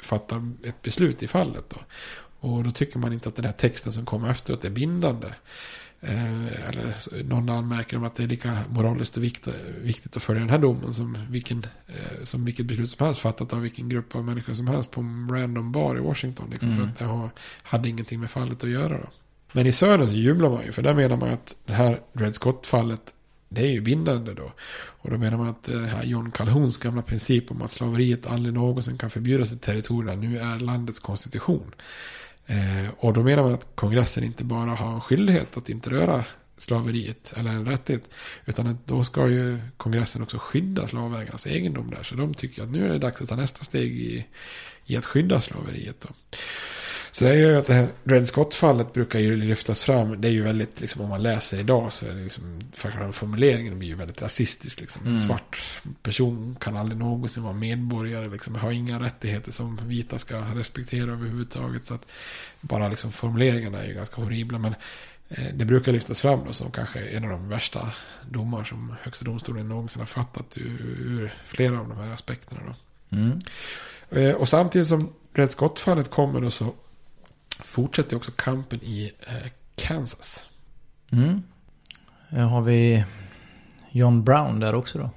fatta 0.00 0.52
ett 0.64 0.82
beslut 0.82 1.22
i 1.22 1.28
fallet. 1.28 1.64
Då. 1.70 1.76
Och 2.48 2.64
då 2.64 2.70
tycker 2.70 2.98
man 2.98 3.12
inte 3.12 3.28
att 3.28 3.36
den 3.36 3.44
här 3.44 3.52
texten 3.52 3.92
som 3.92 4.06
kommer 4.06 4.30
efteråt 4.30 4.64
är 4.64 4.70
bindande. 4.70 5.28
Eh, 6.06 6.68
eller 6.68 7.22
någon 7.24 7.48
anmärker 7.48 7.96
om 7.96 8.04
att 8.04 8.14
det 8.16 8.22
är 8.22 8.26
lika 8.26 8.58
moraliskt 8.68 9.16
vikt, 9.16 9.48
viktigt 9.78 10.16
att 10.16 10.22
följa 10.22 10.40
den 10.40 10.50
här 10.50 10.58
domen 10.58 10.94
som, 10.94 11.18
vilken, 11.30 11.66
eh, 11.86 12.24
som 12.24 12.44
vilket 12.44 12.66
beslut 12.66 12.90
som 12.90 13.06
helst 13.06 13.20
fattat 13.20 13.52
av 13.52 13.60
vilken 13.60 13.88
grupp 13.88 14.14
av 14.14 14.24
människor 14.24 14.54
som 14.54 14.68
helst 14.68 14.90
på 14.90 15.00
en 15.00 15.28
random 15.32 15.72
bar 15.72 15.96
i 15.96 16.00
Washington. 16.00 16.50
Liksom, 16.50 16.64
Mm. 16.64 16.84
För 16.84 16.90
att 16.90 16.98
det 16.98 17.04
har, 17.04 17.30
hade 17.62 17.88
ingenting 17.88 18.20
med 18.20 18.30
fallet 18.30 18.64
att 18.64 18.70
göra. 18.70 18.98
Då. 18.98 19.06
Men 19.52 19.66
i 19.66 19.72
södern 19.72 20.08
så 20.08 20.14
jublar 20.14 20.50
man 20.50 20.64
ju, 20.64 20.72
för 20.72 20.82
där 20.82 20.94
menar 20.94 21.16
man 21.16 21.28
att 21.28 21.56
det 21.66 21.72
här 21.72 22.00
Dred 22.12 22.34
Scott-fallet 22.34 23.14
det 23.48 23.62
är 23.62 23.72
ju 23.72 23.80
bindande 23.80 24.34
då. 24.34 24.52
Och 24.74 25.10
då 25.10 25.18
menar 25.18 25.38
man 25.38 25.48
att 25.48 25.62
det 25.62 25.86
här 25.86 26.04
John 26.04 26.30
Calhouns 26.30 26.78
gamla 26.78 27.02
princip 27.02 27.50
om 27.50 27.62
att 27.62 27.70
slaveriet 27.70 28.26
aldrig 28.26 28.54
någonsin 28.54 28.98
kan 28.98 29.10
förbjudas 29.10 29.52
i 29.52 29.58
territorierna 29.58 30.20
nu 30.20 30.38
är 30.38 30.60
landets 30.60 30.98
konstitution. 30.98 31.74
Eh, 32.46 32.90
och 32.96 33.12
då 33.12 33.22
menar 33.22 33.42
man 33.42 33.54
att 33.54 33.66
kongressen 33.74 34.24
inte 34.24 34.44
bara 34.44 34.70
har 34.70 34.94
en 34.94 35.00
skyldighet 35.00 35.56
att 35.56 35.68
inte 35.68 35.90
röra 35.90 36.24
slaveriet 36.56 37.32
eller 37.36 37.50
en 37.50 37.66
rättighet. 37.66 38.10
Utan 38.44 38.66
att 38.66 38.86
då 38.86 39.04
ska 39.04 39.28
ju 39.28 39.58
kongressen 39.76 40.22
också 40.22 40.38
skydda 40.38 40.88
slavägarnas 40.88 41.46
egendom 41.46 41.90
där. 41.90 42.02
Så 42.02 42.14
de 42.14 42.34
tycker 42.34 42.62
att 42.62 42.70
nu 42.70 42.84
är 42.84 42.88
det 42.88 42.98
dags 42.98 43.22
att 43.22 43.28
ta 43.28 43.36
nästa 43.36 43.64
steg 43.64 43.92
i, 43.92 44.26
i 44.84 44.96
att 44.96 45.04
skydda 45.04 45.40
slaveriet. 45.40 46.00
Då. 46.00 46.08
Så 47.14 47.24
det 47.24 47.34
gör 47.38 47.50
ju 47.50 47.56
att 47.56 47.66
det 47.66 47.74
här 47.74 47.88
Dred 48.04 48.28
Scott-fallet 48.28 48.92
brukar 48.92 49.18
ju 49.18 49.36
lyftas 49.36 49.84
fram. 49.84 50.20
Det 50.20 50.28
är 50.28 50.32
ju 50.32 50.42
väldigt, 50.42 50.80
liksom, 50.80 51.02
om 51.02 51.08
man 51.08 51.22
läser 51.22 51.58
idag 51.60 51.92
så 51.92 52.06
är 52.06 52.10
det 52.14 52.22
liksom, 52.22 52.60
formuleringen 53.12 53.78
blir 53.78 53.88
ju 53.88 53.94
väldigt 53.94 54.22
rasistisk. 54.22 54.80
Liksom. 54.80 55.02
En 55.02 55.08
Mm. 55.08 55.20
svart 55.20 55.62
person 56.02 56.56
kan 56.60 56.76
aldrig 56.76 56.98
någonsin 56.98 57.42
vara 57.42 57.52
medborgare, 57.52 58.28
liksom, 58.28 58.54
har 58.54 58.70
inga 58.72 59.00
rättigheter 59.00 59.52
som 59.52 59.78
vita 59.86 60.18
ska 60.18 60.40
respektera 60.40 61.12
överhuvudtaget. 61.12 61.84
Så 61.86 61.94
att 61.94 62.06
bara 62.60 62.88
liksom 62.88 63.12
formuleringarna 63.12 63.82
är 63.82 63.88
ju 63.88 63.94
ganska 63.94 64.22
horribla. 64.22 64.58
Men 64.58 64.74
eh, 65.28 65.54
det 65.54 65.64
brukar 65.64 65.92
lyftas 65.92 66.20
fram 66.20 66.40
då 66.46 66.52
som 66.52 66.70
kanske 66.70 67.00
en 67.00 67.24
av 67.24 67.30
de 67.30 67.48
värsta 67.48 67.92
domar 68.30 68.64
som 68.64 68.94
högsta 69.02 69.24
domstolen 69.24 69.68
någonsin 69.68 70.00
har 70.00 70.06
fattat 70.06 70.58
ur, 70.58 71.34
flera 71.46 71.80
av 71.80 71.88
de 71.88 71.98
här 71.98 72.10
aspekterna. 72.10 72.60
Då. 72.66 73.16
Mm. 73.16 73.40
Eh, 74.10 74.34
Och 74.34 74.48
samtidigt 74.48 74.88
som 74.88 75.12
Dred 75.34 75.50
Scott-fallet 75.50 76.10
kommer 76.10 76.40
då 76.40 76.50
så 76.50 76.74
fortsätter 77.62 78.16
också 78.16 78.30
kampen 78.36 78.80
i 78.82 79.12
eh, 79.26 79.34
Kansas. 79.76 80.48
Mm. 81.12 81.42
Har 82.50 82.60
vi 82.60 83.04
John 83.90 84.24
Brown 84.24 84.60
där 84.60 84.74
också 84.74 84.98
då. 84.98 85.10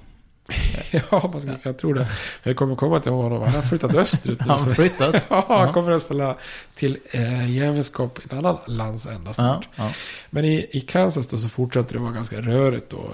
ja, 1.10 1.30
man 1.32 1.40
ska 1.40 1.56
kunna 1.56 1.74
tro 1.74 1.92
det. 1.92 2.08
Jag 2.42 2.56
kommer 2.56 2.74
komma 2.74 3.00
till 3.00 3.12
honom. 3.12 3.42
Han 3.42 3.54
har 3.54 3.62
flyttat 3.62 3.94
österut. 3.94 4.40
nu, 4.40 4.46
Har 4.46 4.58
han 4.58 4.74
flyttat? 4.74 5.26
ja, 5.30 5.44
han 5.48 5.66
Ja. 5.66 5.72
kommer 5.72 5.92
att 5.92 6.02
ställa 6.02 6.36
till 6.74 6.98
eh, 7.10 7.50
jävelskap 7.50 8.18
i 8.18 8.22
en 8.30 8.38
annan 8.38 8.58
landsända 8.66 9.28
Ja, 9.30 9.34
snart. 9.34 9.68
ja. 9.76 9.92
Men 10.30 10.44
i, 10.44 10.66
i 10.72 10.80
Kansas 10.80 11.26
då 11.28 11.36
så 11.38 11.48
fortsätter 11.48 11.94
det 11.94 12.00
vara 12.00 12.12
ganska 12.12 12.40
rörigt 12.40 12.90
då. 12.90 13.10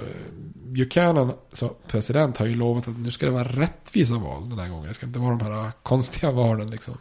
Buchanan, 0.54 1.32
så 1.52 1.68
president, 1.68 2.38
har 2.38 2.46
ju 2.46 2.54
lovat 2.54 2.88
att 2.88 2.98
nu 2.98 3.10
ska 3.10 3.26
det 3.26 3.32
vara 3.32 3.44
rättvisa 3.48 4.14
val 4.18 4.50
den 4.50 4.58
här 4.58 4.68
gången. 4.68 4.88
Det 4.88 4.94
ska 4.94 5.06
inte 5.06 5.18
vara 5.18 5.36
de 5.36 5.44
här 5.44 5.72
konstiga 5.82 6.32
valen 6.32 6.70
liksom. 6.70 6.98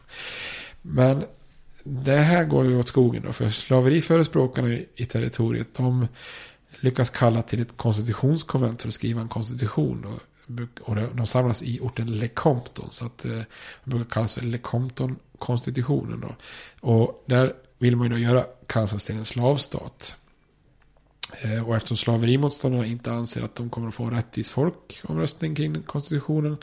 Men 0.82 1.24
det 1.84 2.17
här 2.17 2.45
går 2.45 2.65
ju 2.65 2.79
åt 2.79 2.88
skogen 2.88 3.23
då. 3.25 3.34
För 3.34 3.49
slaveriförespråkarna 3.49 4.69
i, 4.95 5.05
territoriet, 5.05 5.73
de 5.73 6.07
lyckas 6.79 7.09
kalla 7.09 7.41
till 7.41 7.61
ett 7.61 7.77
konstitutionskonvent 7.77 8.81
för 8.81 8.88
att 8.88 8.93
skriva 8.93 9.21
en 9.21 9.27
konstitution. 9.27 10.05
Och, 10.05 10.19
och 10.81 10.95
de- 10.95 11.27
samlas 11.27 11.63
i 11.63 11.79
orten 11.79 12.19
Lecompton. 12.19 12.88
Så 12.91 13.05
att 13.05 13.25
eh, 13.25 13.31
det 13.31 13.45
brukar 13.84 14.09
kallas 14.09 14.36
för 14.36 14.41
Lecompton-konstitutionen 14.41 16.19
då. 16.19 16.36
Och 16.81 17.23
där 17.25 17.53
vill 17.77 17.95
man 17.95 18.07
ju 18.07 18.13
då 18.13 18.19
göra 18.19 18.45
Kansas 18.67 19.05
till 19.05 19.15
en 19.15 19.25
slavstat. 19.25 20.15
Eh, 21.41 21.67
och 21.67 21.75
eftersom 21.75 21.97
slaverimotståndarna 21.97 22.86
inte 22.86 23.11
anser 23.11 23.43
att 23.43 23.55
de 23.55 23.69
kommer 23.69 23.88
att 23.88 23.95
få 23.95 24.03
en 24.03 24.11
rättvis 24.11 24.49
folkomröstning 24.49 25.55
kring 25.55 25.81
konstitutionen 25.81 26.57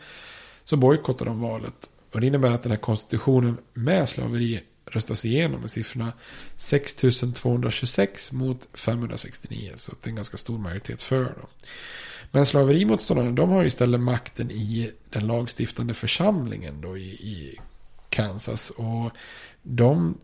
så 0.65 0.77
bojkottar 0.77 1.27
de 1.27 1.41
valet. 1.41 1.91
Och 2.13 2.21
det 2.21 2.27
innebär 2.27 2.53
att 2.53 2.63
den 2.63 2.73
här 2.73 2.79
konstitutionen 2.79 3.59
med 3.73 4.09
slaveri 4.09 4.61
röstas 4.91 5.25
igenom 5.25 5.61
med 5.61 5.71
siffrorna 5.71 6.13
6226 6.57 8.33
mot 8.33 8.69
569. 8.75 9.73
Så 9.77 9.93
det 9.93 10.07
är 10.07 10.11
en 10.11 10.17
ganska 10.17 10.37
stor 10.37 10.59
majoritet 10.59 11.03
för. 11.03 11.25
Då. 11.25 11.49
Men 12.31 12.47
slaverimotståndarna 12.47 13.31
de 13.31 13.51
har 13.51 13.61
ju 13.61 13.67
istället 13.67 14.01
makten 14.01 14.51
i 14.51 14.91
den 15.11 15.27
lagstiftande 15.27 15.95
församlingen 15.95 16.81
då 16.81 16.99
i, 16.99 17.11
i 17.11 17.59
Kansas. 18.09 18.71
Och 18.71 19.11
de 19.63 20.19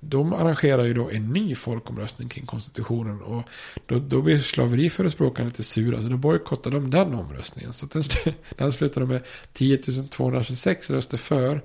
de 0.00 0.32
arrangerar 0.32 0.84
ju 0.84 0.94
då 0.94 1.10
en 1.10 1.32
ny 1.32 1.54
folkomröstning 1.54 2.28
kring 2.28 2.46
konstitutionen. 2.46 3.22
Och 3.22 3.42
då, 3.86 3.98
då 3.98 4.22
blir 4.22 4.40
slaveriförespråkarna 4.40 5.48
lite 5.48 5.62
sura. 5.62 6.02
Så 6.02 6.08
då 6.08 6.16
bojkottar 6.16 6.70
de 6.70 6.90
den 6.90 7.14
omröstningen. 7.14 7.72
Så 7.72 7.86
den, 7.86 8.02
den 8.56 8.72
slutade 8.72 9.06
med 9.06 9.22
10 9.52 9.78
226 9.78 10.90
röster 10.90 11.16
för. 11.16 11.62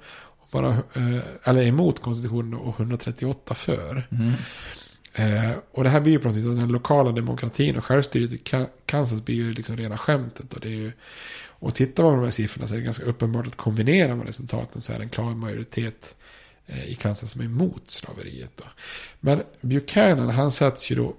Bara, 0.51 0.69
eh, 0.69 1.19
eller 1.43 1.61
emot 1.61 2.01
konstitutionen 2.01 2.53
och 2.53 2.79
138 2.79 3.55
för. 3.55 4.07
Mm. 4.11 4.33
Eh, 5.13 5.51
och 5.71 5.83
det 5.83 5.89
här 5.89 6.01
blir 6.01 6.13
ju 6.13 6.19
på 6.19 6.27
något 6.27 6.37
sätt 6.37 6.45
att 6.45 6.57
den 6.57 6.71
lokala 6.71 7.11
demokratin 7.11 7.77
och 7.77 7.85
självstyret 7.85 8.33
i 8.33 8.37
Ka- 8.37 8.69
Kansas 8.85 9.25
blir 9.25 9.35
ju 9.35 9.53
liksom 9.53 9.77
rena 9.77 9.97
skämtet. 9.97 10.53
Och, 10.53 10.59
det 10.59 10.67
är 10.67 10.73
ju, 10.73 10.91
och 11.45 11.75
tittar 11.75 12.03
man 12.03 12.11
på 12.13 12.17
de 12.17 12.23
här 12.23 12.31
siffrorna 12.31 12.67
så 12.67 12.73
är 12.73 12.77
det 12.77 12.83
ganska 12.85 13.05
uppenbart 13.05 13.47
att 13.47 13.55
kombinerar 13.57 14.15
man 14.15 14.25
resultaten 14.25 14.81
så 14.81 14.93
är 14.93 14.97
det 14.97 15.03
en 15.03 15.09
klar 15.09 15.35
majoritet 15.35 16.15
eh, 16.65 16.85
i 16.85 16.95
Kansas 16.95 17.31
som 17.31 17.41
är 17.41 17.45
emot 17.45 17.89
slaveriet. 17.89 18.51
Då. 18.55 18.63
Men 19.19 19.43
Buchanan 19.61 20.29
han 20.29 20.51
sätts 20.51 20.91
ju 20.91 20.95
då 20.95 21.15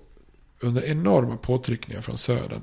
under 0.61 0.85
enorma 0.85 1.37
påtryckningar 1.37 2.01
från 2.01 2.19
södern. 2.19 2.61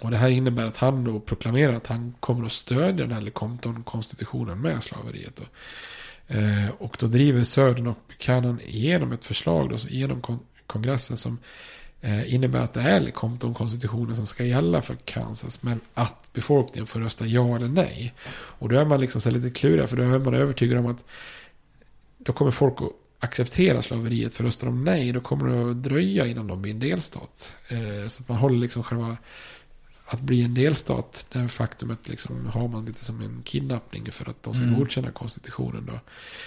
Och 0.00 0.10
det 0.10 0.16
här 0.16 0.28
innebär 0.28 0.66
att 0.66 0.76
han 0.76 1.04
då 1.04 1.20
proklamerar 1.20 1.72
att 1.72 1.86
han 1.86 2.14
kommer 2.20 2.46
att 2.46 2.52
stödja 2.52 3.06
den 3.06 3.12
här 3.12 3.20
Lecompton-konstitutionen 3.20 4.60
med 4.60 4.82
slaveriet. 4.82 5.36
Då. 5.36 5.44
Eh, 6.28 6.70
och 6.78 6.96
då 7.00 7.06
driver 7.06 7.44
Södern 7.44 7.86
och 7.86 7.98
Buchanan 8.08 8.60
igenom 8.60 9.12
ett 9.12 9.24
förslag 9.24 9.70
då, 9.70 9.76
genom 9.88 10.20
kon- 10.20 10.46
kongressen 10.66 11.16
som 11.16 11.38
eh, 12.00 12.34
innebär 12.34 12.60
att 12.60 12.74
det 12.74 12.80
är 12.80 13.00
Lecompton-konstitutionen 13.00 14.16
som 14.16 14.26
ska 14.26 14.44
gälla 14.44 14.82
för 14.82 14.94
Kansas. 14.94 15.62
Men 15.62 15.80
att 15.94 16.32
befolkningen 16.32 16.86
får 16.86 17.00
rösta 17.00 17.26
ja 17.26 17.56
eller 17.56 17.68
nej. 17.68 18.14
Och 18.30 18.68
då 18.68 18.78
är 18.78 18.84
man 18.84 19.00
liksom 19.00 19.20
så 19.20 19.30
lite 19.30 19.50
klurig 19.50 19.88
för 19.88 19.96
då 19.96 20.02
är 20.02 20.18
man 20.18 20.34
övertygad 20.34 20.78
om 20.78 20.86
att 20.86 21.04
då 22.18 22.32
kommer 22.32 22.50
folk 22.50 22.74
att 22.82 22.90
acceptera 23.18 23.82
slaveriet. 23.82 24.34
För 24.34 24.44
röstar 24.44 24.66
de 24.66 24.84
nej 24.84 25.12
då 25.12 25.20
kommer 25.20 25.48
det 25.48 25.70
att 25.70 25.82
dröja 25.82 26.26
innan 26.26 26.46
de 26.46 26.62
blir 26.62 26.72
en 26.72 26.80
delstat. 26.80 27.54
Eh, 27.68 28.08
så 28.08 28.22
att 28.22 28.28
man 28.28 28.38
håller 28.38 28.58
liksom 28.58 28.82
själva 28.82 29.16
att 30.06 30.20
bli 30.20 30.42
en 30.42 30.54
delstat, 30.54 31.26
det 31.32 31.48
faktumet 31.48 32.08
liksom 32.08 32.46
har 32.46 32.68
man 32.68 32.84
lite 32.84 33.04
som 33.04 33.20
en 33.20 33.42
kidnappning 33.44 34.12
för 34.12 34.30
att 34.30 34.42
de 34.42 34.54
ska 34.54 34.62
Mm. 34.62 34.78
godkänna 34.78 35.10
konstitutionen. 35.10 35.86
Då. 35.86 36.00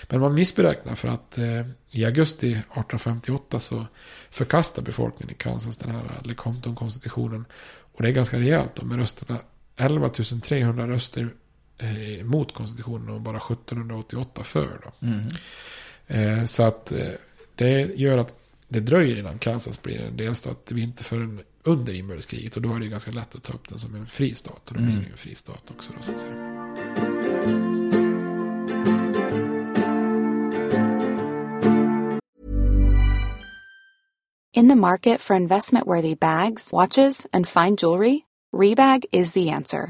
Men 0.09 0.19
man 0.19 0.33
missberäknar 0.33 0.95
för 0.95 1.07
att 1.07 1.37
eh, 1.37 1.65
i 1.89 2.05
augusti 2.05 2.51
1858 2.51 3.59
så 3.59 3.85
förkastar 4.29 4.81
befolkningen 4.81 5.35
i 5.35 5.37
Kansas 5.37 5.77
den 5.77 5.91
här 5.91 6.21
Lecompton-konstitutionen. 6.23 7.45
Och 7.93 8.01
det 8.01 8.09
är 8.09 8.13
ganska 8.13 8.39
rejält 8.39 8.75
då 8.75 8.85
med 8.85 8.97
rösterna 8.97 9.39
11 9.75 10.09
300 10.43 10.87
röster 10.87 11.33
eh, 11.77 12.25
mot 12.25 12.53
konstitutionen 12.53 13.09
och 13.09 13.21
bara 13.21 13.37
1788 13.37 14.43
för. 14.43 14.79
Då. 14.83 15.07
Mm. 15.07 15.27
Eh, 16.07 16.45
så 16.45 16.63
att 16.63 16.91
eh, 16.91 17.11
det 17.55 17.81
gör 17.95 18.17
att 18.17 18.35
det 18.67 18.79
dröjer 18.79 19.17
innan 19.17 19.39
Kansas 19.39 19.81
blir 19.81 20.01
en 20.01 20.17
delstat. 20.17 20.65
Det 20.65 20.73
blir 20.73 20.83
inte 20.83 21.03
förrän 21.03 21.41
under 21.67 21.93
inbördeskriget. 21.93 22.55
Och 22.55 22.61
då 22.61 22.73
är 22.73 22.79
det 22.79 22.85
ju 22.85 22.91
ganska 22.91 23.11
lätt 23.11 23.35
att 23.35 23.43
ta 23.43 23.53
upp 23.53 23.69
den 23.69 23.79
som 23.79 23.95
en 23.95 24.07
fri 24.07 24.35
stat. 24.35 24.69
Och 24.69 24.73
då 24.73 24.79
blir 24.79 24.89
Mm. 24.89 24.99
det 24.99 25.05
ju 25.05 25.11
en 25.11 25.17
fri 25.17 25.35
stat 25.35 25.63
också 25.71 25.93
då, 25.97 26.03
så 26.03 26.11
att 26.11 26.19
säga. 26.19 27.47
In 34.53 34.69
the 34.69 34.75
market 34.75 35.21
for 35.21 35.35
investment-worthy 35.35 36.15
bags, 36.19 36.73
watches, 36.73 37.27
and 37.31 37.47
fine 37.47 37.75
jewelry, 37.75 38.25
Rebag 38.51 39.05
is 39.11 39.33
the 39.33 39.49
answer. 39.49 39.89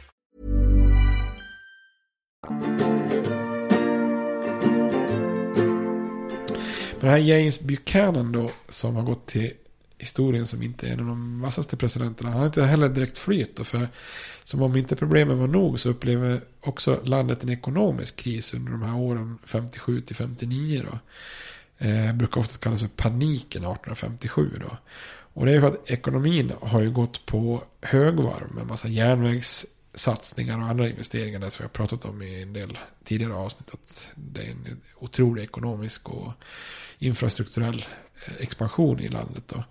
Men 2.49 2.79
den 6.99 7.09
här 7.09 7.17
James 7.17 7.59
Buchanan 7.59 8.31
då, 8.31 8.51
som 8.69 8.95
har 8.95 9.03
gått 9.03 9.25
till 9.27 9.53
historien 9.97 10.47
som 10.47 10.61
inte 10.61 10.87
är 10.87 10.93
en 10.93 10.99
av 10.99 11.05
de 11.05 11.41
vassaste 11.41 11.77
presidenterna. 11.77 12.29
Han 12.29 12.39
har 12.39 12.45
inte 12.45 12.63
heller 12.63 12.89
direkt 12.89 13.17
flyt 13.17 13.55
då, 13.55 13.63
för 13.63 13.87
som 14.43 14.61
om 14.61 14.77
inte 14.77 14.95
problemen 14.95 15.39
var 15.39 15.47
nog 15.47 15.79
så 15.79 15.89
upplever 15.89 16.41
också 16.61 16.99
landet 17.03 17.43
en 17.43 17.49
ekonomisk 17.49 18.15
kris 18.15 18.53
under 18.53 18.71
de 18.71 18.81
här 18.81 18.97
åren 18.97 19.37
57 19.45 20.01
till 20.01 20.15
59 20.15 20.83
då. 20.91 20.99
Eh, 21.87 22.13
brukar 22.13 22.41
ofta 22.41 22.57
kallas 22.57 22.81
för 22.81 22.87
paniken 22.87 23.61
1857 23.61 24.51
då. 24.61 24.77
Och 25.33 25.45
det 25.45 25.51
är 25.51 25.59
för 25.59 25.67
att 25.67 25.89
ekonomin 25.89 26.51
har 26.61 26.81
ju 26.81 26.91
gått 26.91 27.25
på 27.25 27.63
högvarv 27.81 28.55
med 28.55 28.67
massa 28.67 28.87
järnvägs 28.87 29.65
satsningar 29.93 30.57
och 30.57 30.65
andra 30.65 30.89
investeringar 30.89 31.39
där 31.39 31.49
som 31.49 31.63
jag 31.63 31.73
pratat 31.73 32.05
om 32.05 32.21
i 32.21 32.41
en 32.41 32.53
del 32.53 32.79
tidigare 33.03 33.33
avsnitt. 33.33 33.69
Att 33.73 34.11
det 34.15 34.41
är 34.41 34.51
en 34.51 34.81
otrolig 34.99 35.43
ekonomisk 35.43 36.09
och 36.09 36.33
infrastrukturell 36.99 37.85
eh, 38.25 38.33
expansion 38.39 38.99
i 38.99 39.07
landet. 39.07 39.43
Då. 39.47 39.63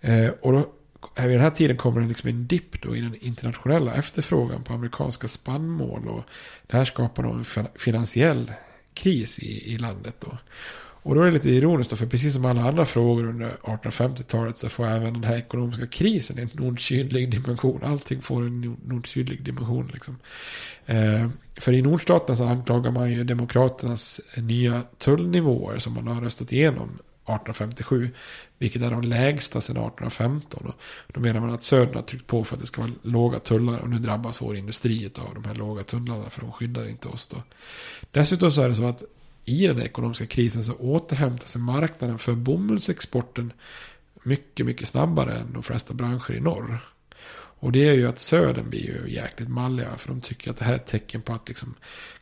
Eh, 0.00 0.30
och 0.30 0.52
då, 0.52 0.72
vid 1.16 1.30
den 1.30 1.40
här 1.40 1.50
tiden 1.50 1.76
kommer 1.76 2.00
det 2.00 2.06
liksom 2.06 2.28
en 2.28 2.46
dipp 2.46 2.82
då 2.82 2.96
i 2.96 3.00
den 3.00 3.14
internationella 3.20 3.94
efterfrågan 3.94 4.62
på 4.62 4.72
amerikanska 4.72 5.28
spannmål. 5.28 6.08
Och 6.08 6.24
det 6.66 6.76
här 6.76 6.84
skapar 6.84 7.22
då 7.22 7.30
en 7.30 7.68
finansiell 7.74 8.52
kris 8.94 9.38
i, 9.38 9.72
i 9.74 9.78
landet. 9.78 10.14
Då. 10.20 10.38
Och 11.04 11.14
då 11.14 11.20
är 11.20 11.26
det 11.26 11.32
lite 11.32 11.50
ironiskt 11.50 11.90
då, 11.90 11.96
för 11.96 12.06
precis 12.06 12.34
som 12.34 12.44
alla 12.44 12.68
andra 12.68 12.84
frågor 12.84 13.28
under 13.28 13.50
1850-talet 13.62 14.56
så 14.56 14.68
får 14.68 14.86
även 14.86 15.12
den 15.12 15.24
här 15.24 15.36
ekonomiska 15.36 15.86
krisen 15.86 16.38
en 16.38 16.48
nord-sydlig 16.52 17.30
dimension. 17.30 17.80
Allting 17.84 18.22
får 18.22 18.42
en 18.42 18.76
nord-sydlig 18.84 19.42
dimension 19.42 19.90
liksom. 19.92 20.18
Eh, 20.86 21.28
för 21.56 21.72
i 21.72 21.82
nordstaterna 21.82 22.36
så 22.36 22.44
anklagar 22.44 22.90
man 22.90 23.12
ju 23.12 23.24
demokraternas 23.24 24.20
nya 24.36 24.82
tullnivåer 24.98 25.78
som 25.78 25.94
man 25.94 26.06
har 26.06 26.20
röstat 26.20 26.52
igenom 26.52 26.88
1857. 26.88 28.10
Vilket 28.58 28.82
är 28.82 28.90
de 28.90 29.02
lägsta 29.02 29.60
sedan 29.60 29.76
1815. 29.76 30.66
Och 30.66 31.12
då 31.12 31.20
menar 31.20 31.40
man 31.40 31.50
att 31.50 31.62
södern 31.62 31.94
har 31.94 32.02
tryckt 32.02 32.26
på 32.26 32.44
för 32.44 32.54
att 32.56 32.60
det 32.60 32.66
ska 32.66 32.80
vara 32.80 32.92
låga 33.02 33.38
tullar. 33.38 33.78
Och 33.78 33.90
nu 33.90 33.98
drabbas 33.98 34.42
vår 34.42 34.56
industri 34.56 35.10
av 35.18 35.34
de 35.34 35.44
här 35.44 35.54
låga 35.54 35.82
tullarna. 35.82 36.30
För 36.30 36.40
de 36.40 36.52
skyddar 36.52 36.88
inte 36.88 37.08
oss 37.08 37.26
då. 37.26 37.42
Dessutom 38.10 38.52
så 38.52 38.62
är 38.62 38.68
det 38.68 38.74
så 38.74 38.84
att 38.84 39.02
i 39.44 39.66
den 39.66 39.82
ekonomiska 39.82 40.26
krisen 40.26 40.64
så 40.64 40.74
återhämtar 40.74 41.46
sig 41.46 41.60
marknaden 41.60 42.18
för 42.18 42.34
bomullsexporten 42.34 43.52
mycket, 44.22 44.66
mycket 44.66 44.88
snabbare 44.88 45.38
än 45.38 45.52
de 45.52 45.62
flesta 45.62 45.94
branscher 45.94 46.32
i 46.32 46.40
norr. 46.40 46.80
Och 47.64 47.72
det 47.72 47.88
är 47.88 47.92
ju 47.92 48.08
att 48.08 48.18
södern 48.18 48.70
blir 48.70 48.80
ju 48.80 49.14
jäkligt 49.14 49.48
malliga. 49.48 49.96
För 49.96 50.08
de 50.08 50.20
tycker 50.20 50.50
att 50.50 50.56
det 50.56 50.64
här 50.64 50.72
är 50.72 50.76
ett 50.76 50.86
tecken 50.86 51.22
på 51.22 51.32
att 51.32 51.48
liksom 51.48 51.74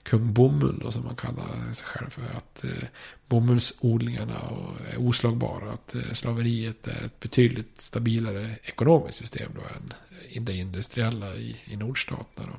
kung 0.03 0.33
bomull 0.33 0.79
då, 0.83 0.91
som 0.91 1.05
man 1.05 1.17
kallar 1.17 1.73
sig 1.73 1.87
själv 1.87 2.11
för. 2.11 2.23
Att 2.23 2.65
eh, 2.65 2.89
bomullsodlingarna 3.27 4.41
är 4.93 5.01
oslagbara. 5.01 5.73
Att 5.73 5.95
eh, 5.95 6.13
slaveriet 6.13 6.89
är 6.89 7.03
ett 7.05 7.21
betydligt 7.21 7.81
stabilare 7.81 8.57
ekonomiskt 8.63 9.19
system 9.19 9.53
då 9.55 9.61
än 9.61 10.45
det 10.45 10.57
industriella 10.57 11.35
i, 11.35 11.57
i 11.65 11.77
nordstaterna. 11.77 12.49
Då. 12.53 12.59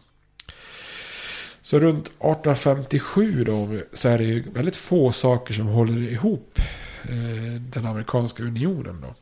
Så 1.64 1.80
runt 1.80 2.08
1857 2.08 3.44
då 3.44 3.80
så 3.94 4.10
är 4.10 4.18
det 4.18 4.24
ju 4.24 4.52
väldigt 4.52 4.76
få 4.76 5.12
saker 5.12 5.54
som 5.54 5.68
håller 5.68 6.02
ihop 6.02 6.60
eh, 7.04 7.62
den 7.62 7.86
amerikanska 7.86 8.44
unionen 8.44 9.02
då. 9.02 9.16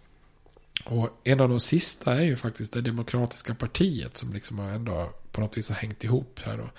Och 0.86 1.22
en 1.24 1.40
av 1.40 1.50
de 1.50 1.60
sista 1.60 2.14
är 2.14 2.26
ju 2.26 2.36
faktiskt 2.36 2.74
det 2.74 2.82
demokratiska 2.82 3.56
partiet 3.56 4.18
som 4.18 4.34
liksom 4.34 4.60
ändå 4.60 5.14
på 5.32 5.42
något 5.42 5.58
vis 5.58 5.70
har 5.70 5.76
hängt 5.76 6.04
ihop 6.04 6.40
här 6.44 6.58
då. 6.58 6.70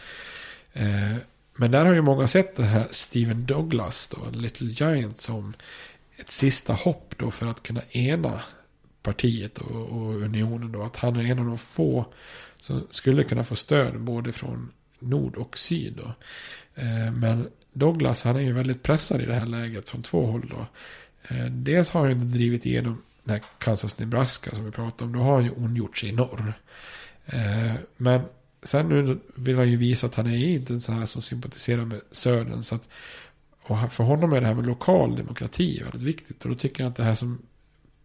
Eh, 0.81 1.17
men 1.57 1.71
där 1.71 1.85
har 1.85 1.95
ju 1.95 2.03
många 2.03 2.27
sett 2.27 2.57
det 2.57 2.65
här 2.65 2.87
Steven 2.91 3.47
Douglas 3.47 4.09
då, 4.09 4.39
Little 4.39 4.69
Giant 4.69 5.21
som 5.21 5.55
ett 6.17 6.31
sista 6.31 6.73
hopp 6.73 7.15
då 7.17 7.31
för 7.31 7.47
att 7.47 7.63
kunna 7.63 7.83
ena 7.91 8.41
partiet 9.03 9.59
och, 9.59 9.77
och 9.77 10.23
unionen 10.23 10.73
då. 10.73 10.83
Att 10.83 10.97
han 10.97 11.17
är 11.17 11.31
en 11.31 11.39
av 11.39 11.47
de 11.47 11.59
få 11.59 12.05
som 12.61 12.87
skulle 12.91 13.25
kunna 13.25 13.45
få 13.45 13.57
stöd 13.57 14.01
både 14.01 14.33
från 14.33 14.71
nord 15.03 15.37
och 15.37 15.59
syd. 15.59 15.93
Då. 15.97 16.15
Eh, 16.75 17.13
men 17.13 17.49
Douglas 17.73 18.23
han 18.23 18.37
är 18.37 18.41
ju 18.41 18.53
väldigt 18.53 18.83
pressad 18.83 19.21
i 19.21 19.27
det 19.27 19.35
här 19.35 19.47
läget 19.47 19.89
från 19.89 20.03
två 20.03 20.27
håll. 20.27 20.51
Då. 20.51 20.67
Eh, 21.29 21.47
dels 21.47 21.89
har 21.89 22.01
han 22.01 22.11
ju 22.11 22.15
drivit 22.15 22.67
igenom 22.67 23.03
den 23.25 23.35
här 23.35 23.43
Kansas-Nebraska 23.59 24.51
som 24.55 24.65
vi 24.65 24.71
pratade 24.71 25.05
om. 25.05 25.13
Då 25.13 25.19
har 25.19 25.35
han 25.35 25.45
ju 25.45 25.51
ondgjort 25.51 25.99
sig 25.99 26.09
i 26.09 26.13
norr. 26.13 26.55
Eh, 27.27 27.73
men 27.97 28.21
sen 28.63 28.89
nu 28.89 29.19
vill 29.35 29.57
han 29.57 29.71
ju 29.71 29.77
visa 29.77 30.07
att 30.07 30.15
han 30.15 30.27
är 30.27 30.49
inte 30.49 30.73
en 30.73 30.81
sån 30.81 30.99
här 30.99 31.07
som 31.07 31.23
sympatiserar 31.23 31.85
med 31.85 32.01
södern. 32.11 32.63
Så 32.63 32.75
att, 32.75 32.89
och 33.63 33.93
för 33.93 34.05
honom 34.05 34.33
är 34.33 34.41
det 34.41 34.47
här 34.47 34.55
med 34.55 34.67
lokal 34.67 35.17
demokrati 35.17 35.83
väldigt 35.83 36.03
viktigt. 36.03 36.45
Och 36.45 36.51
då 36.51 36.57
tycker 36.57 36.83
jag 36.83 36.91
att 36.91 36.97
det 36.97 37.05
här 37.05 37.15
som 37.15 37.39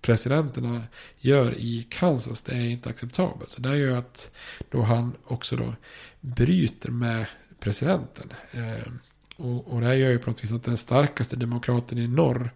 presidenterna 0.01 0.83
gör 1.19 1.55
i 1.57 1.87
Kansas, 1.89 2.43
det 2.43 2.55
är 2.55 2.65
inte 2.65 2.89
acceptabelt. 2.89 3.49
Så 3.49 3.61
det 3.61 3.69
är 3.69 3.75
ju 3.75 3.95
att 3.95 4.31
då 4.69 4.81
han 4.81 5.13
också 5.25 5.55
då 5.55 5.73
bryter 6.21 6.91
med 6.91 7.25
presidenten. 7.59 8.33
Eh, 8.51 8.91
och, 9.37 9.67
och 9.67 9.81
det 9.81 9.87
här 9.87 9.93
gör 9.93 10.09
ju 10.09 10.19
på 10.19 10.29
något 10.29 10.43
vis 10.43 10.51
att 10.51 10.63
den 10.63 10.77
starkaste 10.77 11.35
demokraten 11.35 11.97
i 11.97 12.07
norr 12.07 12.51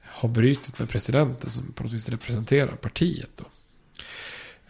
har 0.00 0.28
brutit 0.28 0.78
med 0.78 0.88
presidenten 0.88 1.50
som 1.50 1.72
på 1.72 1.82
något 1.82 1.92
vis 1.92 2.08
representerar 2.08 2.76
partiet. 2.76 3.30
Då. 3.36 3.44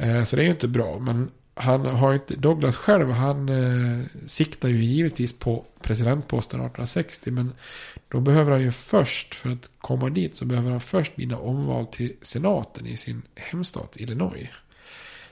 Eh, 0.05 0.25
så 0.25 0.37
det 0.37 0.43
är 0.43 0.45
ju 0.45 0.51
inte 0.51 0.69
bra. 0.69 0.99
Men 0.99 1.31
han 1.55 1.87
har 1.87 2.15
inte, 2.15 2.37
Douglas 2.37 2.77
själv, 2.77 3.11
han 3.11 3.49
eh, 3.49 4.07
siktar 4.27 4.69
ju 4.69 4.85
givetvis 4.85 5.39
på 5.39 5.65
presidentposten 5.83 6.61
1860. 6.61 7.31
Men 7.31 7.53
då 8.11 8.21
behöver 8.21 8.51
han 8.51 8.61
ju 8.61 8.73
först, 8.73 9.35
för 9.35 9.51
att 9.51 9.71
komma 9.79 10.11
dit, 10.11 10.37
så 10.37 10.45
behöver 10.45 10.71
han 10.71 10.81
först 10.81 11.13
vinna 11.17 11.39
omval 11.39 11.87
till 11.87 12.17
senaten 12.23 12.87
i 12.87 12.97
sin 12.97 13.23
hemstat 13.35 13.97
Illinois. 13.97 14.49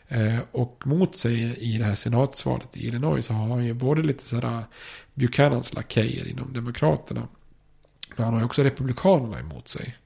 Eh, 0.09 0.39
och 0.53 0.87
mot 0.87 1.17
sig 1.17 1.59
i 1.59 1.79
det 1.79 1.85
här 1.85 1.95
senatsvalet 1.95 2.77
i 2.77 2.87
Illinois 2.87 3.27
så 3.27 3.33
har 3.33 3.49
han 3.49 3.65
ju 3.65 3.75
både 3.75 4.03
lite 4.03 4.29
sådär 4.29 4.63
Buchanans 5.15 5.75
lakejer 5.75 6.29
inom 6.29 6.53
Demokraterna. 6.53 7.29
Men 8.17 8.25
han 8.25 8.35
har 8.35 8.41
ju 8.41 8.47
också 8.47 8.63
Republikanerna 8.63 9.39
emot 9.39 9.69
sig. 9.69 9.97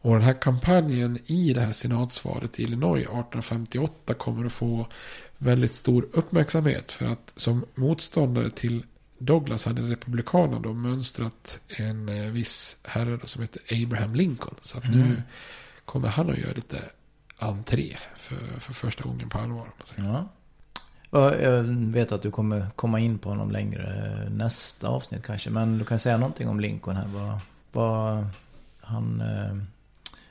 Och 0.00 0.12
den 0.12 0.22
här 0.22 0.40
kampanjen 0.40 1.18
i 1.26 1.52
det 1.52 1.60
här 1.60 1.72
senatsvalet 1.72 2.60
i 2.60 2.62
Illinois 2.62 3.02
1858 3.02 4.14
kommer 4.14 4.46
att 4.46 4.52
få 4.52 4.86
väldigt 5.38 5.74
stor 5.74 6.08
uppmärksamhet. 6.12 6.92
För 6.92 7.06
att 7.06 7.32
som 7.36 7.64
motståndare 7.74 8.50
till 8.50 8.84
Douglas 9.18 9.64
hade 9.64 9.82
Republikanerna 9.82 10.60
då 10.60 10.74
mönstrat 10.74 11.60
en 11.68 12.08
eh, 12.08 12.30
viss 12.30 12.76
herre 12.82 13.18
som 13.24 13.42
heter 13.42 13.62
Abraham 13.84 14.14
Lincoln. 14.14 14.54
Så 14.62 14.78
att 14.78 14.84
mm. 14.84 14.98
nu 14.98 15.22
kommer 15.84 16.08
han 16.08 16.30
att 16.30 16.38
göra 16.38 16.52
lite 16.52 16.78
entré 17.38 17.96
för, 18.16 18.60
för 18.60 18.72
första 18.72 19.04
gången 19.04 19.28
på 19.28 19.38
allvar. 19.38 19.70
Ja. 19.96 20.28
Jag 21.10 21.62
vet 21.62 22.12
att 22.12 22.22
du 22.22 22.30
kommer 22.30 22.66
komma 22.76 23.00
in 23.00 23.18
på 23.18 23.28
honom 23.28 23.50
längre 23.50 24.28
nästa 24.30 24.88
avsnitt 24.88 25.24
kanske. 25.24 25.50
Men 25.50 25.78
du 25.78 25.84
kan 25.84 25.98
säga 25.98 26.16
någonting 26.16 26.48
om 26.48 26.60
Lincoln 26.60 26.96
här. 26.96 27.06
Vad, 27.06 27.40
vad 27.72 28.26
han 28.80 29.20
eh, 29.20 29.56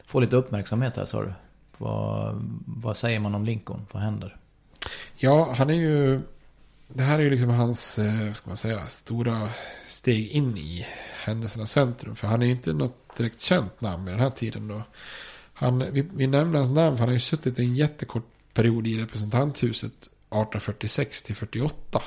får 0.05 0.21
lite 0.21 0.35
uppmärksamhet 0.35 0.97
här 0.97 1.05
sa 1.05 1.23
du. 1.23 1.33
Vad, 1.77 2.35
vad 2.65 2.97
säger 2.97 3.19
man 3.19 3.35
om 3.35 3.45
Lincoln? 3.45 3.85
Vad 3.91 4.03
händer? 4.03 4.38
Ja, 5.15 5.53
han 5.57 5.69
är 5.69 5.73
ju... 5.73 6.21
Det 6.88 7.03
här 7.03 7.19
är 7.19 7.23
ju 7.23 7.29
liksom 7.29 7.49
hans, 7.49 7.99
eh, 7.99 8.27
vad 8.27 8.35
ska 8.35 8.49
man 8.49 8.57
säga, 8.57 8.88
stora 8.88 9.49
steg 9.88 10.27
in 10.27 10.57
i 10.57 10.85
händelsernas 11.23 11.71
centrum. 11.71 12.15
För 12.15 12.27
han 12.27 12.41
är 12.41 12.45
ju 12.45 12.51
inte 12.51 12.73
något 12.73 13.17
direkt 13.17 13.41
känt 13.41 13.81
namn 13.81 14.07
i 14.07 14.11
den 14.11 14.19
här 14.19 14.29
tiden 14.29 14.67
då. 14.67 14.83
Han, 15.53 15.79
vi, 15.91 16.01
vi 16.13 16.27
nämner 16.27 16.57
hans 16.57 16.69
namn 16.69 16.97
för 16.97 16.99
han 16.99 17.09
har 17.09 17.13
ju 17.13 17.19
suttit 17.19 17.59
en 17.59 17.75
jättekort 17.75 18.25
period 18.53 18.88
i 18.88 19.01
representanthuset 19.01 19.91
1846 19.91 21.23
till 21.23 21.35
48. 21.35 22.01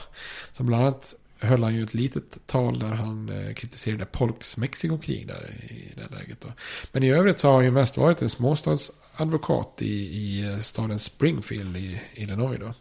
Så 0.52 0.62
bland 0.62 0.82
annat 0.82 1.14
höll 1.38 1.62
han 1.62 1.74
ju 1.74 1.82
ett 1.82 1.94
litet 1.94 2.46
tal 2.46 2.78
där 2.78 2.92
han 2.92 3.28
eh, 3.28 3.54
kritiserade 3.54 4.06
Polks 4.06 4.56
Mexikokrig 4.56 5.26
där 5.26 5.50
i 5.50 5.92
det 5.96 6.16
läget. 6.16 6.40
Då. 6.40 6.48
Men 6.92 7.02
i 7.02 7.10
övrigt 7.10 7.38
så 7.38 7.48
har 7.48 7.54
han 7.54 7.64
ju 7.64 7.70
mest 7.70 7.96
varit 7.96 8.22
en 8.22 8.30
småstadsadvokat 8.30 9.82
i, 9.82 9.94
i 9.94 10.52
eh, 10.52 10.58
staden 10.58 10.98
Springfield 10.98 11.76
i 11.76 12.00
Illinois 12.14 12.58
då. 12.60 12.74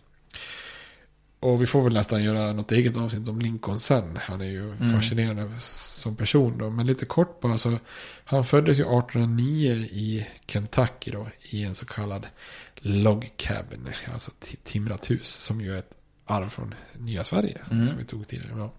Och 1.39 1.61
vi 1.61 1.65
får 1.65 1.81
väl 1.81 1.93
nästan 1.93 2.23
göra 2.23 2.53
något 2.53 2.71
eget 2.71 2.97
avsnitt 2.97 3.27
om 3.27 3.39
Lincoln 3.39 3.79
sen. 3.79 4.19
Han 4.21 4.41
är 4.41 4.45
ju 4.45 4.71
mm. 4.71 4.91
fascinerande 4.91 5.51
som 5.59 6.15
person 6.15 6.57
då. 6.57 6.69
Men 6.69 6.87
lite 6.87 7.05
kort 7.05 7.39
bara 7.41 7.57
så. 7.57 7.77
Han 8.23 8.43
föddes 8.43 8.77
ju 8.77 8.81
1809 8.81 9.71
i 9.75 10.27
Kentucky 10.47 11.11
då. 11.11 11.27
I 11.41 11.63
en 11.63 11.75
så 11.75 11.85
kallad 11.85 12.27
log 12.75 13.31
cabin. 13.37 13.89
Alltså 14.13 14.31
timrat 14.63 15.09
hus. 15.11 15.27
Som 15.27 15.61
ju 15.61 15.73
är 15.73 15.77
ett 15.77 15.95
arv 16.25 16.49
från 16.49 16.73
nya 16.93 17.23
Sverige. 17.23 17.61
Mm. 17.71 17.87
Som 17.87 17.97
vi 17.97 18.03
tog 18.03 18.27
tidigare. 18.27 18.51
Ja. 18.57 18.71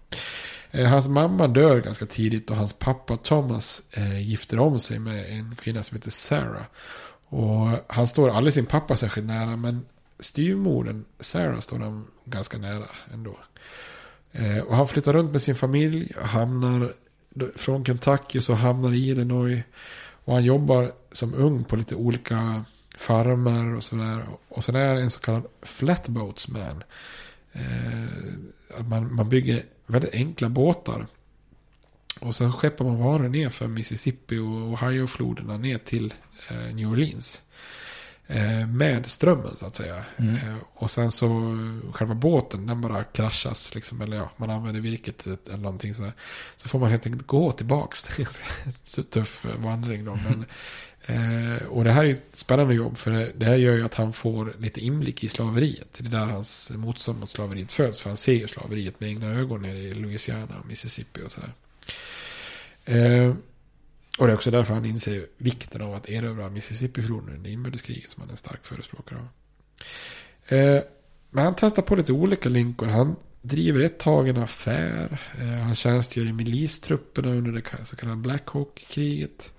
Eh, 0.71 0.89
hans 0.89 1.07
mamma 1.07 1.47
dör 1.47 1.81
ganska 1.81 2.05
tidigt. 2.05 2.49
Och 2.49 2.55
hans 2.55 2.73
pappa 2.73 3.17
Thomas 3.17 3.83
eh, 3.91 4.21
gifter 4.21 4.59
om 4.59 4.79
sig 4.79 4.99
med 4.99 5.37
en 5.37 5.55
kvinna 5.55 5.83
som 5.83 5.95
heter 5.95 6.11
Sarah. 6.11 6.65
Och 7.27 7.67
han 7.87 8.07
står 8.07 8.29
aldrig 8.29 8.53
sin 8.53 8.65
pappa 8.65 8.97
särskilt 8.97 9.27
nära. 9.27 9.57
Men 9.57 9.85
styvmodern 10.21 11.05
Sarah 11.19 11.59
står 11.59 11.79
han 11.79 12.07
ganska 12.25 12.57
nära 12.57 12.85
ändå. 13.13 13.37
Eh, 14.31 14.59
och 14.59 14.75
han 14.75 14.87
flyttar 14.87 15.13
runt 15.13 15.31
med 15.31 15.41
sin 15.41 15.55
familj, 15.55 16.13
hamnar 16.21 16.93
från 17.55 17.85
Kentucky 17.85 18.41
så 18.41 18.53
hamnar 18.53 18.93
i 18.93 19.09
Illinois. 19.09 19.63
Och 20.25 20.33
han 20.33 20.43
jobbar 20.43 20.91
som 21.11 21.33
ung 21.33 21.63
på 21.63 21.75
lite 21.75 21.95
olika 21.95 22.65
farmer 22.97 23.75
och 23.75 23.83
sådär. 23.83 24.25
Och 24.47 24.63
sen 24.63 24.75
är 24.75 24.87
han 24.87 24.97
en 24.97 25.09
så 25.09 25.19
kallad 25.19 25.43
flatboatsman. 25.61 26.83
Eh, 27.51 28.83
man, 28.85 29.15
man 29.15 29.29
bygger 29.29 29.63
väldigt 29.85 30.13
enkla 30.13 30.49
båtar. 30.49 31.07
Och 32.19 32.35
sen 32.35 32.53
skeppar 32.53 32.85
man 32.85 32.99
varor 32.99 33.29
ner 33.29 33.49
för 33.49 33.67
Mississippi 33.67 34.37
och 34.37 34.73
Ohio-floderna 34.73 35.57
ner 35.57 35.77
till 35.77 36.13
eh, 36.49 36.75
New 36.75 36.91
Orleans. 36.91 37.43
Eh, 38.27 38.67
med 38.67 39.11
strömmen 39.11 39.57
så 39.57 39.65
att 39.65 39.75
säga. 39.75 40.05
Mm. 40.17 40.35
Eh, 40.35 40.57
och 40.73 40.91
sen 40.91 41.11
så 41.11 41.27
själva 41.93 42.13
båten 42.13 42.65
den 42.65 42.81
bara 42.81 43.03
kraschas. 43.03 43.75
Liksom, 43.75 44.01
eller 44.01 44.17
ja, 44.17 44.29
man 44.37 44.49
använder 44.49 44.81
virket 44.81 45.27
eller 45.27 45.57
någonting 45.57 45.95
så 45.95 46.11
Så 46.55 46.67
får 46.69 46.79
man 46.79 46.91
helt 46.91 47.05
enkelt 47.05 47.27
gå 47.27 47.51
tillbaks. 47.51 48.05
så 48.83 49.03
tuff 49.03 49.45
vandring 49.57 50.05
då. 50.05 50.19
Men, 50.29 50.45
eh, 51.05 51.65
och 51.65 51.83
det 51.83 51.91
här 51.91 52.05
är 52.05 52.09
ett 52.09 52.35
spännande 52.35 52.73
jobb. 52.73 52.97
För 52.97 53.11
det, 53.11 53.31
det, 53.35 53.45
här 53.45 53.55
gör 53.55 53.75
ju 53.75 53.85
att 53.85 53.95
han 53.95 54.13
får 54.13 54.53
lite 54.59 54.79
inblick 54.79 55.23
i 55.23 55.29
slaveriet. 55.29 55.93
Det 55.97 56.05
är 56.05 56.09
där 56.09 56.25
hans 56.25 56.71
motstånd 56.75 57.19
mot 57.19 57.29
slaveriet 57.29 57.71
föds. 57.71 57.99
För 57.99 58.09
han 58.09 58.17
ser 58.17 58.33
ju 58.33 58.47
slaveriet 58.47 58.99
med 58.99 59.09
egna 59.09 59.27
ögon 59.27 59.61
nere 59.61 59.77
i 59.77 59.93
Louisiana 59.93 60.59
och 60.59 60.65
Mississippi 60.65 61.21
och 61.25 61.31
sådär. 61.31 61.53
Eh, 62.85 63.35
och 64.21 64.27
det 64.27 64.33
är 64.33 64.35
också 64.35 64.51
därför 64.51 64.73
han 64.73 64.85
inser 64.85 65.25
vikten 65.37 65.81
av 65.81 65.93
att 65.93 66.09
erövra 66.09 66.49
Mississippi-floden 66.49 67.35
under 67.35 67.49
inbördeskriget 67.49 68.09
som 68.09 68.21
han 68.21 68.29
är 68.29 68.33
en 68.33 68.37
stark 68.37 68.65
förespråkare 68.65 69.19
av. 69.19 69.27
Eh, 70.57 70.83
men 71.29 71.43
han 71.43 71.55
testar 71.57 71.81
på 71.81 71.95
lite 71.95 72.13
olika 72.13 72.49
linkor. 72.49 72.87
Han 72.87 73.15
driver 73.41 73.81
ett 73.81 73.99
tag 73.99 74.29
en 74.29 74.37
affär. 74.37 75.21
Eh, 75.39 75.47
han 75.47 75.75
tjänstgör 75.75 76.25
i 76.25 76.33
milistrupperna 76.33 77.29
under 77.29 77.51
det 77.51 77.85
så 77.85 77.95
kallade 77.95 78.17
Black 78.17 78.47
Hawk-kriget. 78.47 79.51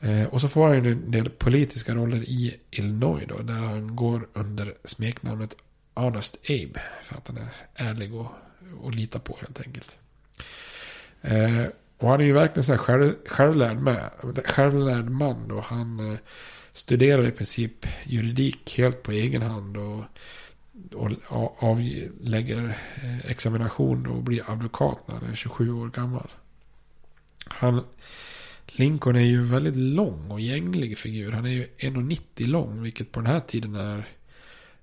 Eh, 0.00 0.24
och 0.24 0.40
så 0.40 0.48
får 0.48 0.68
han 0.68 0.86
en 0.86 1.10
del 1.10 1.30
politiska 1.30 1.94
roller 1.94 2.22
i 2.22 2.56
Illinois 2.70 3.24
då. 3.28 3.38
Där 3.38 3.62
han 3.62 3.96
går 3.96 4.28
under 4.32 4.74
smeknamnet 4.84 5.56
Honest 5.94 6.36
Abe. 6.44 6.82
För 7.02 7.16
att 7.16 7.28
han 7.28 7.36
är 7.36 7.48
ärlig 7.74 8.14
och, 8.14 8.32
och 8.80 8.94
litar 8.94 9.20
på 9.20 9.38
helt 9.40 9.60
enkelt. 9.60 9.98
Eh, 11.22 11.64
och 12.04 12.10
han 12.10 12.20
är 12.20 12.24
ju 12.24 12.32
verkligen 12.32 12.64
så 12.64 12.72
här 12.72 12.78
själv, 12.78 13.14
självlärd, 13.26 13.78
med, 13.78 14.10
självlärd 14.44 15.10
man. 15.10 15.50
Och 15.50 15.64
han 15.64 16.12
eh, 16.12 16.18
studerar 16.72 17.28
i 17.28 17.30
princip 17.30 17.86
juridik 18.06 18.78
helt 18.78 19.02
på 19.02 19.12
egen 19.12 19.42
hand. 19.42 19.76
Och, 19.76 20.04
och 21.28 21.62
avlägger 21.62 22.78
eh, 23.02 23.30
examination 23.30 24.06
och 24.06 24.22
blir 24.22 24.50
advokat 24.50 25.08
när 25.08 25.14
han 25.14 25.30
är 25.30 25.34
27 25.34 25.72
år 25.72 25.88
gammal. 25.88 26.30
Han, 27.46 27.84
Lincoln 28.66 29.16
är 29.16 29.20
ju 29.20 29.38
en 29.38 29.50
väldigt 29.50 29.76
lång 29.76 30.30
och 30.30 30.40
gänglig 30.40 30.98
figur. 30.98 31.32
Han 31.32 31.46
är 31.46 31.50
ju 31.50 31.66
1,90 31.78 32.46
lång. 32.46 32.82
Vilket 32.82 33.12
på 33.12 33.20
den 33.20 33.32
här 33.32 33.40
tiden 33.40 33.74
är, 33.74 34.08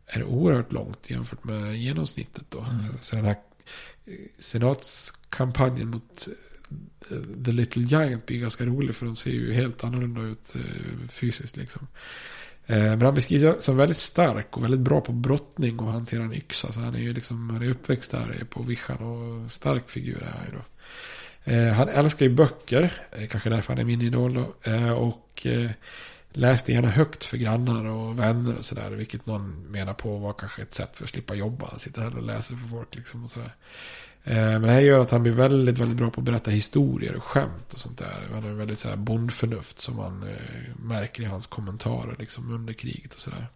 är 0.06 0.24
oerhört 0.24 0.72
långt 0.72 1.10
jämfört 1.10 1.44
med 1.44 1.76
genomsnittet. 1.76 2.44
Då. 2.50 2.60
Mm. 2.60 2.98
Så 3.02 3.16
den 3.16 3.26
här 3.26 3.38
eh, 4.06 4.14
senatskampanjen 4.40 5.88
mot 5.88 6.28
The 7.46 7.52
Little 7.52 7.84
Giant 7.84 8.26
blir 8.26 8.40
ganska 8.40 8.66
rolig 8.66 8.96
för 8.96 9.06
de 9.06 9.16
ser 9.16 9.32
ju 9.32 9.54
helt 9.54 9.84
annorlunda 9.84 10.22
ut 10.22 10.56
eh, 10.56 11.10
fysiskt 11.10 11.58
liksom. 11.58 11.88
Eh, 12.66 12.78
men 12.78 13.02
han 13.02 13.16
beskrivs 13.16 13.64
som 13.64 13.78
väldigt 13.78 13.98
stark 13.98 14.58
och 14.58 14.64
väldigt 14.64 14.80
bra 14.80 15.02
på 15.02 15.12
brottning 15.12 15.80
och 15.80 15.92
hantera 15.92 16.24
en 16.24 16.34
yxa. 16.34 16.72
Så 16.72 16.80
han 16.80 16.96
är 16.96 17.00
ju 17.00 17.14
liksom, 17.14 17.50
han 17.50 17.62
är 17.62 17.70
uppväxt 17.70 18.12
där 18.12 18.46
på 18.50 18.64
vischan 18.64 18.98
och 18.98 19.52
stark 19.52 19.90
figur 19.90 20.24
är 20.24 20.32
han 20.32 20.46
ju 20.46 20.52
då. 20.52 20.64
Eh, 21.52 21.74
han 21.74 21.90
älskar 21.90 22.26
ju 22.26 22.32
böcker, 22.32 22.94
kanske 23.30 23.50
därför 23.50 23.74
han 23.74 23.82
är 23.82 23.86
min 23.86 24.02
idol 24.02 24.34
då. 24.34 24.72
Och 24.96 25.48
läste 26.34 26.72
gärna 26.72 26.88
högt 26.90 27.26
för 27.26 27.38
grannar 27.38 27.86
och 27.86 28.20
vänner 28.20 28.56
och 28.58 28.66
sådär. 28.66 28.92
Vilket 28.92 29.26
någon 29.26 29.72
menar 29.72 29.94
på 29.94 30.18
var 30.18 30.34
kanske 30.34 30.62
ett 30.62 30.74
sätt 30.74 30.98
för 30.98 31.04
att 31.04 31.10
slippa 31.10 31.36
jobba. 31.36 31.68
Han 31.70 31.80
sitter 31.80 32.02
här 32.02 32.18
och 32.18 32.24
läser 32.24 32.56
för 32.56 32.68
folk 32.68 32.96
liksom 32.96 33.24
och 33.24 33.30
sådär. 33.30 33.56
Eh, 34.24 34.36
men 34.36 34.62
det 34.62 34.72
här 34.72 34.82
gör 34.82 35.00
att 35.00 35.12
han 35.12 35.24
blir 35.24 35.34
väldigt, 35.34 35.78
väldigt 35.78 35.98
bra 35.98 36.10
på 36.10 36.22
att 36.22 36.26
berätta 36.26 36.52
historier 36.52 37.16
och 37.16 37.24
skämt 37.24 37.74
och 37.74 37.80
sånt 37.80 37.98
där. 37.98 38.28
Han 38.34 38.44
har 38.44 38.52
väldigt 38.52 38.80
så 38.80 38.90
här 38.90 38.96
bondförnuft 38.96 39.80
som 39.80 39.96
man 39.96 40.24
eh, 40.24 40.76
märker 40.80 41.24
i 41.24 41.26
hans 41.26 41.48
kommentarer 41.48 42.16
liksom 42.20 42.54
under 42.54 42.74
kriget 42.74 43.14
och 43.14 43.22
sådär. 43.22 43.48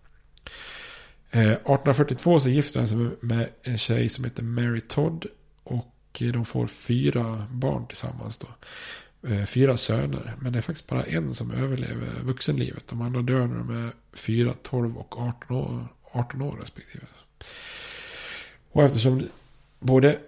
Eh, 1.31 1.41
1842 1.41 2.39
så 2.39 2.49
gifter 2.49 2.79
han 2.79 2.87
sig 2.87 2.97
med 3.19 3.49
en 3.61 3.77
tjej 3.77 4.09
som 4.09 4.23
heter 4.23 4.43
Mary 4.43 4.81
Todd. 4.81 5.25
Och 5.63 5.91
de 6.19 6.45
får 6.45 6.67
fyra 6.67 7.47
barn 7.51 7.87
tillsammans 7.87 8.37
då. 8.37 8.47
Fyra 9.45 9.77
söner. 9.77 10.35
Men 10.39 10.53
det 10.53 10.59
är 10.59 10.61
faktiskt 10.61 10.87
bara 10.87 11.03
en 11.03 11.33
som 11.33 11.51
överlever 11.51 12.07
vuxenlivet. 12.23 12.87
De 12.87 13.01
andra 13.01 13.21
dör 13.21 13.47
när 13.47 13.57
de 13.57 13.85
är 13.85 13.91
4, 14.13 14.53
12 14.63 14.97
och 14.97 15.19
18 15.19 15.57
år, 15.57 15.87
18 16.11 16.41
år 16.41 16.57
respektive. 16.61 17.05
Och 18.71 18.83
eftersom 18.83 19.27
både 19.79 20.19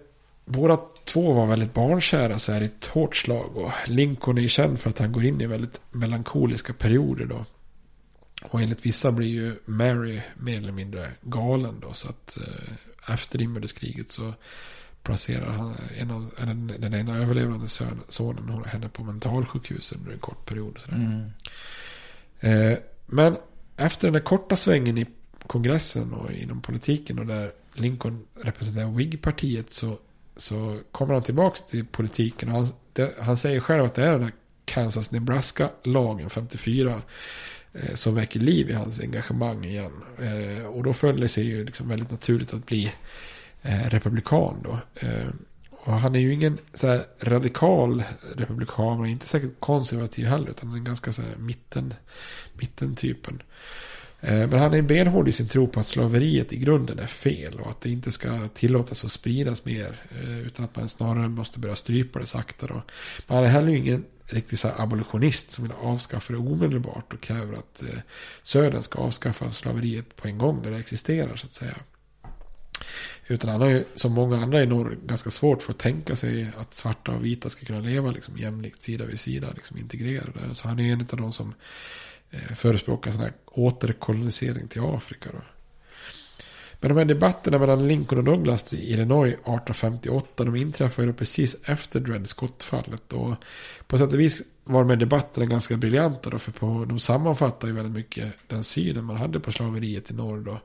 båda 0.48 0.78
två 1.04 1.32
var 1.32 1.46
väldigt 1.46 1.74
barnkära 1.74 2.38
så 2.38 2.52
är 2.52 2.60
det 2.60 2.66
ett 2.66 2.86
hårt 2.86 3.16
slag. 3.16 3.56
Och 3.56 3.70
Lincoln 3.86 4.38
är 4.38 4.42
ju 4.42 4.48
känd 4.48 4.80
för 4.80 4.90
att 4.90 4.98
han 4.98 5.12
går 5.12 5.24
in 5.24 5.40
i 5.40 5.46
väldigt 5.46 5.80
melankoliska 5.90 6.72
perioder 6.72 7.24
då. 7.24 7.44
Och 8.42 8.62
enligt 8.62 8.86
vissa 8.86 9.12
blir 9.12 9.28
ju 9.28 9.56
Mary 9.64 10.20
mer 10.36 10.56
eller 10.56 10.72
mindre 10.72 11.10
galen 11.20 11.80
då. 11.80 11.92
Så 11.92 12.08
att 12.08 12.36
eh, 12.36 13.12
efter 13.14 13.42
inbördeskriget 13.42 14.10
så 14.10 14.34
placerar 15.02 15.52
han 15.52 15.74
en 15.98 16.10
av, 16.10 16.30
den, 16.38 16.66
den 16.78 16.94
ena 16.94 17.16
överlevande 17.16 17.68
son, 17.68 18.00
sonen 18.08 18.64
henne 18.64 18.88
på 18.88 19.04
mentalsjukhus 19.04 19.92
under 19.92 20.12
en 20.12 20.18
kort 20.18 20.46
period. 20.46 20.78
Mm. 20.88 21.30
Eh, 22.40 22.78
men 23.06 23.36
efter 23.76 24.06
den 24.06 24.12
där 24.12 24.20
korta 24.20 24.56
svängen 24.56 24.98
i 24.98 25.06
kongressen 25.46 26.12
och 26.12 26.32
inom 26.32 26.60
politiken 26.60 27.18
och 27.18 27.26
där 27.26 27.52
Lincoln 27.74 28.26
representerar 28.34 28.90
Whig-partiet 28.90 29.72
så 29.72 29.98
så 30.38 30.80
kommer 30.92 31.14
han 31.14 31.22
tillbaka 31.22 31.60
till 31.70 31.86
politiken. 31.86 32.48
Han, 32.48 32.66
det, 32.92 33.14
han 33.20 33.36
säger 33.36 33.60
själv 33.60 33.84
att 33.84 33.94
det 33.94 34.04
är 34.04 34.12
den 34.12 34.22
här 34.22 34.32
Kansas-Nebraska-lagen 34.64 36.30
54 36.30 37.02
eh, 37.72 37.94
som 37.94 38.14
väcker 38.14 38.40
liv 38.40 38.70
i 38.70 38.72
hans 38.72 39.00
engagemang 39.00 39.64
igen. 39.64 39.92
Eh, 40.18 40.66
och 40.66 40.82
då 40.82 40.92
följer 40.92 41.28
sig 41.28 41.44
ju 41.44 41.64
liksom 41.64 41.88
väldigt 41.88 42.10
naturligt 42.10 42.54
att 42.54 42.66
bli 42.66 42.92
eh, 43.62 43.90
republikan 43.90 44.56
då. 44.64 44.78
Eh, 44.94 45.28
och 45.70 45.94
han 45.94 46.14
är 46.14 46.20
ju 46.20 46.34
ingen 46.34 46.58
så 46.74 47.00
radikal 47.20 48.02
republikan 48.36 49.00
och 49.00 49.08
inte 49.08 49.28
säkert 49.28 49.60
konservativ 49.60 50.26
heller. 50.26 50.50
Utan 50.50 50.74
en 50.74 50.84
ganska 50.84 51.12
så 51.12 51.22
här 51.22 51.36
mitten, 51.36 51.94
mittentypen. 52.52 53.42
Eh, 53.42 53.48
Eh, 54.20 54.48
men 54.48 54.58
han 54.58 54.74
är 54.74 54.82
benhård 54.82 55.28
i 55.28 55.32
sin 55.32 55.48
tro 55.48 55.68
på 55.68 55.80
att 55.80 55.86
slaveriet 55.86 56.52
i 56.52 56.56
grunden 56.56 56.98
är 56.98 57.06
fel 57.06 57.60
och 57.60 57.70
att 57.70 57.80
det 57.80 57.90
inte 57.90 58.12
ska 58.12 58.48
tillåtas 58.48 59.04
att 59.04 59.12
spridas 59.12 59.64
mer. 59.64 59.96
Eh, 60.22 60.38
utan 60.38 60.64
att 60.64 60.76
man 60.76 60.88
snarare 60.88 61.28
måste 61.28 61.58
börja 61.58 61.76
strypa 61.76 62.18
det 62.18 62.26
sakta. 62.26 62.66
Då. 62.66 62.82
Men 63.26 63.36
han 63.36 63.44
är 63.44 63.48
heller 63.48 63.74
ingen 63.74 64.04
riktig 64.26 64.58
så 64.58 64.68
abolitionist 64.68 65.50
som 65.50 65.64
vill 65.64 65.72
avskaffa 65.82 66.32
det 66.32 66.38
omedelbart 66.38 67.12
och 67.12 67.20
kräver 67.20 67.54
att 67.54 67.82
eh, 67.82 67.98
södern 68.42 68.82
ska 68.82 68.98
avskaffa 68.98 69.52
slaveriet 69.52 70.16
på 70.16 70.28
en 70.28 70.38
gång 70.38 70.62
när 70.62 70.70
det 70.70 70.78
existerar 70.78 71.36
så 71.36 71.46
att 71.46 71.54
säga. 71.54 71.76
Utan 73.26 73.50
han 73.50 73.60
har 73.60 73.68
ju 73.68 73.84
som 73.94 74.12
många 74.12 74.42
andra 74.42 74.62
i 74.62 74.66
norr 74.66 74.98
ganska 75.06 75.30
svårt 75.30 75.62
för 75.62 75.72
att 75.72 75.78
tänka 75.78 76.16
sig 76.16 76.50
att 76.56 76.74
svarta 76.74 77.12
och 77.12 77.24
vita 77.24 77.50
ska 77.50 77.66
kunna 77.66 77.80
leva 77.80 78.10
liksom 78.10 78.38
jämlikt 78.38 78.82
sida 78.82 79.04
vid 79.04 79.20
sida, 79.20 79.52
liksom 79.54 79.78
integrerade. 79.78 80.54
Så 80.54 80.68
han 80.68 80.78
är 80.78 80.92
en 80.92 81.00
av 81.00 81.16
de 81.16 81.32
som 81.32 81.54
Eh, 82.30 82.54
förespråkar 82.54 83.10
sån 83.10 83.20
här 83.20 83.32
återkolonisering 83.44 84.68
till 84.68 84.82
Afrika. 84.82 85.30
Då. 85.32 85.40
Men 86.80 86.88
de 86.88 86.98
här 86.98 87.04
debatterna 87.04 87.58
mellan 87.58 87.88
Lincoln 87.88 88.18
och 88.18 88.24
Douglas 88.24 88.72
i 88.72 88.92
Illinois 88.92 89.32
1858 89.32 90.44
de 90.44 90.56
inträffade 90.56 91.08
ju 91.08 91.14
precis 91.14 91.56
efter 91.64 92.00
Dred 92.00 92.28
Scott-fallet. 92.28 93.12
Och 93.12 93.34
på 93.86 93.98
sätt 93.98 94.12
och 94.12 94.20
vis 94.20 94.42
var 94.64 94.80
de 94.80 94.90
här 94.90 94.96
debatterna 94.96 95.46
ganska 95.46 95.76
briljanta 95.76 96.30
då, 96.30 96.38
för 96.38 96.52
på, 96.52 96.84
de 96.84 96.98
sammanfattar 96.98 97.68
ju 97.68 97.74
väldigt 97.74 97.94
mycket 97.94 98.34
den 98.46 98.64
synen 98.64 99.04
man 99.04 99.16
hade 99.16 99.40
på 99.40 99.52
slaveriet 99.52 100.10
i 100.10 100.14
norr. 100.14 100.38
Då. 100.38 100.60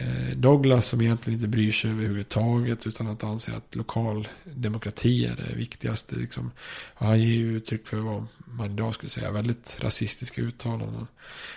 Eh, 0.00 0.36
Douglas 0.36 0.86
som 0.86 1.00
egentligen 1.00 1.38
inte 1.38 1.48
bryr 1.48 1.72
sig 1.72 1.90
överhuvudtaget 1.90 2.86
utan 2.86 3.06
att 3.06 3.24
anser 3.24 3.52
att 3.52 3.74
lokal 3.74 4.28
demokrati 4.44 5.26
är 5.26 5.36
det 5.36 5.56
viktigaste. 5.56 6.16
Liksom. 6.16 6.50
Han 6.94 7.20
ger 7.20 7.34
ju 7.34 7.56
uttryck 7.56 7.86
för 7.86 7.96
vad 7.96 8.26
man 8.44 8.70
idag 8.72 8.94
skulle 8.94 9.10
säga 9.10 9.30
väldigt 9.30 9.76
rasistiska 9.80 10.42
uttalanden. 10.42 11.06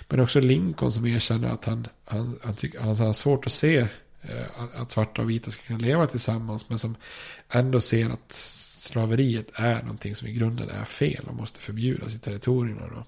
Men 0.10 0.20
också 0.20 0.40
Lincoln 0.40 0.92
som 0.92 1.06
erkänner 1.06 1.50
att 1.50 1.66
han, 1.66 1.88
han, 2.06 2.40
han, 2.44 2.56
tycker, 2.56 2.80
han 2.80 2.96
har 2.96 3.14
svårt 3.14 3.46
att 3.46 3.52
se 3.52 3.78
eh, 4.22 4.46
att 4.76 4.92
svarta 4.92 5.22
och 5.22 5.30
vita 5.30 5.52
ska 5.52 5.64
kunna 5.64 5.80
leva 5.80 6.08
tillsammans. 6.08 6.70
Men 6.70 6.80
som 6.80 6.96
ändå 7.50 7.82
ser 7.82 8.10
att 8.10 8.32
slaveriet 8.32 9.48
är 9.54 9.82
någonting 9.82 10.16
som 10.16 10.28
i 10.28 10.34
grunden 10.34 10.70
är 10.70 10.86
fel 10.86 11.26
och 11.28 11.36
måste 11.36 11.62
förbjudas 11.62 12.16
i 12.16 12.20
territorierna. 12.20 12.88
Då. 12.88 13.06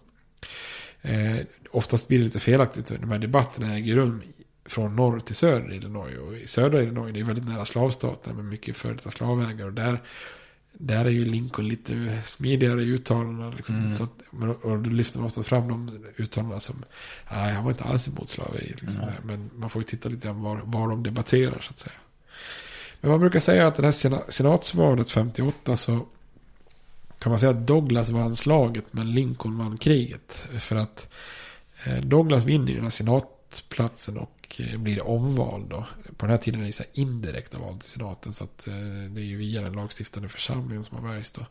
Eh, 1.10 1.40
oftast 1.72 2.08
blir 2.08 2.18
det 2.18 2.26
lite 2.26 2.40
felaktigt. 2.40 2.88
De 2.88 3.12
här 3.12 3.20
debatterna 3.20 3.76
äger 3.76 3.96
rum 3.96 4.22
från 4.68 4.95
norr 4.95 5.20
till 5.20 5.36
söder 5.36 5.72
i 5.74 5.76
Illinois. 5.76 6.18
Och 6.18 6.38
i 6.38 6.47
södra 6.47 6.82
Illinois 6.84 7.13
det 7.13 7.20
är 7.20 7.24
väldigt 7.24 7.45
nära 7.47 7.65
slavstaten 7.65 8.36
med 8.36 8.45
mycket 8.45 8.78
före 8.78 8.93
detta 8.93 9.11
slavägare. 9.11 9.63
Och 9.68 9.74
där 9.74 10.01
där 10.80 11.05
är 11.05 11.09
ju 11.09 11.26
Lincoln 11.26 11.68
lite 11.68 12.22
smidigare 12.26 12.82
i 12.84 12.86
uttalandena. 12.86 13.49
Liksom. 13.49 13.76
Mm. 13.76 13.93
Så 13.93 14.03
att, 14.03 14.11
men- 14.32 14.49
och 14.49 14.78
då 14.80 14.89
lyfter 14.89 15.20
man 15.20 15.26
ofta 15.28 15.43
fram 15.43 15.68
de 15.68 16.05
uttalandena 16.18 16.59
som, 16.59 16.84
nej 17.32 17.53
han 17.53 17.63
var 17.63 17.72
inte 17.72 17.84
alls 17.84 18.07
emot 18.07 18.30
slaveri. 18.30 18.68
Liksom. 18.82 19.01
Nej. 19.01 19.13
Men 19.24 19.49
man 19.55 19.70
får 19.70 19.82
ju 19.82 19.84
titta 19.86 20.09
lite 20.09 20.28
grann 20.28 20.41
var, 20.41 20.61
var 20.65 20.89
de 20.89 21.03
debatterar 21.03 21.59
så 21.61 21.70
att 21.72 21.80
säga. 21.80 21.95
Men 23.01 23.11
man 23.11 23.20
brukar 23.20 23.39
säga 23.39 23.68
att 23.68 23.76
det 23.76 23.84
här 23.84 23.91
sena- 23.91 24.24
senatsvalet 24.32 25.11
58 25.11 25.78
så 25.78 26.05
kan 27.20 27.30
man 27.30 27.39
säga 27.39 27.49
att 27.49 27.68
Douglas 27.68 28.09
vann 28.09 28.36
slaget 28.36 28.86
men 28.91 29.13
Lincoln 29.13 29.57
vann 29.57 29.78
kriget. 29.78 30.47
För 30.59 30.76
att 30.76 31.09
eh, 31.86 32.01
Douglas 32.01 32.43
vinner 32.43 32.68
ju 32.68 32.74
den 32.76 32.84
här 32.84 32.89
senatplatsen 33.50 34.18
och 34.18 34.62
eh, 34.62 34.78
blir 34.78 35.08
omvald 35.08 35.70
då. 35.70 35.86
På 36.18 36.26
den 36.26 36.30
här 36.30 36.38
tiden 36.38 36.62
är 36.62 36.66
det 36.66 36.72
så 36.72 36.84
här 36.84 36.91
indirekta 36.93 37.60
val 37.60 37.78
till 37.78 37.89
senaten 37.89 38.34
så 38.34 38.43
att 38.43 38.68
eh, 38.68 38.74
det 39.10 39.22
är 39.22 39.26
ju 39.26 39.38
via 39.38 39.62
den 39.62 39.74
lagstiftande 39.74 40.30
församlingen 40.30 40.84
som 40.84 40.98
har 40.98 41.12
väljs 41.12 41.32
då. 41.32 41.45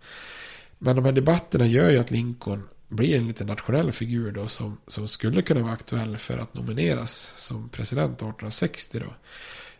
Men 0.79 0.97
de 0.97 1.05
här 1.05 1.13
debatterna 1.13 1.67
gör 1.67 1.91
ju 1.91 1.99
att 1.99 2.11
Lincoln 2.11 2.69
blir 2.89 3.17
en 3.17 3.27
lite 3.27 3.45
nationell 3.45 3.93
figur 3.93 4.33
då 4.33 4.49
som, 4.49 4.79
som 4.87 5.09
skulle 5.09 5.43
kunna 5.43 5.63
vara 5.63 5.73
aktuell 5.73 6.17
för 6.17 6.39
att 6.39 6.55
nomineras 6.55 7.35
som 7.37 7.69
president 7.69 8.13
1860 8.13 9.01
då. 9.01 9.15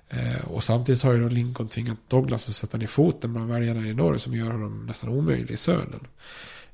Eh, 0.09 0.45
och 0.45 0.65
samtidigt 0.65 1.03
har 1.03 1.13
ju 1.13 1.21
då 1.21 1.29
Lincoln 1.29 1.69
tvingat 1.69 1.99
Douglas 2.09 2.49
att 2.49 2.55
sätta 2.55 2.79
ner 2.79 2.87
foten 2.87 3.33
bland 3.33 3.53
väljarna 3.53 3.87
i 3.87 3.95
norr 3.95 4.19
som 4.19 4.35
gör 4.35 4.51
honom 4.51 4.87
nästan 4.87 5.11
omöjlig 5.11 5.51
i 5.51 5.57
södern. 5.57 6.07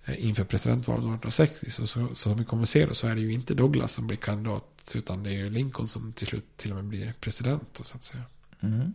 Eh, 0.04 0.26
inför 0.26 0.44
presidentvalet 0.44 1.00
1860. 1.00 1.70
Så, 1.70 1.86
så, 1.86 2.08
så 2.08 2.14
som 2.14 2.38
vi 2.38 2.44
kommer 2.44 2.64
se 2.64 2.86
då 2.86 2.94
så 2.94 3.06
är 3.06 3.14
det 3.14 3.20
ju 3.20 3.32
inte 3.32 3.54
Douglas 3.54 3.92
som 3.92 4.06
blir 4.06 4.16
kandidat 4.16 4.92
utan 4.94 5.22
det 5.22 5.30
är 5.30 5.34
ju 5.34 5.50
Lincoln 5.50 5.88
som 5.88 6.12
till 6.12 6.26
slut 6.26 6.56
till 6.56 6.70
och 6.70 6.76
med 6.76 6.84
blir 6.84 7.14
president 7.20 7.68
då, 7.72 7.84
så 7.84 7.96
att 7.96 8.02
säga. 8.02 8.22
Mm. 8.60 8.92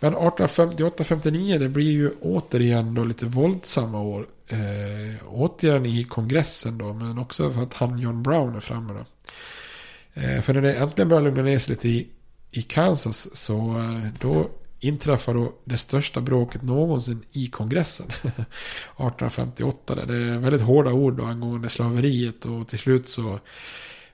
Men 0.00 0.14
1858-59 0.14 1.58
det 1.58 1.68
blir 1.68 1.90
ju 1.90 2.10
återigen 2.20 2.94
då 2.94 3.04
lite 3.04 3.26
våldsamma 3.26 4.00
år. 4.00 4.26
Eh, 4.46 5.26
återigen 5.26 5.86
i 5.86 6.04
kongressen 6.04 6.78
då 6.78 6.92
men 6.92 7.18
också 7.18 7.52
för 7.52 7.62
att 7.62 7.74
han 7.74 7.98
John 7.98 8.22
Brown 8.22 8.56
är 8.56 8.60
framme 8.60 8.92
då. 8.92 9.04
Eh, 10.20 10.42
för 10.42 10.54
när 10.54 10.62
det 10.62 10.74
äntligen 10.74 11.08
börjar 11.08 11.22
lugna 11.22 11.42
ner 11.42 11.58
sig 11.58 11.74
lite 11.74 11.88
i, 11.88 12.08
i 12.50 12.62
Kansas 12.62 13.36
så 13.36 13.78
eh, 13.78 14.06
då 14.20 14.50
inträffar 14.80 15.34
då 15.34 15.52
det 15.64 15.78
största 15.78 16.20
bråket 16.20 16.62
någonsin 16.62 17.22
i 17.32 17.46
kongressen. 17.46 18.06
1858. 18.96 19.94
Där 19.94 20.06
det 20.06 20.16
är 20.16 20.38
väldigt 20.38 20.62
hårda 20.62 20.90
ord 20.92 21.14
då 21.16 21.24
angående 21.24 21.68
slaveriet 21.68 22.44
och 22.44 22.68
till 22.68 22.78
slut 22.78 23.08
så 23.08 23.38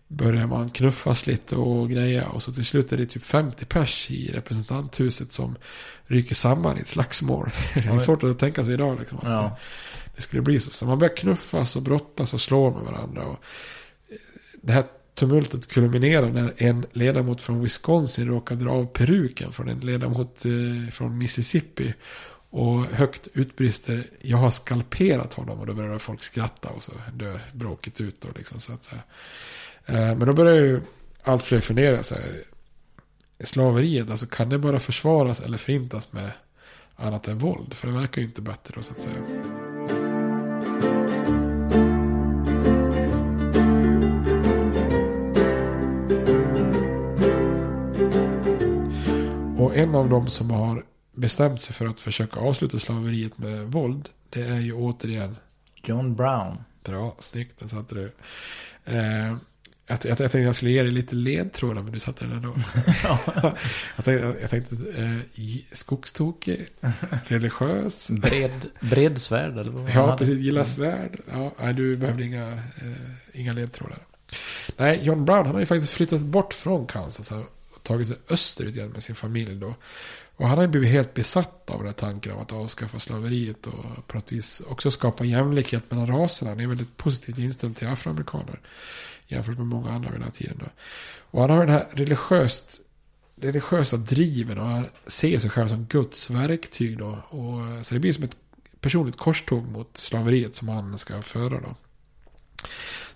börjar 0.08 0.46
man 0.46 0.70
knuffas 0.70 1.26
lite 1.26 1.56
och 1.56 1.90
greja. 1.90 2.28
Och 2.28 2.42
så 2.42 2.52
till 2.52 2.64
slut 2.64 2.92
är 2.92 2.96
det 2.96 3.06
typ 3.06 3.22
50 3.24 3.64
pers 3.64 4.10
i 4.10 4.32
representanthuset 4.32 5.32
som 5.32 5.56
ryker 6.06 6.34
samman 6.34 6.78
i 6.78 6.80
ett 6.80 6.86
slagsmål. 6.86 7.50
Det 7.74 7.80
är 7.88 7.98
svårt 7.98 8.22
att 8.22 8.38
tänka 8.38 8.64
sig 8.64 8.74
idag 8.74 8.98
liksom. 8.98 9.18
Att 9.18 9.24
Ja. 9.24 9.56
det 10.16 10.22
skulle 10.22 10.42
bli 10.42 10.60
så. 10.60 10.70
Så 10.70 10.86
man 10.86 10.98
börjar 10.98 11.16
knuffas 11.16 11.76
och 11.76 11.82
brottas 11.82 12.34
och 12.34 12.40
slå 12.40 12.70
med 12.70 12.82
varandra. 12.82 13.24
Och 13.24 13.38
det 14.62 14.72
här 14.72 14.84
tumultet 15.16 15.66
kulminerar 15.66 16.30
när 16.30 16.52
en 16.56 16.86
ledamot 16.92 17.42
från 17.42 17.60
Wisconsin 17.60 18.28
råkar 18.28 18.56
dra 18.56 18.70
av 18.70 18.86
peruken 18.86 19.52
från 19.52 19.68
en 19.68 19.80
ledamot 19.80 20.44
eh, 20.44 20.90
från 20.92 21.18
Mississippi. 21.18 21.94
Och 22.50 22.84
högt 22.84 23.28
utbrister 23.32 24.04
jag 24.20 24.36
har 24.36 24.50
skalperat 24.50 25.34
honom 25.34 25.60
och 25.60 25.66
då 25.66 25.74
börjar 25.74 25.98
folk 25.98 26.22
skratta 26.22 26.68
och 26.68 26.82
så 26.82 26.92
dör 27.12 27.40
bråket 27.52 28.00
ut. 28.00 28.20
Då, 28.20 28.28
liksom, 28.36 28.60
så 28.60 28.72
att, 28.72 28.84
säga. 28.84 29.02
Eh, 29.86 30.16
men 30.16 30.26
då 30.26 30.32
börjar 30.32 30.54
ju 30.54 30.80
allt 31.22 31.42
fler 31.42 31.60
fundera. 31.60 32.02
Så 32.02 32.14
här, 32.14 32.42
slaveriet, 33.44 34.10
alltså 34.10 34.26
kan 34.26 34.48
det 34.48 34.58
bara 34.58 34.80
försvaras 34.80 35.40
eller 35.40 35.58
förintas 35.58 36.12
med 36.12 36.30
annat 36.96 37.28
än 37.28 37.38
våld? 37.38 37.74
För 37.74 37.86
det 37.86 37.94
verkar 37.94 38.20
ju 38.20 38.26
inte 38.26 38.42
bättre 38.42 38.74
då 38.76 38.82
så 38.82 38.92
att 38.92 39.00
säga. 39.00 39.22
En 49.76 49.94
av 49.94 50.08
dem 50.08 50.26
som 50.26 50.50
har 50.50 50.84
bestämt 51.14 51.60
sig 51.60 51.74
för 51.74 51.86
att 51.86 52.00
försöka 52.00 52.40
avsluta 52.40 52.78
slaveriet 52.78 53.38
med 53.38 53.72
våld. 53.72 54.08
Det 54.30 54.40
är 54.40 54.60
ju 54.60 54.72
återigen 54.72 55.36
John 55.84 56.14
Brown. 56.14 56.56
Bra, 56.84 57.16
snyggt. 57.18 57.58
Den 57.58 57.68
satte 57.68 57.94
du. 57.94 58.12
Eh, 58.84 59.36
jag, 59.86 59.98
jag, 60.02 60.08
jag 60.08 60.18
tänkte 60.18 60.38
jag 60.38 60.56
skulle 60.56 60.70
ge 60.70 60.82
dig 60.82 60.92
lite 60.92 61.14
ledtrådar 61.14 61.82
men 61.82 61.92
du 61.92 61.98
satte 61.98 62.24
den 62.24 62.36
ändå. 62.36 62.54
jag 63.96 64.04
tänkte, 64.04 64.36
jag 64.40 64.50
tänkte 64.50 64.74
eh, 64.96 65.20
skogstokig, 65.72 66.68
religiös. 67.26 68.10
Bred, 68.10 68.66
bredsvärd 68.80 69.58
eller 69.58 69.70
vad 69.70 69.90
Ja, 69.94 70.16
precis. 70.16 70.38
Gillar 70.38 70.64
svärd. 70.64 71.20
Ja, 71.32 71.52
nej, 71.58 71.74
du 71.74 71.96
behövde 71.96 72.24
inga, 72.24 72.52
eh, 72.52 72.60
inga 73.32 73.52
ledtrådar. 73.52 73.98
Nej, 74.76 75.00
John 75.02 75.24
Brown 75.24 75.46
han 75.46 75.54
har 75.54 75.60
ju 75.60 75.66
faktiskt 75.66 75.92
flyttat 75.92 76.20
bort 76.20 76.52
från 76.52 76.86
Kansas 76.86 77.32
och 77.32 77.55
tagit 77.86 78.08
sig 78.08 78.16
österut 78.28 78.76
igen 78.76 78.90
med 78.90 79.02
sin 79.02 79.14
familj 79.14 79.54
då. 79.54 79.74
Och 80.36 80.48
han 80.48 80.58
har 80.58 80.64
ju 80.64 80.70
blivit 80.70 80.90
helt 80.90 81.14
besatt 81.14 81.70
av 81.70 81.78
den 81.78 81.86
här 81.86 81.92
tanken 81.92 82.32
om 82.32 82.38
att 82.38 82.52
avskaffa 82.52 82.98
slaveriet 82.98 83.66
och 83.66 84.06
på 84.06 84.16
något 84.16 84.32
vis 84.32 84.62
också 84.68 84.90
skapa 84.90 85.24
jämlikhet 85.24 85.90
mellan 85.90 86.06
raserna. 86.06 86.50
Han 86.50 86.60
är 86.60 86.66
väldigt 86.66 86.96
positivt 86.96 87.38
inställd 87.38 87.76
till 87.76 87.88
afroamerikaner 87.88 88.60
jämfört 89.28 89.58
med 89.58 89.66
många 89.66 89.90
andra 89.90 90.10
vid 90.10 90.18
den 90.18 90.24
här 90.24 90.30
tiden. 90.30 90.58
Då. 90.58 90.66
Och 91.30 91.40
han 91.40 91.50
har 91.50 91.66
den 91.66 91.74
här 91.74 91.86
religiöst, 91.92 92.80
religiösa 93.36 93.96
driven 93.96 94.58
och 94.58 94.66
han 94.66 94.86
ser 95.06 95.38
sig 95.38 95.50
själv 95.50 95.68
som 95.68 95.84
Guds 95.84 96.30
verktyg 96.30 96.98
då. 96.98 97.18
Och, 97.28 97.86
så 97.86 97.94
det 97.94 98.00
blir 98.00 98.12
som 98.12 98.24
ett 98.24 98.36
personligt 98.80 99.16
korståg 99.16 99.68
mot 99.68 99.96
slaveriet 99.96 100.56
som 100.56 100.68
han 100.68 100.98
ska 100.98 101.22
föra 101.22 101.60
då. 101.60 101.74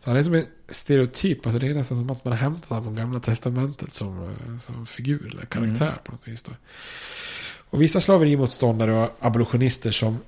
Så 0.01 0.11
han 0.11 0.17
är 0.19 0.23
som 0.23 0.35
en 0.35 0.47
stereotyp, 0.69 1.47
alltså 1.47 1.59
det 1.59 1.67
är 1.67 1.75
nästan 1.75 1.99
som 1.99 2.11
att 2.11 2.25
man 2.25 2.33
har 2.33 2.39
hämtat 2.39 2.69
honom 2.69 2.85
från 2.85 2.95
gamla 2.97 3.21
testamentet 3.21 3.95
som, 3.95 4.23
eh, 4.23 4.59
som 4.59 4.87
figur 4.87 5.27
eller 5.33 5.47
karaktär 5.47 5.87
Mm. 5.87 5.99
på 6.05 6.13
något 6.13 6.29
vis. 6.29 6.43
Då. 6.43 6.53
Och 7.71 7.83
vissa 7.83 8.01
slaverimotståndare 8.01 8.93
och 8.93 9.17
abolitionister 9.21 9.91
som, 9.91 10.19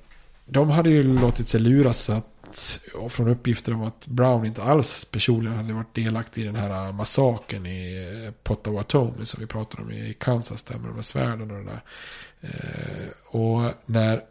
de 0.45 0.69
hade 0.69 0.89
ju 0.89 1.03
låtit 1.03 1.47
sig 1.47 1.59
luras 1.59 2.09
att, 2.09 2.79
från 3.09 3.27
uppgifter 3.27 3.73
om 3.73 3.81
att 3.81 4.07
Brown 4.07 4.45
inte 4.45 4.63
alls 4.63 5.05
personligen 5.05 5.57
hade 5.57 5.73
varit 5.73 5.93
delaktig 5.95 6.41
i 6.41 6.45
den 6.45 6.55
här 6.55 6.91
massakern 6.91 7.65
i 7.65 8.09
eh, 8.25 8.31
Potawatomi 8.43 9.25
som 9.25 9.39
vi 9.39 9.47
pratade 9.47 9.83
om 9.83 9.91
i 9.91 10.15
Kansas 10.19 10.63
där 10.63 10.77
med 10.77 10.89
de 10.89 10.95
här 10.95 11.01
svärden 11.01 11.51
och 11.51 11.57
det 11.57 11.63
där. 11.71 11.83
Eh, 12.41 13.37
och 13.37 13.71
när 13.85 14.21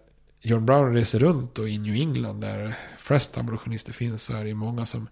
John 0.43 0.67
Brown 0.67 0.95
reser 0.95 1.19
runt 1.19 1.59
och 1.59 1.69
i 1.69 1.79
New 1.79 1.95
England 1.95 2.41
där 2.41 2.75
flest 2.99 3.39
abolitionister 3.39 3.93
finns 3.93 4.23
så 4.23 4.37
är 4.37 4.43
det 4.43 4.49
ju 4.49 4.55
många 4.55 4.87
som 4.87 5.09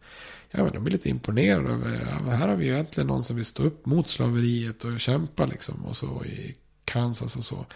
ja, 0.50 0.64
men 0.64 0.72
de 0.72 0.84
blir 0.84 0.92
lite 0.92 1.08
imponerade 1.08 1.70
över 1.70 2.20
ja, 2.26 2.30
här 2.30 2.48
har 2.48 2.56
vi 2.56 2.66
ju 2.66 2.72
egentligen 2.72 3.06
någon 3.06 3.22
som 3.22 3.36
vill 3.36 3.44
stå 3.44 3.62
upp 3.62 3.86
mot 3.86 4.08
slaveriet 4.08 4.84
och 4.84 5.00
kämpa 5.00 5.46
liksom 5.46 5.84
och 5.84 5.96
så 5.96 6.24
i 6.24 6.56
Kansas 6.84 7.36
och 7.36 7.44
så. 7.44 7.66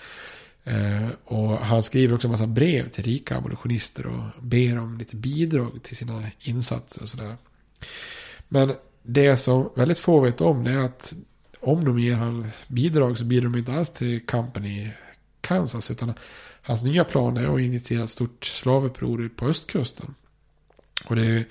Eh, 0.64 1.08
och 1.24 1.58
han 1.58 1.82
skriver 1.82 2.14
också 2.14 2.26
en 2.26 2.32
massa 2.32 2.46
brev 2.46 2.88
till 2.88 3.04
rika 3.04 3.36
abolitionister 3.36 4.06
och 4.06 4.42
ber 4.42 4.78
om 4.78 4.98
lite 4.98 5.16
bidrag 5.16 5.82
till 5.82 5.96
sina 5.96 6.22
insatser 6.40 7.02
och 7.02 7.08
sådär. 7.08 7.36
Men 8.48 8.74
det 9.02 9.36
som 9.36 9.70
väldigt 9.76 9.98
få 9.98 10.20
vet 10.20 10.40
om 10.40 10.64
det 10.64 10.70
är 10.70 10.80
att 10.82 11.14
om 11.60 11.84
de 11.84 11.98
ger 11.98 12.14
han 12.14 12.50
bidrag 12.68 13.18
så 13.18 13.24
bidrar 13.24 13.44
de 13.50 13.58
inte 13.58 13.72
alls 13.72 13.90
till 13.92 14.26
kampen 14.26 14.64
i 14.64 14.92
Kansas 15.40 15.90
utan 15.90 16.14
hans 16.66 16.82
nya 16.82 17.04
plan 17.04 17.36
är 17.36 17.54
att 17.54 17.60
initiera 17.60 18.04
ett 18.04 18.10
stort 18.10 18.44
slavuppror 18.44 19.30
på 19.36 19.46
östkusten. 19.46 20.14
Och 21.04 21.16
det 21.16 21.26
är, 21.26 21.44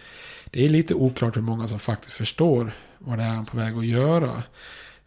det 0.46 0.66
är 0.66 0.70
lite 0.70 0.96
oklart 0.96 1.38
hur 1.38 1.42
många 1.42 1.68
som 1.68 1.80
faktiskt 1.80 2.14
förstår 2.14 2.74
vad 3.00 3.18
det 3.18 3.24
är 3.24 3.30
han 3.30 3.46
på 3.46 3.58
väg 3.58 3.78
att 3.78 3.86
göra. 3.86 4.44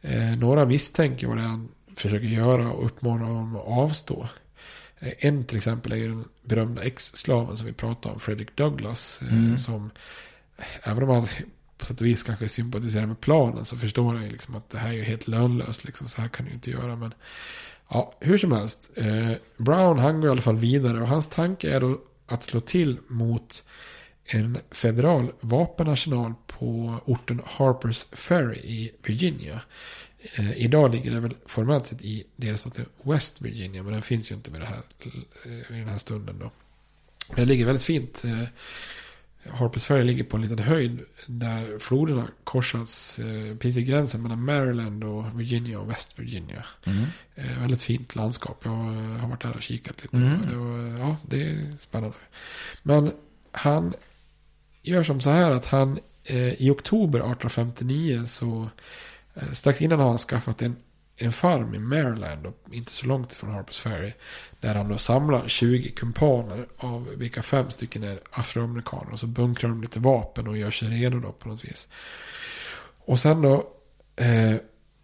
Eh, 0.00 0.36
några 0.38 0.66
misstänker 0.66 1.26
vad 1.26 1.36
det 1.36 1.42
är 1.42 1.46
han 1.46 1.68
försöker 1.96 2.26
göra 2.26 2.72
och 2.72 2.86
uppmanar 2.86 3.26
dem 3.26 3.56
att 3.56 3.66
avstå. 3.66 4.28
Eh, 4.98 5.12
en 5.18 5.44
till 5.44 5.56
exempel 5.56 5.92
är 5.92 5.96
ju 5.96 6.08
den 6.08 6.24
berömda 6.42 6.82
ex-slaven 6.82 7.56
som 7.56 7.66
vi 7.66 7.72
pratade 7.72 8.14
om, 8.14 8.20
Frederick 8.20 8.56
Douglass. 8.56 9.22
Eh, 9.22 9.32
Mm. 9.32 9.58
Som, 9.58 9.90
även 10.82 11.02
om 11.02 11.08
han 11.08 11.28
på 11.78 11.86
sätt 11.86 12.00
och 12.00 12.06
vis 12.06 12.22
kanske 12.22 12.48
sympatiserar 12.48 13.06
med 13.06 13.20
planen 13.20 13.64
så 13.64 13.76
förstår 13.76 14.14
han 14.14 14.24
ju 14.24 14.30
liksom 14.30 14.54
att 14.54 14.70
det 14.70 14.78
här 14.78 14.88
är 14.88 14.92
ju 14.92 15.02
helt 15.02 15.28
lönlöst. 15.28 15.84
Liksom, 15.84 16.08
så 16.08 16.20
här 16.20 16.28
kan 16.28 16.46
du 16.46 16.52
inte 16.52 16.70
göra. 16.70 16.96
Men 16.96 17.14
ja, 17.88 18.14
hur 18.20 18.38
som 18.38 18.52
helst. 18.52 18.90
Eh, 18.96 19.32
Brown 19.56 19.98
han 19.98 20.20
går 20.20 20.28
i 20.28 20.30
alla 20.30 20.42
fall 20.42 20.56
vidare 20.56 21.00
och 21.00 21.08
hans 21.08 21.28
tanke 21.28 21.70
är 21.70 21.80
då 21.80 22.00
att 22.26 22.42
slå 22.42 22.60
till 22.60 22.98
mot 23.08 23.64
en 24.24 24.58
federal 24.70 25.32
vapenarsenal 25.40 26.34
på 26.46 27.00
orten 27.04 27.42
Harpers 27.44 28.06
Ferry 28.12 28.58
i 28.58 28.92
Virginia. 29.02 29.60
Eh, 30.34 30.58
idag 30.58 30.94
ligger 30.94 31.10
det 31.10 31.20
väl 31.20 31.34
formellt 31.46 31.86
sett 31.86 32.02
i 32.02 32.24
delstaten 32.36 32.86
West 33.02 33.40
Virginia, 33.40 33.82
men 33.82 33.92
den 33.92 34.02
finns 34.02 34.30
ju 34.30 34.34
inte 34.34 34.50
med 34.50 34.60
det 34.60 34.66
här, 34.66 34.82
eh, 35.44 35.50
vid 35.70 35.80
den 35.80 35.88
här 35.88 35.98
stunden 35.98 36.38
då. 36.38 36.50
Men 37.28 37.36
det 37.36 37.44
ligger 37.44 37.66
väldigt 37.66 37.84
fint 37.84 38.24
eh, 38.24 38.42
Harpers 39.50 39.86
Ferry 39.86 40.04
ligger 40.04 40.24
på 40.24 40.36
en 40.36 40.42
liten 40.42 40.58
höjd 40.58 41.00
där 41.26 41.78
floderna 41.78 42.28
korsas 42.44 43.18
eh, 43.18 43.56
precis 43.56 43.76
i 43.76 43.82
gränsen 43.82 44.22
mellan 44.22 44.44
Maryland 44.44 45.04
och 45.04 45.40
Virginia 45.40 45.80
och 45.80 45.90
West 45.90 46.18
Virginia. 46.18 46.64
Mm. 46.84 47.04
Eh, 47.34 47.60
väldigt 47.60 47.82
fint 47.82 48.14
landskap. 48.14 48.60
Jag 48.64 48.70
har 48.70 49.28
varit 49.28 49.42
där 49.42 49.56
och 49.56 49.62
kikat 49.62 50.02
lite. 50.02 50.16
Mm. 50.16 50.40
Det 50.50 50.56
var, 50.56 50.98
ja, 50.98 51.16
det 51.22 51.42
är 51.42 51.76
spännande. 51.78 52.16
Men 52.82 53.12
han 53.52 53.94
gör 54.82 55.02
som 55.02 55.20
så 55.20 55.30
här 55.30 55.50
att 55.50 55.66
han 55.66 55.98
eh, 56.24 56.52
i 56.62 56.70
oktober 56.70 57.18
1859 57.18 58.24
så 58.26 58.68
eh, 59.34 59.52
strax 59.52 59.82
innan 59.82 60.00
har 60.00 60.08
han 60.08 60.18
skaffat 60.18 60.62
en, 60.62 60.76
en 61.16 61.32
farm 61.32 61.74
i 61.74 61.78
Maryland 61.78 62.46
och 62.46 62.56
inte 62.70 62.92
så 62.92 63.06
långt 63.06 63.34
från 63.34 63.50
Harpers 63.50 63.78
Ferry. 63.78 64.12
Där 64.60 64.74
han 64.74 64.88
då 64.88 64.98
samlar 64.98 65.48
20 65.48 65.90
kumpaner 65.90 66.66
av 66.76 67.08
vilka 67.16 67.42
fem 67.42 67.70
stycken 67.70 68.02
är 68.02 68.20
afroamerikaner. 68.30 69.12
Och 69.12 69.20
så 69.20 69.26
bunkrar 69.26 69.70
de 69.70 69.80
lite 69.80 70.00
vapen 70.00 70.48
och 70.48 70.56
gör 70.56 70.70
sig 70.70 70.88
redo 70.88 71.20
då 71.20 71.32
på 71.32 71.48
något 71.48 71.64
vis. 71.64 71.88
Och 72.98 73.20
sen 73.20 73.42
då 73.42 73.68
eh, 74.16 74.54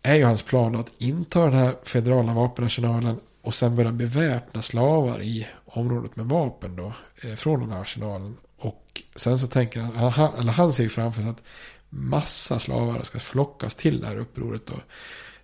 är 0.02 0.14
ju 0.14 0.24
hans 0.24 0.42
plan 0.42 0.76
att 0.76 0.92
inta 0.98 1.44
den 1.44 1.54
här 1.54 1.74
federala 1.82 2.34
vapenarsenalen 2.34 3.20
och 3.42 3.54
sen 3.54 3.76
börja 3.76 3.92
beväpna 3.92 4.62
slavar 4.62 5.22
i 5.22 5.48
området 5.64 6.16
med 6.16 6.26
vapen 6.26 6.76
då. 6.76 6.92
Eh, 7.22 7.34
från 7.34 7.60
den 7.60 7.70
här 7.70 7.80
arsenalen. 7.80 8.36
Och 8.56 9.02
sen 9.16 9.38
så 9.38 9.46
tänker 9.46 9.80
han, 9.80 10.12
han, 10.12 10.34
eller 10.34 10.52
han 10.52 10.72
ser 10.72 10.88
framför 10.88 11.22
sig 11.22 11.30
att 11.30 11.42
massa 11.88 12.58
slavar 12.58 13.02
ska 13.02 13.18
flockas 13.18 13.76
till 13.76 14.00
det 14.00 14.06
här 14.06 14.16
upproret 14.16 14.66
då. 14.66 14.74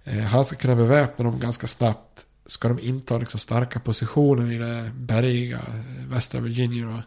Eh, 0.08 0.18
han 0.18 0.44
ska 0.44 0.56
kunna 0.56 0.76
beväpna 0.76 1.24
dem 1.24 1.40
ganska 1.40 1.66
snabbt. 1.66 2.26
Ska 2.46 2.68
de 2.68 2.78
inta 2.78 3.18
liksom 3.18 3.40
starka 3.40 3.80
positioner 3.80 4.52
i 4.52 4.58
det 4.58 4.90
bergiga 4.94 5.56
eh, 5.56 6.06
västra 6.08 6.40
Virginia 6.40 6.86
då. 6.86 7.02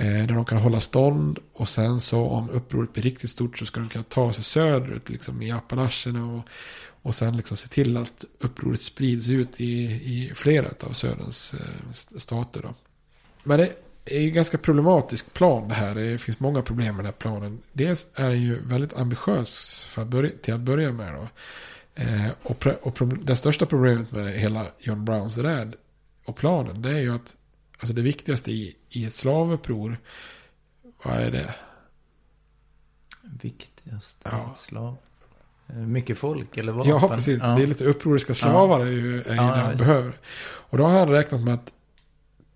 Eh, 0.00 0.26
där 0.26 0.34
de 0.34 0.44
kan 0.44 0.58
hålla 0.58 0.80
stånd. 0.80 1.38
Och 1.52 1.68
sen 1.68 2.00
så 2.00 2.26
om 2.26 2.50
upproret 2.50 2.92
blir 2.92 3.02
riktigt 3.02 3.30
stort 3.30 3.58
så 3.58 3.66
ska 3.66 3.80
de 3.80 3.88
kunna 3.88 4.04
ta 4.04 4.32
sig 4.32 4.44
söderut 4.44 5.08
liksom 5.08 5.42
i 5.42 5.50
Appalacherna. 5.50 6.34
Och, 6.34 6.42
och 7.02 7.14
sen 7.14 7.36
liksom 7.36 7.56
se 7.56 7.68
till 7.68 7.96
att 7.96 8.24
upproret 8.40 8.82
sprids 8.82 9.28
ut 9.28 9.60
i, 9.60 9.82
i 9.84 10.32
flera 10.34 10.68
av 10.80 10.92
söderns 10.92 11.54
stater 12.16 12.62
då. 12.62 12.74
Men 13.42 13.58
det 13.58 13.72
är 14.04 14.20
ju 14.20 14.30
ganska 14.30 14.58
problematisk 14.58 15.32
plan 15.32 15.68
det 15.68 15.74
här. 15.74 15.94
Det 15.94 16.18
finns 16.18 16.40
många 16.40 16.62
problem 16.62 16.96
med 16.96 17.04
den 17.04 17.12
här 17.12 17.18
planen. 17.18 17.62
Dels 17.72 18.06
är 18.14 18.30
den 18.30 18.42
ju 18.42 18.60
väldigt 18.62 18.96
ambitiös 18.96 19.84
för 19.88 20.02
att 20.02 20.08
börja, 20.08 20.30
till 20.42 20.54
att 20.54 20.60
börja 20.60 20.92
med 20.92 21.14
då. 21.14 21.28
Eh, 21.98 22.28
och 22.42 22.66
och 22.82 23.08
det 23.08 23.36
största 23.36 23.66
problemet 23.66 24.12
med 24.12 24.32
hela 24.32 24.66
John 24.78 25.04
Browns 25.04 25.38
räd 25.38 25.74
och 26.24 26.36
planen 26.36 26.82
det 26.82 26.90
är 26.90 26.98
ju 26.98 27.14
att 27.14 27.36
alltså 27.78 27.94
det 27.94 28.02
viktigaste 28.02 28.50
i, 28.52 28.76
i 28.88 29.04
ett 29.04 29.14
slavuppror, 29.14 29.98
vad 31.02 31.14
är 31.14 31.30
det? 31.30 31.54
Viktigaste 33.22 34.28
Ja. 34.32 34.54
slav. 34.56 34.96
Eh, 35.68 35.74
Mycket 35.76 36.18
folk 36.18 36.56
eller 36.58 36.72
vapen? 36.72 36.90
Ja, 36.90 37.08
precis. 37.08 37.40
Det 37.40 37.46
är 37.46 37.66
lite 37.66 37.84
upproriska 37.84 38.34
slavar 38.34 38.80
är 38.80 38.86
ju, 38.86 39.22
är 39.22 39.30
ju 39.30 39.36
Ja, 39.36 39.42
det 39.42 39.60
han 39.60 39.76
behöver. 39.76 40.14
Och 40.42 40.78
då 40.78 40.84
har 40.84 40.98
han 40.98 41.08
räknat 41.08 41.40
med 41.40 41.54
att 41.54 41.72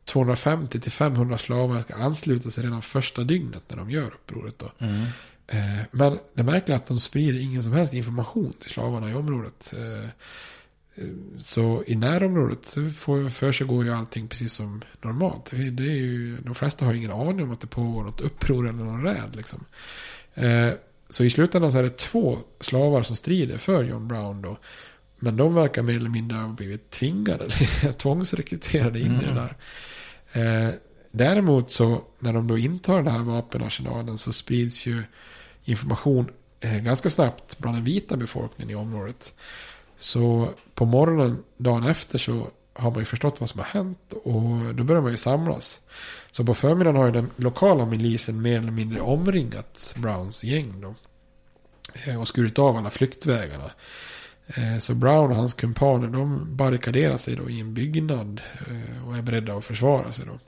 250 0.05 0.81
till 0.81 0.93
500 0.93 1.39
slavar 1.39 1.81
ska 1.81 1.95
ansluta 1.95 2.51
sig 2.51 2.65
redan 2.65 2.83
första 2.83 3.25
dygnet 3.25 3.63
när 3.69 3.77
de 3.77 3.91
gör 3.91 4.07
upproret. 4.07 4.59
Då. 4.59 4.71
Mm. 4.79 5.07
Eh, 5.53 5.81
Men 5.91 6.19
det 6.35 6.43
märkliga 6.43 6.77
är 6.77 6.81
att 6.81 6.87
de 6.87 6.99
sprider 6.99 7.41
ingen 7.41 7.63
som 7.63 7.73
helst 7.73 7.95
information 7.95 8.53
till 8.61 8.71
slavarna 8.71 9.11
i 9.11 9.15
området. 9.15 9.73
Eh, 9.77 10.05
eh, 10.95 11.11
Så 11.39 11.85
i 11.87 11.97
närområdet 11.97 12.65
så 12.65 12.91
får- 12.91 13.29
försiggår 13.29 13.85
ju 13.85 13.93
allting 13.95 14.29
precis 14.29 14.53
som 14.53 14.83
normalt. 15.03 15.51
Det 15.73 15.83
är 15.83 15.95
ju, 15.97 16.37
de 16.39 16.55
flesta 16.55 16.85
har 16.85 16.95
ingen 16.95 17.11
aning 17.13 17.43
om 17.43 17.51
att 17.51 17.61
det 17.61 17.67
pågår 17.67 18.03
något 18.05 18.21
uppror 18.21 18.69
eller 18.69 18.85
någon 18.85 19.03
räd. 19.03 19.37
Liksom. 19.37 19.65
Så 21.09 21.25
i 21.25 21.31
slutändan 21.31 21.73
så 21.73 21.79
är 21.79 21.83
det 21.83 21.97
två 21.97 22.39
slavar 22.61 23.03
som 23.03 23.17
strider 23.17 23.59
för 23.59 23.85
John 23.85 24.09
Brown 24.09 24.43
då. 24.43 24.59
Men 25.19 25.37
de 25.37 25.55
verkar 25.55 25.83
mer 25.83 25.97
eller 25.97 26.11
mindre 26.11 26.39
ha 26.39 26.49
blivit 26.49 26.91
tvingade, 26.91 27.49
tvångsrekryterade 27.99 29.01
in 29.01 29.07
i 29.21 29.25
det 29.25 29.31
Mm. 29.31 29.35
där. 29.35 30.75
Däremot 31.13 31.71
så 31.73 32.05
när 32.19 32.33
de 32.33 32.47
då 32.47 32.59
intar 32.59 33.03
den 33.03 33.13
här 33.13 33.23
vapenarsenalen 33.23 34.19
så 34.19 34.33
sprids 34.33 34.87
ju 34.87 35.03
information 35.65 36.31
eh, 36.61 36.77
ganska 36.77 37.11
snabbt 37.11 37.59
bland 37.59 37.77
den 37.77 37.85
vita 37.85 38.17
befolkningen 38.17 38.71
i 38.71 38.75
området. 38.75 39.33
Så 39.97 40.49
på 40.75 40.85
morgonen 40.85 41.43
dagen 41.57 41.87
efter 41.87 42.19
så 42.19 42.51
har 42.73 42.91
man 42.91 42.99
ju 42.99 43.05
förstått 43.05 43.41
vad 43.41 43.49
som 43.49 43.61
har 43.61 43.67
hänt 43.67 44.13
och 44.13 44.75
då 44.75 44.85
börjar 44.85 45.03
man 45.03 45.11
ju 45.11 45.17
samlas. 45.17 45.81
Så 46.33 46.45
på 46.45 46.55
förmiddagen 46.55 46.97
har 46.97 47.07
ju 47.07 47.13
den 47.13 47.31
lokala 47.37 47.87
milisen 47.87 48.43
mer 48.43 48.59
eller 48.59 48.73
mindre 48.73 49.01
omringat 49.01 49.95
Browns 49.99 50.45
gäng 50.45 50.81
då. 50.81 50.95
Eh, 51.95 52.21
och 52.21 52.29
skurit 52.29 52.59
av 52.59 52.77
alla 52.77 52.91
flyktvägarna. 52.91 53.71
Eh, 54.47 54.79
så 54.79 54.95
Brown 54.95 55.31
och 55.31 55.37
hans 55.37 55.55
kumpaner 55.55 56.09
de 56.09 56.57
barrikaderar 56.57 57.17
sig 57.17 57.37
då 57.37 57.51
i 57.51 57.61
en 57.61 57.75
byggnad 57.75 58.41
och 59.07 59.17
är 59.17 59.23
beredda 59.23 59.55
att 59.55 59.65
försvara 59.65 60.13
sig 60.13 60.27
då. 60.27 60.39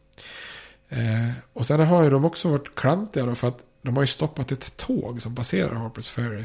Och 1.53 1.67
sen 1.67 1.81
har 1.81 2.03
ju 2.03 2.11
de 2.11 2.25
också 2.25 2.49
varit 2.49 2.75
klantiga 2.75 3.27
då 3.27 3.35
för 3.35 3.49
att 3.49 3.63
de 3.83 3.97
har 3.97 4.03
ju 4.03 4.07
stoppat 4.07 4.53
ett 4.53 4.77
tåg 4.77 5.23
som 5.23 5.35
passerar 5.35 5.75
Harpers 5.75 6.09
Ferry. 6.09 6.45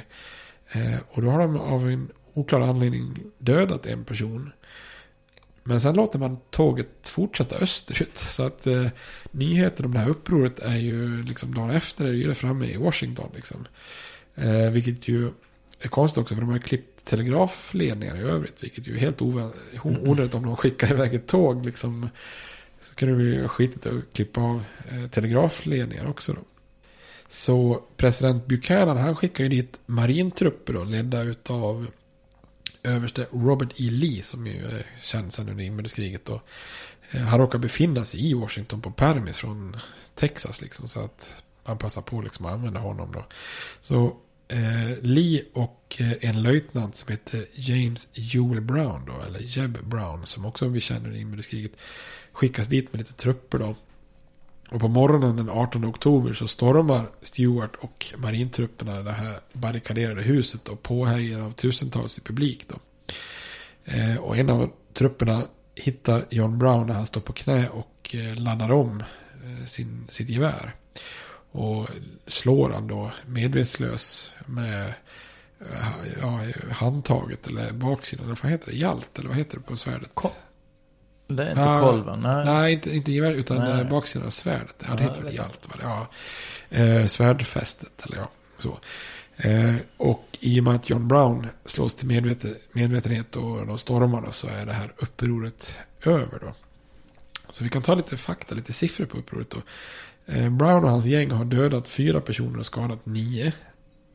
Eh, 0.71 0.95
Och 1.09 1.21
då 1.21 1.29
har 1.29 1.39
de 1.39 1.57
av 1.57 1.89
en 1.89 2.09
oklar 2.33 2.61
anledning 2.61 3.19
dödat 3.37 3.85
en 3.85 4.05
person. 4.05 4.51
Men 5.63 5.81
sen 5.81 5.95
låter 5.95 6.19
man 6.19 6.37
tåget 6.49 7.07
fortsätta 7.07 7.55
österut. 7.55 8.17
Så 8.17 8.43
att 8.43 8.67
eh, 8.67 8.87
nyheten 9.31 9.85
om 9.85 9.93
det 9.93 9.99
här 9.99 10.09
upproret 10.09 10.59
är 10.59 10.75
ju 10.77 11.23
liksom 11.23 11.53
dagen 11.53 11.69
efter 11.69 12.05
är 12.05 12.11
det 12.11 12.17
ju 12.17 12.33
framme 12.33 12.65
i 12.65 12.77
Washington. 12.77 13.31
Liksom. 13.35 13.65
Eh, 14.35 14.69
vilket 14.71 15.07
ju 15.07 15.31
är 15.79 15.87
konstigt 15.87 16.21
också 16.21 16.35
för 16.35 16.41
de 16.41 16.47
har 16.49 16.57
ju 16.57 16.61
klippt 16.61 17.05
telegrafledningar 17.05 18.15
i 18.15 18.21
övrigt. 18.21 18.63
Vilket 18.63 18.87
ju 18.87 18.93
är 18.95 18.99
helt 18.99 19.21
o- 19.21 19.51
onödigt 19.83 20.35
om 20.35 20.45
de 20.45 20.55
skickar 20.57 20.91
iväg 20.91 21.13
ett 21.13 21.27
tåg. 21.27 21.65
Liksom, 21.65 22.09
så 22.81 22.95
kunde 22.95 23.15
de 23.15 23.23
ju 23.23 23.47
skitit 23.47 23.85
att 23.85 23.93
klippa 24.13 24.41
av 24.41 24.63
eh, 24.91 25.09
telegrafledningar 25.09 26.07
också 26.09 26.33
då. 26.33 26.41
Så 27.27 27.83
president 27.97 28.45
Buchanan 28.45 28.97
han 28.97 29.15
skickar 29.15 29.43
ju 29.43 29.49
dit 29.49 29.79
marintrupper 29.85 30.73
då, 30.73 30.83
ledda 30.83 31.21
utav 31.21 31.87
överste 32.83 33.27
Robert 33.31 33.69
E. 33.75 33.89
Lee 33.91 34.23
som 34.23 34.47
ju 34.47 34.65
är 34.65 34.85
känd 35.01 35.33
sedan 35.33 35.49
under 35.49 35.63
inbördeskriget 35.63 36.25
då. 36.25 36.41
Eh, 37.11 37.21
han 37.21 37.39
råkar 37.39 37.59
befinna 37.59 38.05
sig 38.05 38.29
i 38.29 38.33
Washington 38.33 38.81
på 38.81 38.91
permis 38.91 39.37
från 39.37 39.77
Texas 40.15 40.61
liksom 40.61 40.87
så 40.87 40.99
att 40.99 41.43
man 41.65 41.77
passar 41.77 42.01
på 42.01 42.21
liksom 42.21 42.45
att 42.45 42.53
använda 42.53 42.79
honom 42.79 43.11
då. 43.11 43.25
Så 43.81 44.17
eh, 44.47 45.01
Lee 45.01 45.43
och 45.53 45.95
eh, 45.99 46.29
en 46.29 46.43
löjtnant 46.43 46.95
som 46.95 47.11
heter 47.11 47.45
James 47.53 48.07
Joel 48.13 48.61
Brown 48.61 49.05
då, 49.05 49.21
eller 49.27 49.39
Jeb 49.39 49.77
Brown 49.83 50.25
som 50.25 50.45
också 50.45 50.67
vi 50.67 50.81
känner 50.81 51.07
under 51.07 51.19
inbördeskriget 51.19 51.71
skickas 52.31 52.67
dit 52.67 52.93
med 52.93 52.99
lite 52.99 53.13
trupper 53.13 53.59
då. 53.59 53.75
Och 54.69 54.79
på 54.79 54.87
morgonen 54.87 55.35
den 55.35 55.49
18 55.49 55.85
oktober 55.85 56.33
så 56.33 56.47
stormar 56.47 57.05
Stewart 57.21 57.75
och 57.75 58.05
marintrupperna 58.17 59.01
det 59.01 59.11
här 59.11 59.39
barrikaderade 59.53 60.21
huset 60.21 60.67
och 60.67 60.83
påhejar 60.83 61.41
av 61.41 61.51
tusentals 61.51 62.17
i 62.17 62.21
publik 62.21 62.67
då. 62.67 62.75
Eh, 63.85 64.17
och 64.17 64.37
en 64.37 64.49
av 64.49 64.71
trupperna 64.93 65.43
hittar 65.75 66.25
John 66.29 66.59
Brown 66.59 66.87
när 66.87 66.93
han 66.93 67.05
står 67.05 67.21
på 67.21 67.33
knä 67.33 67.69
och 67.69 68.15
eh, 68.15 68.35
laddar 68.35 68.71
om 68.71 69.03
eh, 69.43 69.65
sin, 69.65 70.07
sitt 70.09 70.29
gevär. 70.29 70.75
Och 71.51 71.89
slår 72.27 72.69
han 72.69 72.87
då 72.87 73.11
medvetslös 73.25 74.31
med 74.45 74.93
eh, 75.59 75.87
ja, 76.21 76.39
handtaget 76.71 77.47
eller 77.47 77.71
baksidan, 77.71 78.25
eller 78.25 78.39
vad 78.43 78.51
heter 78.51 78.71
det? 78.71 78.77
Hjalt 78.77 79.19
eller 79.19 79.29
vad 79.29 79.37
heter 79.37 79.57
det 79.57 79.63
på 79.63 79.77
svärdet? 79.77 80.11
Det 81.27 81.43
är 81.45 81.49
inte 81.49 81.61
Ja, 81.61 81.79
kolven? 81.81 82.19
Nej. 82.19 82.45
Nej, 82.45 82.73
inte, 82.73 82.95
inte 82.95 83.11
gevär 83.11 83.31
utan 83.31 83.57
Nej. 83.57 83.81
eh, 83.81 83.89
baksidan 83.89 84.25
av 84.27 84.29
svärdet. 84.31 84.75
Ja, 84.87 84.95
det 84.95 85.03
heter 85.03 85.21
väl 85.21 85.31
det- 85.31 85.35
hjalt. 85.35 85.67
Ja. 85.81 86.07
Eh, 86.69 87.07
svärdfästet 87.07 88.05
eller 88.05 88.17
ja, 88.17 88.29
så. 88.57 88.79
Eh, 89.37 89.75
och 89.97 90.23
i 90.39 90.59
och 90.59 90.63
med 90.63 90.75
att 90.75 90.89
John 90.89 91.07
Brown 91.07 91.47
slås 91.65 91.95
till 91.95 92.07
medveten, 92.07 92.55
medvetenhet 92.71 93.35
och 93.35 93.67
de 93.67 93.77
stormar 93.77 94.21
då, 94.21 94.31
så 94.31 94.47
är 94.47 94.65
det 94.65 94.73
här 94.73 94.93
upproret 94.97 95.75
över 96.03 96.39
då. 96.41 96.53
Så 97.49 97.63
vi 97.63 97.69
kan 97.69 97.81
ta 97.81 97.95
lite 97.95 98.17
fakta, 98.17 98.55
lite 98.55 98.73
siffror 98.73 99.05
på 99.05 99.17
upproret 99.17 99.49
då. 99.49 99.57
Eh, 100.33 100.49
Brown 100.49 100.83
och 100.83 100.89
hans 100.89 101.05
gäng 101.05 101.31
har 101.31 101.45
dödat 101.45 101.89
fyra 101.89 102.21
personer 102.21 102.59
och 102.59 102.65
skadat 102.65 103.05
nio. 103.05 103.53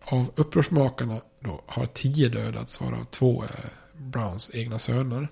Av 0.04 0.30
upprorsmakarna 0.36 1.20
då 1.40 1.62
har 1.66 1.86
tio 1.86 2.28
dödats, 2.28 2.80
varav 2.80 3.04
två 3.10 3.42
är 3.42 3.68
Browns 3.96 4.50
egna 4.54 4.78
söner. 4.78 5.28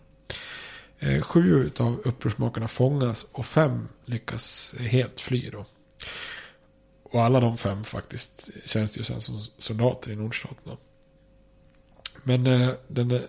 Eh, 1.02 1.22
Sju 1.22 1.70
av 1.78 2.00
upprorsmakarna 2.04 2.68
fångas 2.68 3.26
och 3.32 3.46
fem 3.46 3.88
lyckas 4.04 4.74
helt 4.78 5.20
fly 5.20 5.50
då. 5.50 5.66
Och 7.02 7.22
alla 7.22 7.40
de 7.40 7.58
fem 7.58 7.84
faktiskt 7.84 8.50
känns 8.64 8.98
ju 8.98 9.02
sen 9.02 9.20
som 9.20 9.40
soldater 9.58 10.10
i 10.10 10.16
nordstaten. 10.16 10.62
Då. 10.64 10.78
Men 12.22 12.46
eh, 12.46 12.70
den 12.88 13.20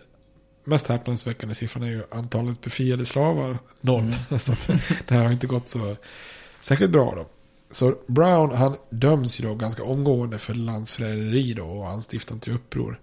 mest 0.63 0.88
häpnadsväckande 0.88 1.55
siffran 1.55 1.84
är 1.84 1.88
ju 1.88 2.03
antalet 2.11 2.61
befriade 2.61 3.05
slavar. 3.05 3.59
Noll. 3.82 4.15
Så 4.39 4.51
att 4.51 4.67
det 5.07 5.15
här 5.15 5.24
har 5.24 5.32
inte 5.32 5.47
gått 5.47 5.69
så 5.69 5.95
särskilt 6.61 6.91
bra 6.91 7.13
då. 7.15 7.28
Så 7.72 7.95
Brown 8.07 8.55
han 8.55 8.76
döms 8.89 9.39
ju 9.39 9.47
då 9.47 9.55
ganska 9.55 9.84
omgående 9.84 10.38
för 10.38 10.53
landsförräderi 10.53 11.53
då 11.53 11.65
och 11.65 11.89
anstiftan 11.89 12.39
till 12.39 12.53
uppror. 12.53 12.99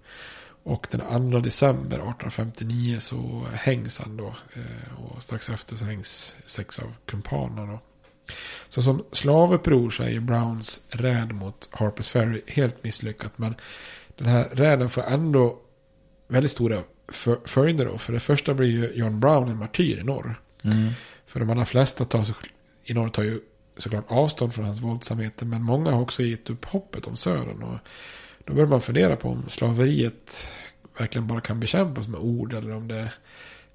Och 0.69 0.87
den 0.91 1.31
2 1.31 1.39
december 1.39 1.95
1859 1.95 2.99
så 2.99 3.47
hängs 3.53 3.99
han 3.99 4.17
då. 4.17 4.35
eh, 4.53 5.03
Och 5.03 5.23
strax 5.23 5.49
efter 5.49 5.75
så 5.75 5.85
hängs 5.85 6.35
sex 6.45 6.79
av 6.79 6.93
kumpanerna 7.05 7.71
då. 7.71 7.79
Så 8.69 8.81
som 8.81 9.05
slavuppror 9.11 9.89
så 9.89 10.03
är 10.03 10.09
ju 10.09 10.19
Browns 10.19 10.81
räd 10.89 11.31
mot 11.35 11.69
Harpers 11.71 12.09
Ferry 12.09 12.41
helt 12.47 12.83
misslyckat. 12.83 13.31
Men 13.35 13.55
den 14.17 14.27
här 14.27 14.49
räden 14.51 14.89
får 14.89 15.01
ändå 15.01 15.57
väldigt 16.27 16.51
stora 16.51 16.79
följder 17.45 17.85
då. 17.85 17.97
För 17.97 18.13
det 18.13 18.19
första 18.19 18.53
blir 18.53 18.67
ju 18.67 18.91
John 18.93 19.19
Brown 19.19 19.49
en 19.49 19.57
martyr 19.57 19.99
i 19.99 20.03
norr. 20.03 20.41
Mm. 20.63 20.89
För 21.25 21.39
de 21.39 21.49
allra 21.49 21.65
flesta 21.65 22.05
tar 22.05 22.23
så, 22.23 22.33
i 22.83 22.93
norr 22.93 23.09
tar 23.09 23.23
ju 23.23 23.39
såklart 23.77 24.05
avstånd 24.07 24.53
från 24.53 24.65
hans 24.65 24.81
våldsamheter. 24.81 25.45
Men 25.45 25.63
många 25.63 25.91
har 25.91 26.01
också 26.01 26.23
gett 26.23 26.49
upp 26.49 26.65
hoppet 26.65 27.07
om 27.07 27.15
södern. 27.15 27.63
Och 27.63 27.79
då 28.49 28.55
börjar 28.55 28.67
man 28.67 28.81
fundera 28.81 29.15
på 29.15 29.29
om 29.29 29.45
slaveriet 29.49 30.51
verkligen 30.97 31.27
bara 31.27 31.41
kan 31.41 31.59
bekämpas 31.59 32.07
med 32.07 32.19
ord. 32.19 32.53
Eller 32.53 32.75
om 32.75 32.87
det 32.87 33.11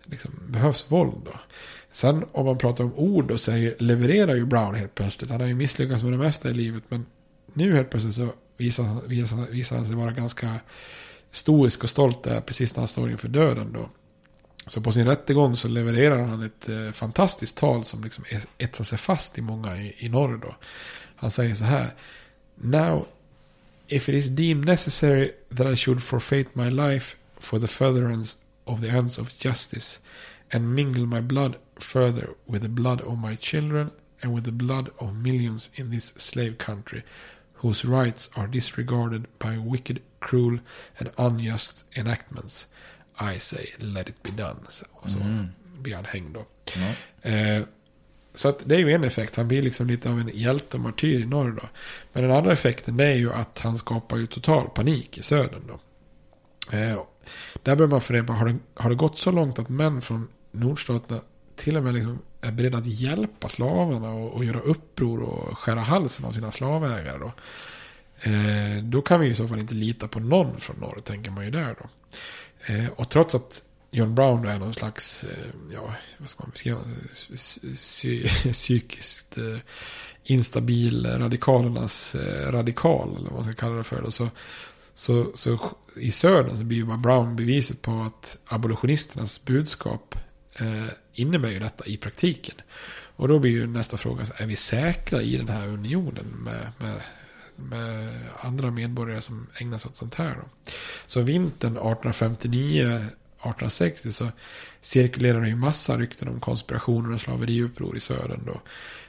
liksom 0.04 0.30
behövs 0.48 0.86
våld 0.88 1.22
då. 1.24 1.32
Sen 1.92 2.24
om 2.32 2.46
man 2.46 2.58
pratar 2.58 2.84
om 2.84 2.94
ord 2.94 3.24
då 3.28 3.38
så 3.38 3.52
är- 3.52 3.74
levererar 3.78 4.34
ju 4.34 4.46
Brown 4.46 4.74
helt 4.74 4.94
plötsligt. 4.94 5.30
Han 5.30 5.40
har 5.40 5.48
ju 5.48 5.54
misslyckats 5.54 6.02
med 6.02 6.12
det 6.12 6.18
mesta 6.18 6.50
i 6.50 6.54
livet. 6.54 6.82
Men 6.88 7.06
nu 7.52 7.74
helt 7.74 7.90
plötsligt 7.90 8.14
så 8.14 8.28
visar, 8.56 9.08
visar, 9.08 9.50
visar 9.50 9.76
han 9.76 9.86
sig 9.86 9.94
vara 9.94 10.10
ganska 10.12 10.60
stoisk 11.30 11.84
och 11.84 11.90
stolt 11.90 12.22
där 12.22 12.40
precis 12.40 12.76
när 12.76 12.80
han 12.80 12.88
står 12.88 13.10
inför 13.10 13.28
döden 13.28 13.72
då. 13.72 13.88
Så 14.66 14.80
på 14.80 14.92
sin 14.92 15.06
rättegång 15.06 15.56
så 15.56 15.68
levererar 15.68 16.22
han 16.22 16.42
ett 16.42 16.68
eh, 16.68 16.90
fantastiskt 16.92 17.56
tal 17.56 17.84
som 17.84 18.04
liksom 18.04 18.24
etsar 18.58 18.84
sig 18.84 18.98
fast 18.98 19.38
i 19.38 19.40
många 19.40 19.76
i, 19.76 19.94
i 19.98 20.08
norr 20.08 20.36
då. 20.36 20.54
Han 21.16 21.30
säger 21.30 21.54
så 21.54 21.64
här. 21.64 21.90
Now, 22.54 23.06
if 23.88 24.08
it 24.08 24.14
is 24.14 24.28
deemed 24.30 24.66
necessary 24.66 25.32
that 25.50 25.66
I 25.66 25.74
should 25.76 26.02
forfeit 26.02 26.56
my 26.56 26.68
life 26.68 27.16
for 27.38 27.58
the 27.58 27.66
furtherance 27.68 28.36
of 28.66 28.80
the 28.80 28.88
ends 28.90 29.18
of 29.18 29.38
justice 29.38 30.00
and 30.52 30.74
mingle 30.74 31.06
my 31.06 31.20
blood 31.20 31.56
further 31.78 32.34
with 32.46 32.62
the 32.62 32.68
blood 32.68 33.00
of 33.02 33.18
my 33.18 33.34
children 33.36 33.90
and 34.22 34.32
with 34.34 34.44
the 34.44 34.52
blood 34.52 34.90
of 34.98 35.14
millions 35.16 35.70
in 35.74 35.90
this 35.90 36.14
slave 36.16 36.56
country 36.58 37.02
whose 37.54 37.84
rights 37.84 38.30
are 38.36 38.46
disregarded 38.46 39.26
by 39.38 39.58
wicked, 39.58 40.00
cruel 40.20 40.58
and 40.98 41.12
unjust 41.18 41.84
enactments. 41.96 42.66
I 43.20 43.38
say 43.38 43.72
let 43.78 44.08
it 44.08 44.22
be 44.22 44.30
done. 44.30 44.56
Så, 44.68 44.84
och 44.92 45.08
så 45.08 45.18
Mm. 45.18 45.48
blir 45.82 45.94
han 45.96 46.04
hängd 46.04 46.34
då. 46.34 46.46
Ja. 46.76 47.30
Eh, 47.30 47.62
så 48.34 48.48
att 48.48 48.58
det 48.64 48.74
är 48.74 48.78
ju 48.78 48.92
en 48.92 49.04
effekt. 49.04 49.36
Han 49.36 49.48
blir 49.48 49.62
liksom 49.62 49.86
lite 49.86 50.10
av 50.10 50.20
en 50.20 50.30
hjälte 50.34 50.76
och 50.76 50.82
martyr 50.82 51.20
i 51.20 51.26
norr 51.26 51.50
då. 51.50 51.68
Men 52.12 52.22
den 52.22 52.32
andra 52.32 52.52
effekten 52.52 52.96
det 52.96 53.04
är 53.04 53.14
ju 53.14 53.32
att 53.32 53.58
han 53.58 53.76
skapar 53.76 54.16
ju 54.16 54.26
total 54.26 54.68
panik 54.68 55.18
i 55.18 55.22
södern 55.22 55.62
då. 55.68 55.80
Eh, 56.76 57.02
där 57.62 57.76
bör 57.76 57.86
man 57.86 58.00
fundera 58.00 58.24
på, 58.24 58.32
har 58.32 58.46
det, 58.46 58.56
har 58.74 58.90
det 58.90 58.96
gått 58.96 59.18
så 59.18 59.30
långt 59.30 59.58
att 59.58 59.68
män 59.68 60.02
från 60.02 60.28
nordstaterna 60.52 61.20
till 61.56 61.76
och 61.76 61.84
med 61.84 61.94
liksom 61.94 62.18
är 62.40 62.52
beredda 62.52 62.78
att 62.78 62.86
hjälpa 62.86 63.48
slavarna 63.48 64.10
och, 64.10 64.32
och 64.32 64.44
göra 64.44 64.60
uppror 64.60 65.22
och 65.22 65.58
skära 65.58 65.80
halsen 65.80 66.24
av 66.24 66.32
sina 66.32 66.52
slavägare 66.52 67.18
då. 67.18 67.32
Eh, 68.20 68.82
då 68.82 69.02
kan 69.02 69.20
vi 69.20 69.26
ju 69.26 69.32
i 69.32 69.36
så 69.36 69.48
fall 69.48 69.58
inte 69.58 69.74
lita 69.74 70.08
på 70.08 70.20
någon 70.20 70.60
från 70.60 70.76
norr, 70.76 71.00
tänker 71.04 71.30
man 71.30 71.44
ju 71.44 71.50
där 71.50 71.76
då. 71.82 71.88
Eh, 72.72 72.88
och 72.96 73.08
trots 73.08 73.34
att 73.34 73.62
John 73.94 74.14
Brown 74.14 74.46
är 74.46 74.58
någon 74.58 74.74
slags, 74.74 75.24
eh, 75.24 75.46
ja, 75.72 75.94
vad 76.18 76.30
ska 76.30 76.42
man 76.42 76.50
beskriva, 76.50 76.80
psy- 77.12 78.52
psykiskt 78.52 79.38
eh, 79.38 79.58
instabil 80.24 81.06
radikalernas 81.06 82.14
eh, 82.14 82.52
radikal, 82.52 83.16
eller 83.16 83.30
vad 83.30 83.32
man 83.32 83.44
ska 83.44 83.54
kalla 83.54 83.76
det 83.76 83.84
för. 83.84 84.02
Då, 84.02 84.10
så, 84.10 84.28
så, 84.94 85.30
så 85.34 85.58
i 85.96 86.10
södern 86.10 86.56
så 86.56 86.64
blir 86.64 86.78
ju 86.78 86.84
bara 86.84 86.96
Brown 86.96 87.36
beviset 87.36 87.82
på 87.82 88.02
att 88.02 88.38
abolitionisternas 88.46 89.44
budskap 89.44 90.18
eh, 90.54 90.86
innebär 91.12 91.50
ju 91.50 91.58
detta 91.58 91.86
i 91.86 91.96
praktiken. 91.96 92.54
Och 93.16 93.28
då 93.28 93.38
blir 93.38 93.50
ju 93.50 93.66
nästa 93.66 93.96
fråga, 93.96 94.24
är 94.36 94.46
vi 94.46 94.56
säkra 94.56 95.22
i 95.22 95.36
den 95.36 95.48
här 95.48 95.68
unionen 95.68 96.26
med, 96.26 96.72
med, 96.78 97.00
med 97.56 98.18
andra 98.40 98.70
medborgare 98.70 99.20
som 99.20 99.46
ägnar 99.60 99.78
sig 99.78 99.88
åt 99.88 99.96
sånt 99.96 100.14
här 100.14 100.34
då? 100.34 100.72
Så 101.06 101.20
vintern 101.20 101.72
1859 101.72 103.06
1860 103.50 104.12
så 104.12 104.28
cirkulerar 104.80 105.40
det 105.40 105.48
ju 105.48 105.56
massa 105.56 105.96
rykten 105.96 106.28
om 106.28 106.40
konspirationer 106.40 107.14
och 107.14 107.20
slaveriuppror 107.20 107.96
i 107.96 108.00
södern 108.00 108.42
då. 108.46 108.60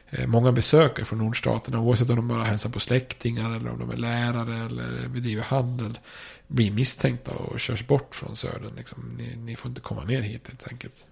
Eh, 0.09 0.27
många 0.27 0.51
besökare 0.51 1.05
från 1.05 1.19
nordstaterna, 1.19 1.79
oavsett 1.79 2.09
om 2.09 2.15
de 2.15 2.27
bara 2.27 2.43
hälsar 2.43 2.69
på 2.69 2.79
släktingar 2.79 3.55
eller 3.55 3.71
om 3.71 3.79
de 3.79 3.91
är 3.91 3.97
lärare 3.97 4.65
eller 4.65 5.07
bedriver 5.07 5.43
handel, 5.43 5.99
blir 6.47 6.71
misstänkta 6.71 7.31
och 7.31 7.59
körs 7.59 7.87
bort 7.87 8.15
från 8.15 8.35
södern. 8.35 8.71
Liksom, 8.77 9.15
ni, 9.17 9.35
ni 9.35 9.55
får 9.55 9.69
inte 9.69 9.81
komma 9.81 10.03
ner 10.03 10.21
hit 10.21 10.47
helt 10.47 10.67
enkelt. 10.67 11.05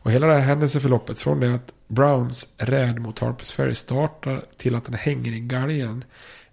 Och 0.00 0.10
hela 0.10 0.26
det 0.26 0.34
här 0.34 0.40
händelseförloppet 0.40 1.20
från 1.20 1.40
det 1.40 1.54
att 1.54 1.72
Browns 1.88 2.54
räd 2.56 2.98
mot 2.98 3.18
Harpers 3.18 3.52
Ferry 3.52 3.74
startar 3.74 4.44
till 4.56 4.74
att 4.74 4.84
den 4.84 4.94
hänger 4.94 5.32
i 5.32 5.40
galgen 5.40 6.04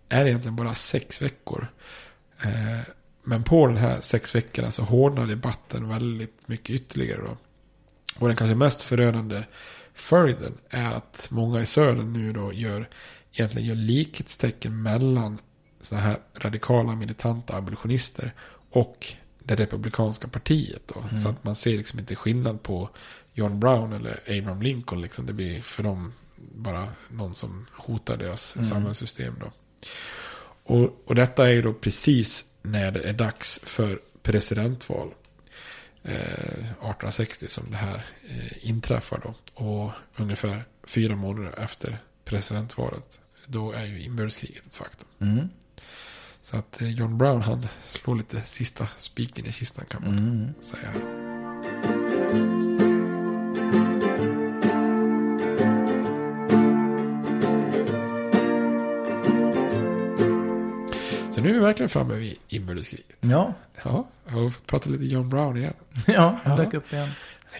är 0.09 0.25
egentligen 0.25 0.55
bara 0.55 0.73
sex 0.73 1.21
veckor. 1.21 1.67
Eh, 2.41 2.79
men 3.25 3.43
på 3.43 3.67
den 3.67 3.77
här 3.77 4.01
sex 4.01 4.35
veckorna 4.35 4.71
så 4.71 4.83
hårdnar 4.83 5.27
debatten 5.27 5.89
väldigt 5.89 6.47
mycket 6.47 6.69
ytterligare. 6.69 7.21
Då. 7.21 7.37
Och 8.19 8.27
den 8.27 8.37
kanske 8.37 8.55
mest 8.55 8.81
förödande 8.81 9.43
följden 9.93 10.57
är 10.69 10.91
att 10.93 11.27
många 11.31 11.61
i 11.61 11.65
södern 11.65 12.13
nu 12.13 12.33
då 12.33 12.53
gör, 12.53 12.89
egentligen 13.33 13.67
gör 13.67 13.75
likhetstecken 13.75 14.81
mellan 14.81 15.39
sådana 15.81 16.07
här 16.07 16.17
radikala 16.35 16.95
militanta 16.95 17.55
abolitionister 17.55 18.33
och 18.71 19.07
det 19.39 19.55
republikanska 19.55 20.27
partiet. 20.27 20.81
Då. 20.85 20.99
Mm. 20.99 21.15
Så 21.15 21.29
att 21.29 21.43
man 21.43 21.55
ser 21.55 21.77
liksom 21.77 21.99
inte 21.99 22.15
skillnad 22.15 22.63
på 22.63 22.89
John 23.33 23.59
Brown 23.59 23.93
eller 23.93 24.19
Abraham 24.27 24.61
Lincoln. 24.61 25.01
Liksom. 25.01 25.25
Det 25.25 25.33
blir 25.33 25.61
för 25.61 25.83
dem 25.83 26.13
bara 26.55 26.89
någon 27.09 27.35
som 27.35 27.65
hotar 27.71 28.17
deras 28.17 28.55
Mm. 28.55 28.65
samhällssystem. 28.65 29.35
Då. 29.39 29.51
Och, 30.63 31.03
och 31.05 31.15
detta 31.15 31.47
är 31.47 31.51
ju 31.51 31.61
då 31.61 31.73
precis 31.73 32.45
när 32.65 32.91
det 32.91 33.01
är 33.09 33.13
dags 33.13 33.59
för 33.63 33.99
presidentval. 34.23 35.13
Eh, 36.03 36.13
1860 36.13 37.47
som 37.47 37.71
det 37.71 37.77
här 37.77 38.05
eh, 38.29 38.67
inträffar 38.69 39.21
då. 39.23 39.33
Och 39.65 39.91
ungefär 40.15 40.63
fyra 40.83 41.15
månader 41.15 41.59
efter 41.59 41.97
presidentvalet. 42.25 43.19
Då 43.47 43.71
är 43.71 43.83
ju 43.85 44.01
inbördeskriget 44.01 44.65
ett 44.65 44.75
faktum. 44.75 45.07
Mm. 45.19 45.49
Så 46.41 46.57
att 46.57 46.81
eh, 46.81 46.89
John 46.89 47.17
Brown 47.17 47.41
han 47.41 47.67
slår 47.81 48.15
lite 48.15 48.41
sista 48.41 48.87
spiken 48.97 49.45
i 49.45 49.51
kistan 49.51 49.85
kan 49.85 50.01
man 50.03 50.17
Mm. 50.17 50.53
säga. 50.61 50.93
Så 50.93 52.64
nu 61.45 61.51
är 61.51 61.53
vi 61.53 61.59
verkligen 61.59 61.89
framme 61.89 62.15
vid 62.15 62.37
inbördeskriget. 62.47 63.17
Ja. 63.19 63.53
Ja, 63.83 64.05
har 64.25 64.49
fått 64.49 64.67
prata 64.67 64.89
lite 64.89 65.05
John 65.05 65.29
Brown 65.29 65.57
igen. 65.57 65.73
Ja, 66.07 66.39
han 66.43 66.57
dök 66.57 66.73
upp 66.73 66.93
igen. 66.93 67.09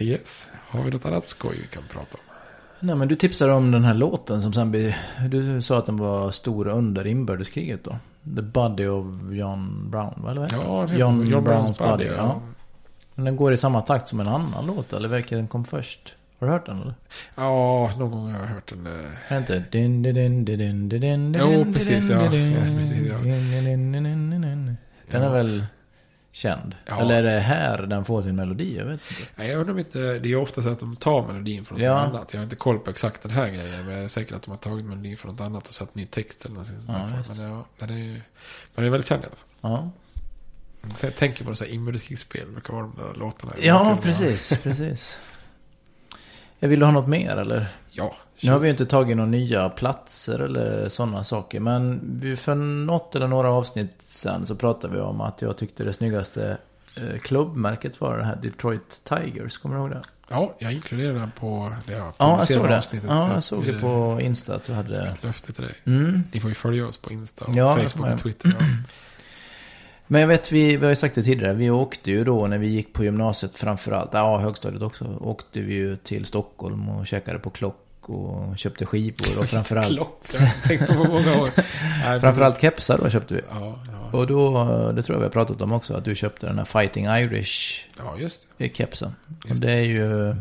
Yes. 0.00 0.46
Har 0.68 0.82
vi 0.82 0.90
något 0.90 1.06
annat 1.06 1.28
skoj 1.28 1.58
vi 1.60 1.66
kan 1.66 1.82
prata 1.92 2.14
om? 2.14 2.34
Nej 2.80 2.96
men 2.96 3.08
du 3.08 3.16
tipsade 3.16 3.52
om 3.52 3.70
den 3.70 3.84
här 3.84 3.94
låten 3.94 4.42
som 4.42 4.52
sen 4.52 4.70
blir... 4.70 4.98
Du 5.28 5.62
sa 5.62 5.78
att 5.78 5.86
den 5.86 5.96
var 5.96 6.30
stor 6.30 6.68
under 6.68 7.06
inbördeskriget 7.06 7.84
då. 7.84 7.96
The 8.36 8.42
Body 8.42 8.86
of 8.86 9.06
John 9.30 9.90
Brown, 9.90 10.14
va, 10.16 10.30
eller? 10.30 10.48
Ja, 10.52 10.86
det 10.88 10.98
John. 10.98 11.26
John 11.26 11.44
Browns 11.44 11.44
Browns 11.44 11.78
Body. 11.78 11.90
Body, 11.90 12.04
ja. 12.04 12.12
ja. 12.16 12.40
Men 13.14 13.24
den 13.24 13.36
går 13.36 13.52
i 13.52 13.56
samma 13.56 13.80
takt 13.80 14.08
som 14.08 14.20
en 14.20 14.28
annan 14.28 14.66
låt, 14.66 14.92
eller 14.92 15.08
vilken 15.08 15.48
kom 15.48 15.64
först? 15.64 16.14
Har 16.38 16.46
du 16.46 16.52
hört 16.52 16.66
den 16.66 16.80
eller? 16.82 16.94
Ja, 17.34 17.90
någon 17.98 18.10
gång 18.10 18.32
har 18.32 18.40
jag 18.40 18.46
hört 18.46 18.68
den. 18.68 18.86
eh, 18.86 19.32
Är 19.32 19.38
inte? 19.38 19.64
Din, 19.70 20.02
din, 20.02 20.44
din, 20.44 20.88
din, 20.88 21.36
Jo, 21.40 21.72
precis, 21.72 22.08
ja. 22.10 22.24
Ja, 22.24 22.30
precis, 22.78 23.06
ja. 23.08 23.18
Den 23.18 24.76
Ja. 25.10 25.18
är 25.18 25.32
väl 25.32 25.66
känd? 26.32 26.74
Ja. 26.86 27.00
Eller 27.00 27.14
är 27.14 27.22
det 27.34 27.40
här 27.40 27.82
den 27.82 28.04
får 28.04 28.22
sin 28.22 28.36
melodi? 28.36 28.76
Jag 28.78 28.84
vet 28.84 28.92
inte. 29.10 29.30
Nej, 29.36 29.48
jag 29.50 29.58
undrar 29.58 29.72
om 29.72 29.78
inte, 29.78 30.18
det 30.18 30.28
är 30.32 30.36
ofta 30.36 30.62
så 30.62 30.68
att 30.68 30.80
de 30.80 30.96
tar 30.96 31.26
melodin 31.26 31.64
från 31.64 31.78
något 31.78 31.84
Ja. 31.86 31.98
annat. 31.98 32.32
Jag 32.32 32.40
har 32.40 32.44
inte 32.44 32.56
koll 32.56 32.78
på 32.78 32.90
exakt 32.90 33.22
den 33.22 33.30
här 33.30 33.48
grejen. 33.48 33.84
Men 33.86 33.94
jag 33.94 34.04
är 34.04 34.08
säker 34.08 34.34
att 34.36 34.42
de 34.42 34.50
har 34.50 34.58
tagit 34.58 34.84
melodin 34.84 35.16
från 35.16 35.32
något 35.32 35.40
annat 35.40 35.68
och 35.68 35.74
satt 35.74 35.94
ny 35.94 36.06
text 36.06 36.44
eller 36.44 36.54
något 36.54 36.66
sånt 36.66 36.80
Ja, 36.88 36.92
där. 36.92 37.24
men, 37.36 37.50
ja, 37.50 37.66
den 37.78 37.90
är 37.90 37.98
ju, 37.98 38.12
men 38.12 38.20
den 38.74 38.84
är 38.84 38.90
väldigt 38.90 39.08
känd 39.08 39.22
i 39.22 39.26
alla 39.26 39.36
fall. 39.36 39.46
Ja, 39.60 39.90
Jag 41.02 41.16
tänker 41.16 41.44
på 41.44 41.50
det 41.50 41.56
så 41.56 41.64
här 41.64 41.72
inbördeskrigsspel. 41.72 42.46
Det 42.46 42.52
brukar 42.52 42.72
vara 42.74 42.82
de 42.82 42.96
där 42.96 43.14
låtarna. 43.20 43.52
ja 43.60 43.98
precis, 44.02 44.58
precis. 44.62 45.18
Jag 46.58 46.68
vill 46.68 46.80
du 46.80 46.84
ha 46.86 46.92
något 46.92 47.08
mer 47.08 47.36
eller? 47.36 47.66
Ja. 47.90 48.14
Nu 48.40 48.52
har 48.52 48.58
vi 48.58 48.68
inte 48.70 48.86
tagit 48.86 49.16
några 49.16 49.30
nya 49.30 49.68
platser 49.68 50.38
eller 50.38 50.88
sådana 50.88 51.24
saker. 51.24 51.60
Men 51.60 52.00
för 52.36 52.54
något 52.54 53.16
eller 53.16 53.28
några 53.28 53.50
avsnitt 53.50 53.94
sen 53.98 54.46
så 54.46 54.56
pratade 54.56 54.94
vi 54.94 55.00
om 55.00 55.20
att 55.20 55.42
jag 55.42 55.56
tyckte 55.56 55.84
det 55.84 55.92
snyggaste 55.92 56.56
eh, 56.96 57.18
klubbmärket 57.18 58.00
var 58.00 58.18
det 58.18 58.24
här 58.24 58.36
Detroit 58.36 59.00
Tigers, 59.04 59.58
kommer 59.58 59.74
du 59.76 59.80
ihåg 59.80 59.90
det? 59.90 60.02
Ja, 60.28 60.54
jag 60.58 60.72
inkluderade 60.72 61.18
den 61.18 61.30
på 61.30 61.72
det 61.86 61.92
jag 61.92 62.12
Ja, 62.18 62.36
jag 62.38 62.44
såg 62.48 62.68
det. 62.68 62.76
avsnittet. 62.78 63.10
Ja, 63.10 63.32
jag 63.34 63.44
såg 63.44 63.64
det 63.64 63.78
på 63.78 64.18
Insta 64.20 64.54
att 64.54 64.64
du 64.64 64.72
hade... 64.72 65.06
Ett 65.06 65.22
löfte 65.22 65.52
till 65.52 65.64
dig. 65.64 65.74
Mm. 65.84 66.22
Ni 66.32 66.40
får 66.40 66.50
ju 66.50 66.54
följa 66.54 66.86
oss 66.86 66.96
på 66.98 67.12
Insta, 67.12 67.44
och 67.44 67.54
Ja, 67.54 67.76
det 67.76 67.88
Facebook 67.88 68.12
och 68.12 68.18
Twitter. 68.18 68.56
Ja. 68.60 68.66
Men 70.06 70.20
jag 70.20 70.28
vet, 70.28 70.52
vi, 70.52 70.76
vi 70.76 70.84
har 70.84 70.90
ju 70.90 70.96
sagt 70.96 71.14
det 71.14 71.22
tidigare, 71.22 71.54
vi 71.54 71.70
åkte 71.70 72.10
ju 72.10 72.24
då 72.24 72.46
när 72.46 72.58
vi 72.58 72.66
gick 72.66 72.92
på 72.92 73.04
gymnasiet 73.04 73.58
framförallt, 73.58 74.10
ja 74.12 74.38
högstadiet 74.38 74.82
också, 74.82 75.16
åkte 75.20 75.60
vi 75.60 75.74
ju 75.74 75.96
till 75.96 76.24
Stockholm 76.24 76.88
och 76.88 77.06
käkade 77.06 77.38
på 77.38 77.50
Klock 77.50 77.86
och 78.08 78.58
köpte 78.58 78.86
skivor 78.86 79.38
och 79.38 79.46
framförallt... 79.46 79.88
Klocka, 79.88 80.52
jag 80.68 80.88
på 80.88 80.94
många 80.94 81.42
år. 81.42 81.50
Nej, 82.04 82.20
Framförallt 82.20 82.60
kepsar 82.60 82.98
då 82.98 83.10
köpte 83.10 83.34
vi. 83.34 83.40
Ja, 83.50 83.78
ja. 84.12 84.18
Och 84.18 84.26
då, 84.26 84.64
det 84.92 85.02
tror 85.02 85.14
jag 85.14 85.20
vi 85.20 85.24
har 85.24 85.30
pratat 85.30 85.62
om 85.62 85.72
också, 85.72 85.94
att 85.94 86.04
du 86.04 86.14
köpte 86.14 86.46
den 86.46 86.58
här 86.58 86.64
Fighting 86.64 87.06
Irish 87.06 87.84
ja, 87.98 88.16
just 88.18 88.48
det. 88.56 88.76
kepsen. 88.76 89.14
Och 89.50 89.56
det 89.56 89.72
är 89.72 89.84
ju 89.84 90.36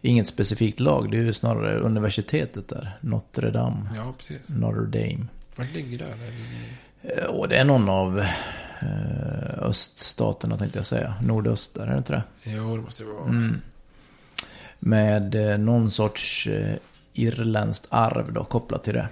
inget 0.00 0.26
specifikt 0.26 0.80
lag, 0.80 1.10
det 1.10 1.16
är 1.16 1.22
ju 1.22 1.32
snarare 1.32 1.80
universitetet 1.80 2.68
där. 2.68 2.98
Notre 3.00 3.50
Dame. 3.50 3.90
Ja, 3.96 4.14
precis. 4.18 4.48
Notre 4.48 4.86
Dame. 4.86 5.26
Vart 5.56 5.74
ligger 5.74 5.98
det? 5.98 6.04
Där 6.04 6.32
Och 7.28 7.48
det 7.48 7.56
är 7.56 7.64
någon 7.64 7.88
av 7.88 8.18
eh, 8.18 9.62
öststaterna 9.62 10.56
tänkte 10.56 10.78
jag 10.78 10.86
säga. 10.86 11.14
Nordöst 11.22 11.74
där, 11.74 11.86
är 11.86 11.90
det 11.90 11.98
inte 11.98 12.12
det? 12.12 12.22
Jo, 12.42 12.76
det 12.76 12.82
måste 12.82 13.02
det 13.02 13.10
vara. 13.10 13.24
Mm. 13.24 13.60
Med 14.78 15.34
eh, 15.34 15.58
någon 15.58 15.90
sorts 15.90 16.46
eh, 16.46 16.76
irländskt 17.12 17.86
arv 17.88 18.32
då 18.32 18.44
kopplat 18.44 18.84
till 18.84 18.94
det. 18.94 19.08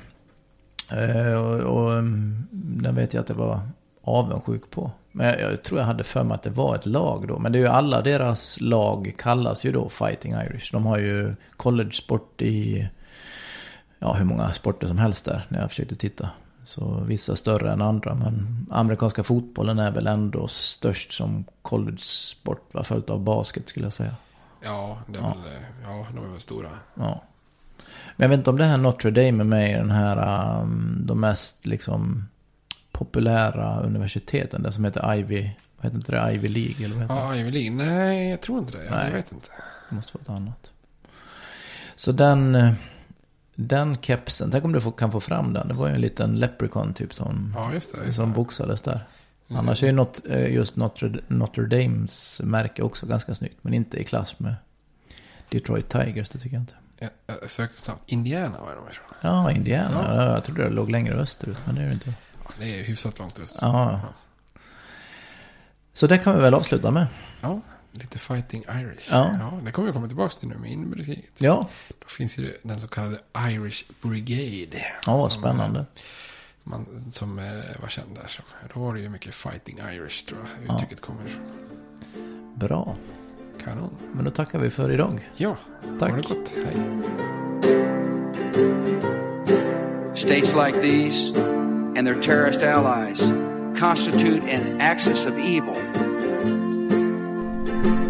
Eh, 0.91 1.35
och, 1.35 1.55
och 1.55 1.93
mm, 1.93 2.47
den 2.53 2.95
vet 2.95 3.15
jag 3.15 3.21
att 3.21 3.27
det 3.27 3.35
var 3.35 3.61
avundsjuk 4.03 4.71
på. 4.71 4.91
Men 5.13 5.27
jag, 5.27 5.41
jag 5.41 5.63
tror 5.63 5.81
jag 5.81 5.87
hade 5.87 6.05
för 6.05 6.25
mig 6.25 6.35
att 6.35 6.43
det 6.43 6.51
var 6.51 6.75
ett 6.75 6.87
lag 6.87 7.29
då. 7.29 7.39
Men 7.39 7.53
det 7.53 7.59
är 7.59 7.61
ju 7.61 7.69
alla 7.69 8.03
deras 8.03 8.61
lag 8.61 9.15
kallas 9.19 9.65
ju 9.65 9.73
då 9.73 9.89
Fighting 9.89 10.33
Irish. 10.33 10.73
De 10.73 10.87
har 10.87 10.99
ju 10.99 11.35
college-sport 11.57 12.43
i, 12.43 12.89
ja 13.99 14.13
hur 14.13 14.25
många 14.25 14.53
sporter 14.53 14.87
som 14.87 14.99
helst 14.99 15.25
där 15.25 15.47
när 15.49 15.61
jag 15.61 15.71
försökte 15.71 15.95
titta. 15.95 16.31
Så 16.71 17.03
vissa 17.07 17.37
större 17.37 17.73
än 17.73 17.83
andra. 17.83 18.15
Men 18.15 18.67
amerikanska 18.71 19.23
fotbollen 19.23 19.79
är 19.79 19.91
väl 19.91 20.07
ändå 20.07 20.49
störst 20.49 21.13
som 21.13 21.45
college-sport. 21.63 22.71
Följt 22.85 23.11
av 23.11 23.21
basket 23.21 23.69
skulle 23.69 23.87
jag 23.87 23.93
säga. 23.93 24.15
Ja, 24.65 24.99
det 25.07 25.19
är 25.19 25.23
Ja. 25.23 25.29
väl, 25.29 25.53
eh, 25.57 25.63
ja, 25.83 26.07
de 26.15 26.25
är 26.25 26.29
väl 26.31 26.41
stora. 26.41 26.69
Ja. 26.95 27.23
Men 28.17 28.25
jag 28.25 28.29
vet 28.29 28.39
inte 28.39 28.51
om 28.51 28.57
det 28.59 28.65
här 28.65 28.77
Notre 28.79 29.11
Dame 29.11 29.43
är 29.43 29.45
med 29.45 29.71
i 29.71 29.75
den 29.75 29.91
här, 29.91 30.61
um, 30.63 31.03
de 31.07 31.21
mest 31.21 31.67
liksom 31.67 32.29
populära 32.93 33.81
universiteten. 33.81 34.63
Det 34.63 34.73
som 34.73 34.85
heter 34.85 35.15
Ivy, 35.15 35.51
vad 35.77 35.85
heter 35.85 35.97
inte 35.97 36.13
det? 36.13 36.33
Ivy 36.35 36.49
League 36.49 36.85
eller 36.85 36.95
vad 36.95 37.03
heter 37.03 37.15
det? 37.15 37.21
Ja, 37.21 37.37
Ivy 37.37 37.51
League. 37.51 37.71
Nej, 37.71 38.31
jag 38.31 38.41
tror 38.41 38.59
inte 38.59 38.73
det. 38.79 38.85
Jag 38.85 38.95
Nej. 38.95 39.13
vet 39.13 39.33
inte. 39.33 39.49
Det 39.89 39.95
måste 39.97 40.13
vara 40.19 40.23
ett 40.23 40.41
annat. 40.41 40.73
Så 41.97 42.13
den, 42.13 42.55
eh, 42.55 42.73
den 43.61 43.97
kepsen, 43.97 44.51
tänk 44.51 44.65
om 44.65 44.73
du 44.73 44.93
kan 44.93 45.13
få 45.13 45.21
fram 45.21 45.53
den. 45.53 45.69
Det 45.69 45.75
var 45.75 45.89
ju 45.89 45.95
en 45.95 46.01
liten 46.01 46.37
leprechaun 46.37 46.95
typ 46.95 47.15
som, 47.15 47.53
Ja, 47.57 47.73
just 47.73 47.95
det. 47.95 48.05
Just 48.05 48.17
som 48.17 48.29
det. 48.29 48.35
boxades 48.35 48.81
där. 48.83 49.07
Mm. 49.49 49.61
Annars 49.61 49.83
är 49.83 49.87
ju 49.87 49.93
not, 49.93 50.21
eh, 50.29 50.53
just 50.55 50.77
Notre, 50.77 51.13
Notre 51.29 51.67
Dames 51.67 52.41
märke 52.45 52.83
också 52.83 53.07
ganska 53.07 53.35
snyggt. 53.35 53.59
Men 53.63 53.75
inte 53.75 53.97
i 54.01 54.05
klass 54.05 54.39
med 54.39 54.55
Detroit 55.49 55.89
Tigers, 55.89 56.29
det 56.29 56.39
tycker 56.39 56.57
jag 56.57 56.63
inte. 56.63 56.75
Jag, 56.99 57.11
jag 57.41 57.51
sökte 57.51 57.81
snabbt. 57.81 58.03
Indiana 58.07 58.61
var 58.61 58.75
de 58.75 58.91
ifrån. 58.91 59.07
Ja, 59.21 59.51
Indiana. 59.53 60.05
Ja. 60.17 60.33
Jag 60.35 60.45
trodde 60.45 60.63
det 60.65 60.71
låg 60.71 60.91
längre 60.91 61.15
österut, 61.15 61.59
men 61.67 61.75
det 61.75 61.83
är 61.83 61.87
det 61.87 61.93
inte. 61.93 62.13
Ja, 62.45 62.51
det 62.59 62.81
är 62.81 62.85
hyfsat 62.85 63.19
långt 63.19 63.39
öster. 63.39 63.61
Ja. 63.63 64.01
Så 65.93 66.07
det 66.07 66.19
kan 66.19 66.37
vi 66.37 66.43
väl 66.43 66.55
avsluta 66.55 66.91
med. 66.91 67.07
Ja, 67.41 67.61
lite 67.93 68.19
Fighting 68.19 68.63
Irish. 68.69 69.09
Ja. 69.11 69.51
det 69.65 69.73
kommer 69.73 69.89
vi 69.89 69.93
komma 69.93 70.07
tillbaka 70.07 70.35
till 70.35 70.49
nu 70.49 70.55
med 70.59 70.71
inbördeskriget. 70.71 71.31
Ja, 71.39 71.69
Då 71.99 72.07
finns 72.09 72.39
ju 72.39 72.57
den 72.63 72.81
så 72.81 72.89
kallade 72.89 73.19
Irish 73.49 73.85
Brigade. 74.03 74.85
ja 75.07 75.23
Som, 75.23 75.41
spännande. 75.43 75.81
eh, 75.81 75.85
Man, 76.63 76.87
som 77.13 77.39
eh, 77.39 77.45
var 77.81 77.89
känd 77.89 78.15
där. 78.15 78.27
Som, 78.29 78.45
då 78.75 78.81
var 78.81 78.95
det 78.95 79.01
ju 79.01 79.09
mycket 79.09 79.35
Fighting 79.35 79.79
Irish 79.79 80.27
tror 80.27 80.41
jag 80.41 80.69
Ja. 80.69 80.75
uttrycket 80.75 81.01
kommer 81.01 81.27
ifrån. 81.27 81.43
Bra. 82.55 82.97
Kanon. 83.65 83.91
Men 84.13 84.25
då 84.25 84.31
tackar 84.31 84.59
vi 84.59 84.71
för 84.71 84.91
idag. 84.93 85.31
Ja, 85.37 85.57
Tack. 85.99 86.11
ha 86.11 86.17
det 86.17 86.23
gott. 86.23 86.53
Hej. 86.65 86.77
States 90.15 90.55
like 90.55 90.81
these 90.83 91.33
and 91.97 92.07
their 92.07 92.21
terrorist 92.23 92.63
allies 92.63 93.21
constitute 93.81 94.43
an 94.55 94.81
axis 94.81 95.27
of 95.27 95.33
evil. 95.39 95.77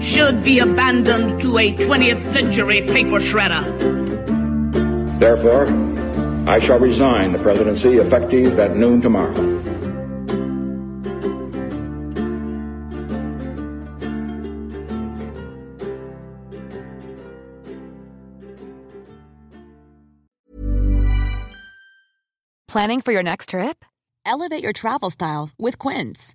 should 0.00 0.42
be 0.42 0.58
abandoned 0.60 1.40
to 1.40 1.58
a 1.58 1.74
20th 1.74 2.20
century 2.20 2.82
paper 2.82 3.18
shredder. 3.18 3.64
Therefore, 5.18 5.66
I 6.48 6.60
shall 6.60 6.78
resign 6.78 7.32
the 7.32 7.38
presidency 7.38 7.96
effective 7.96 8.58
at 8.58 8.76
noon 8.76 9.02
tomorrow. 9.02 9.34
Planning 22.68 23.00
for 23.00 23.12
your 23.12 23.22
next 23.22 23.48
trip? 23.48 23.84
Elevate 24.24 24.62
your 24.62 24.74
travel 24.74 25.10
style 25.10 25.50
with 25.58 25.78
Quince. 25.78 26.34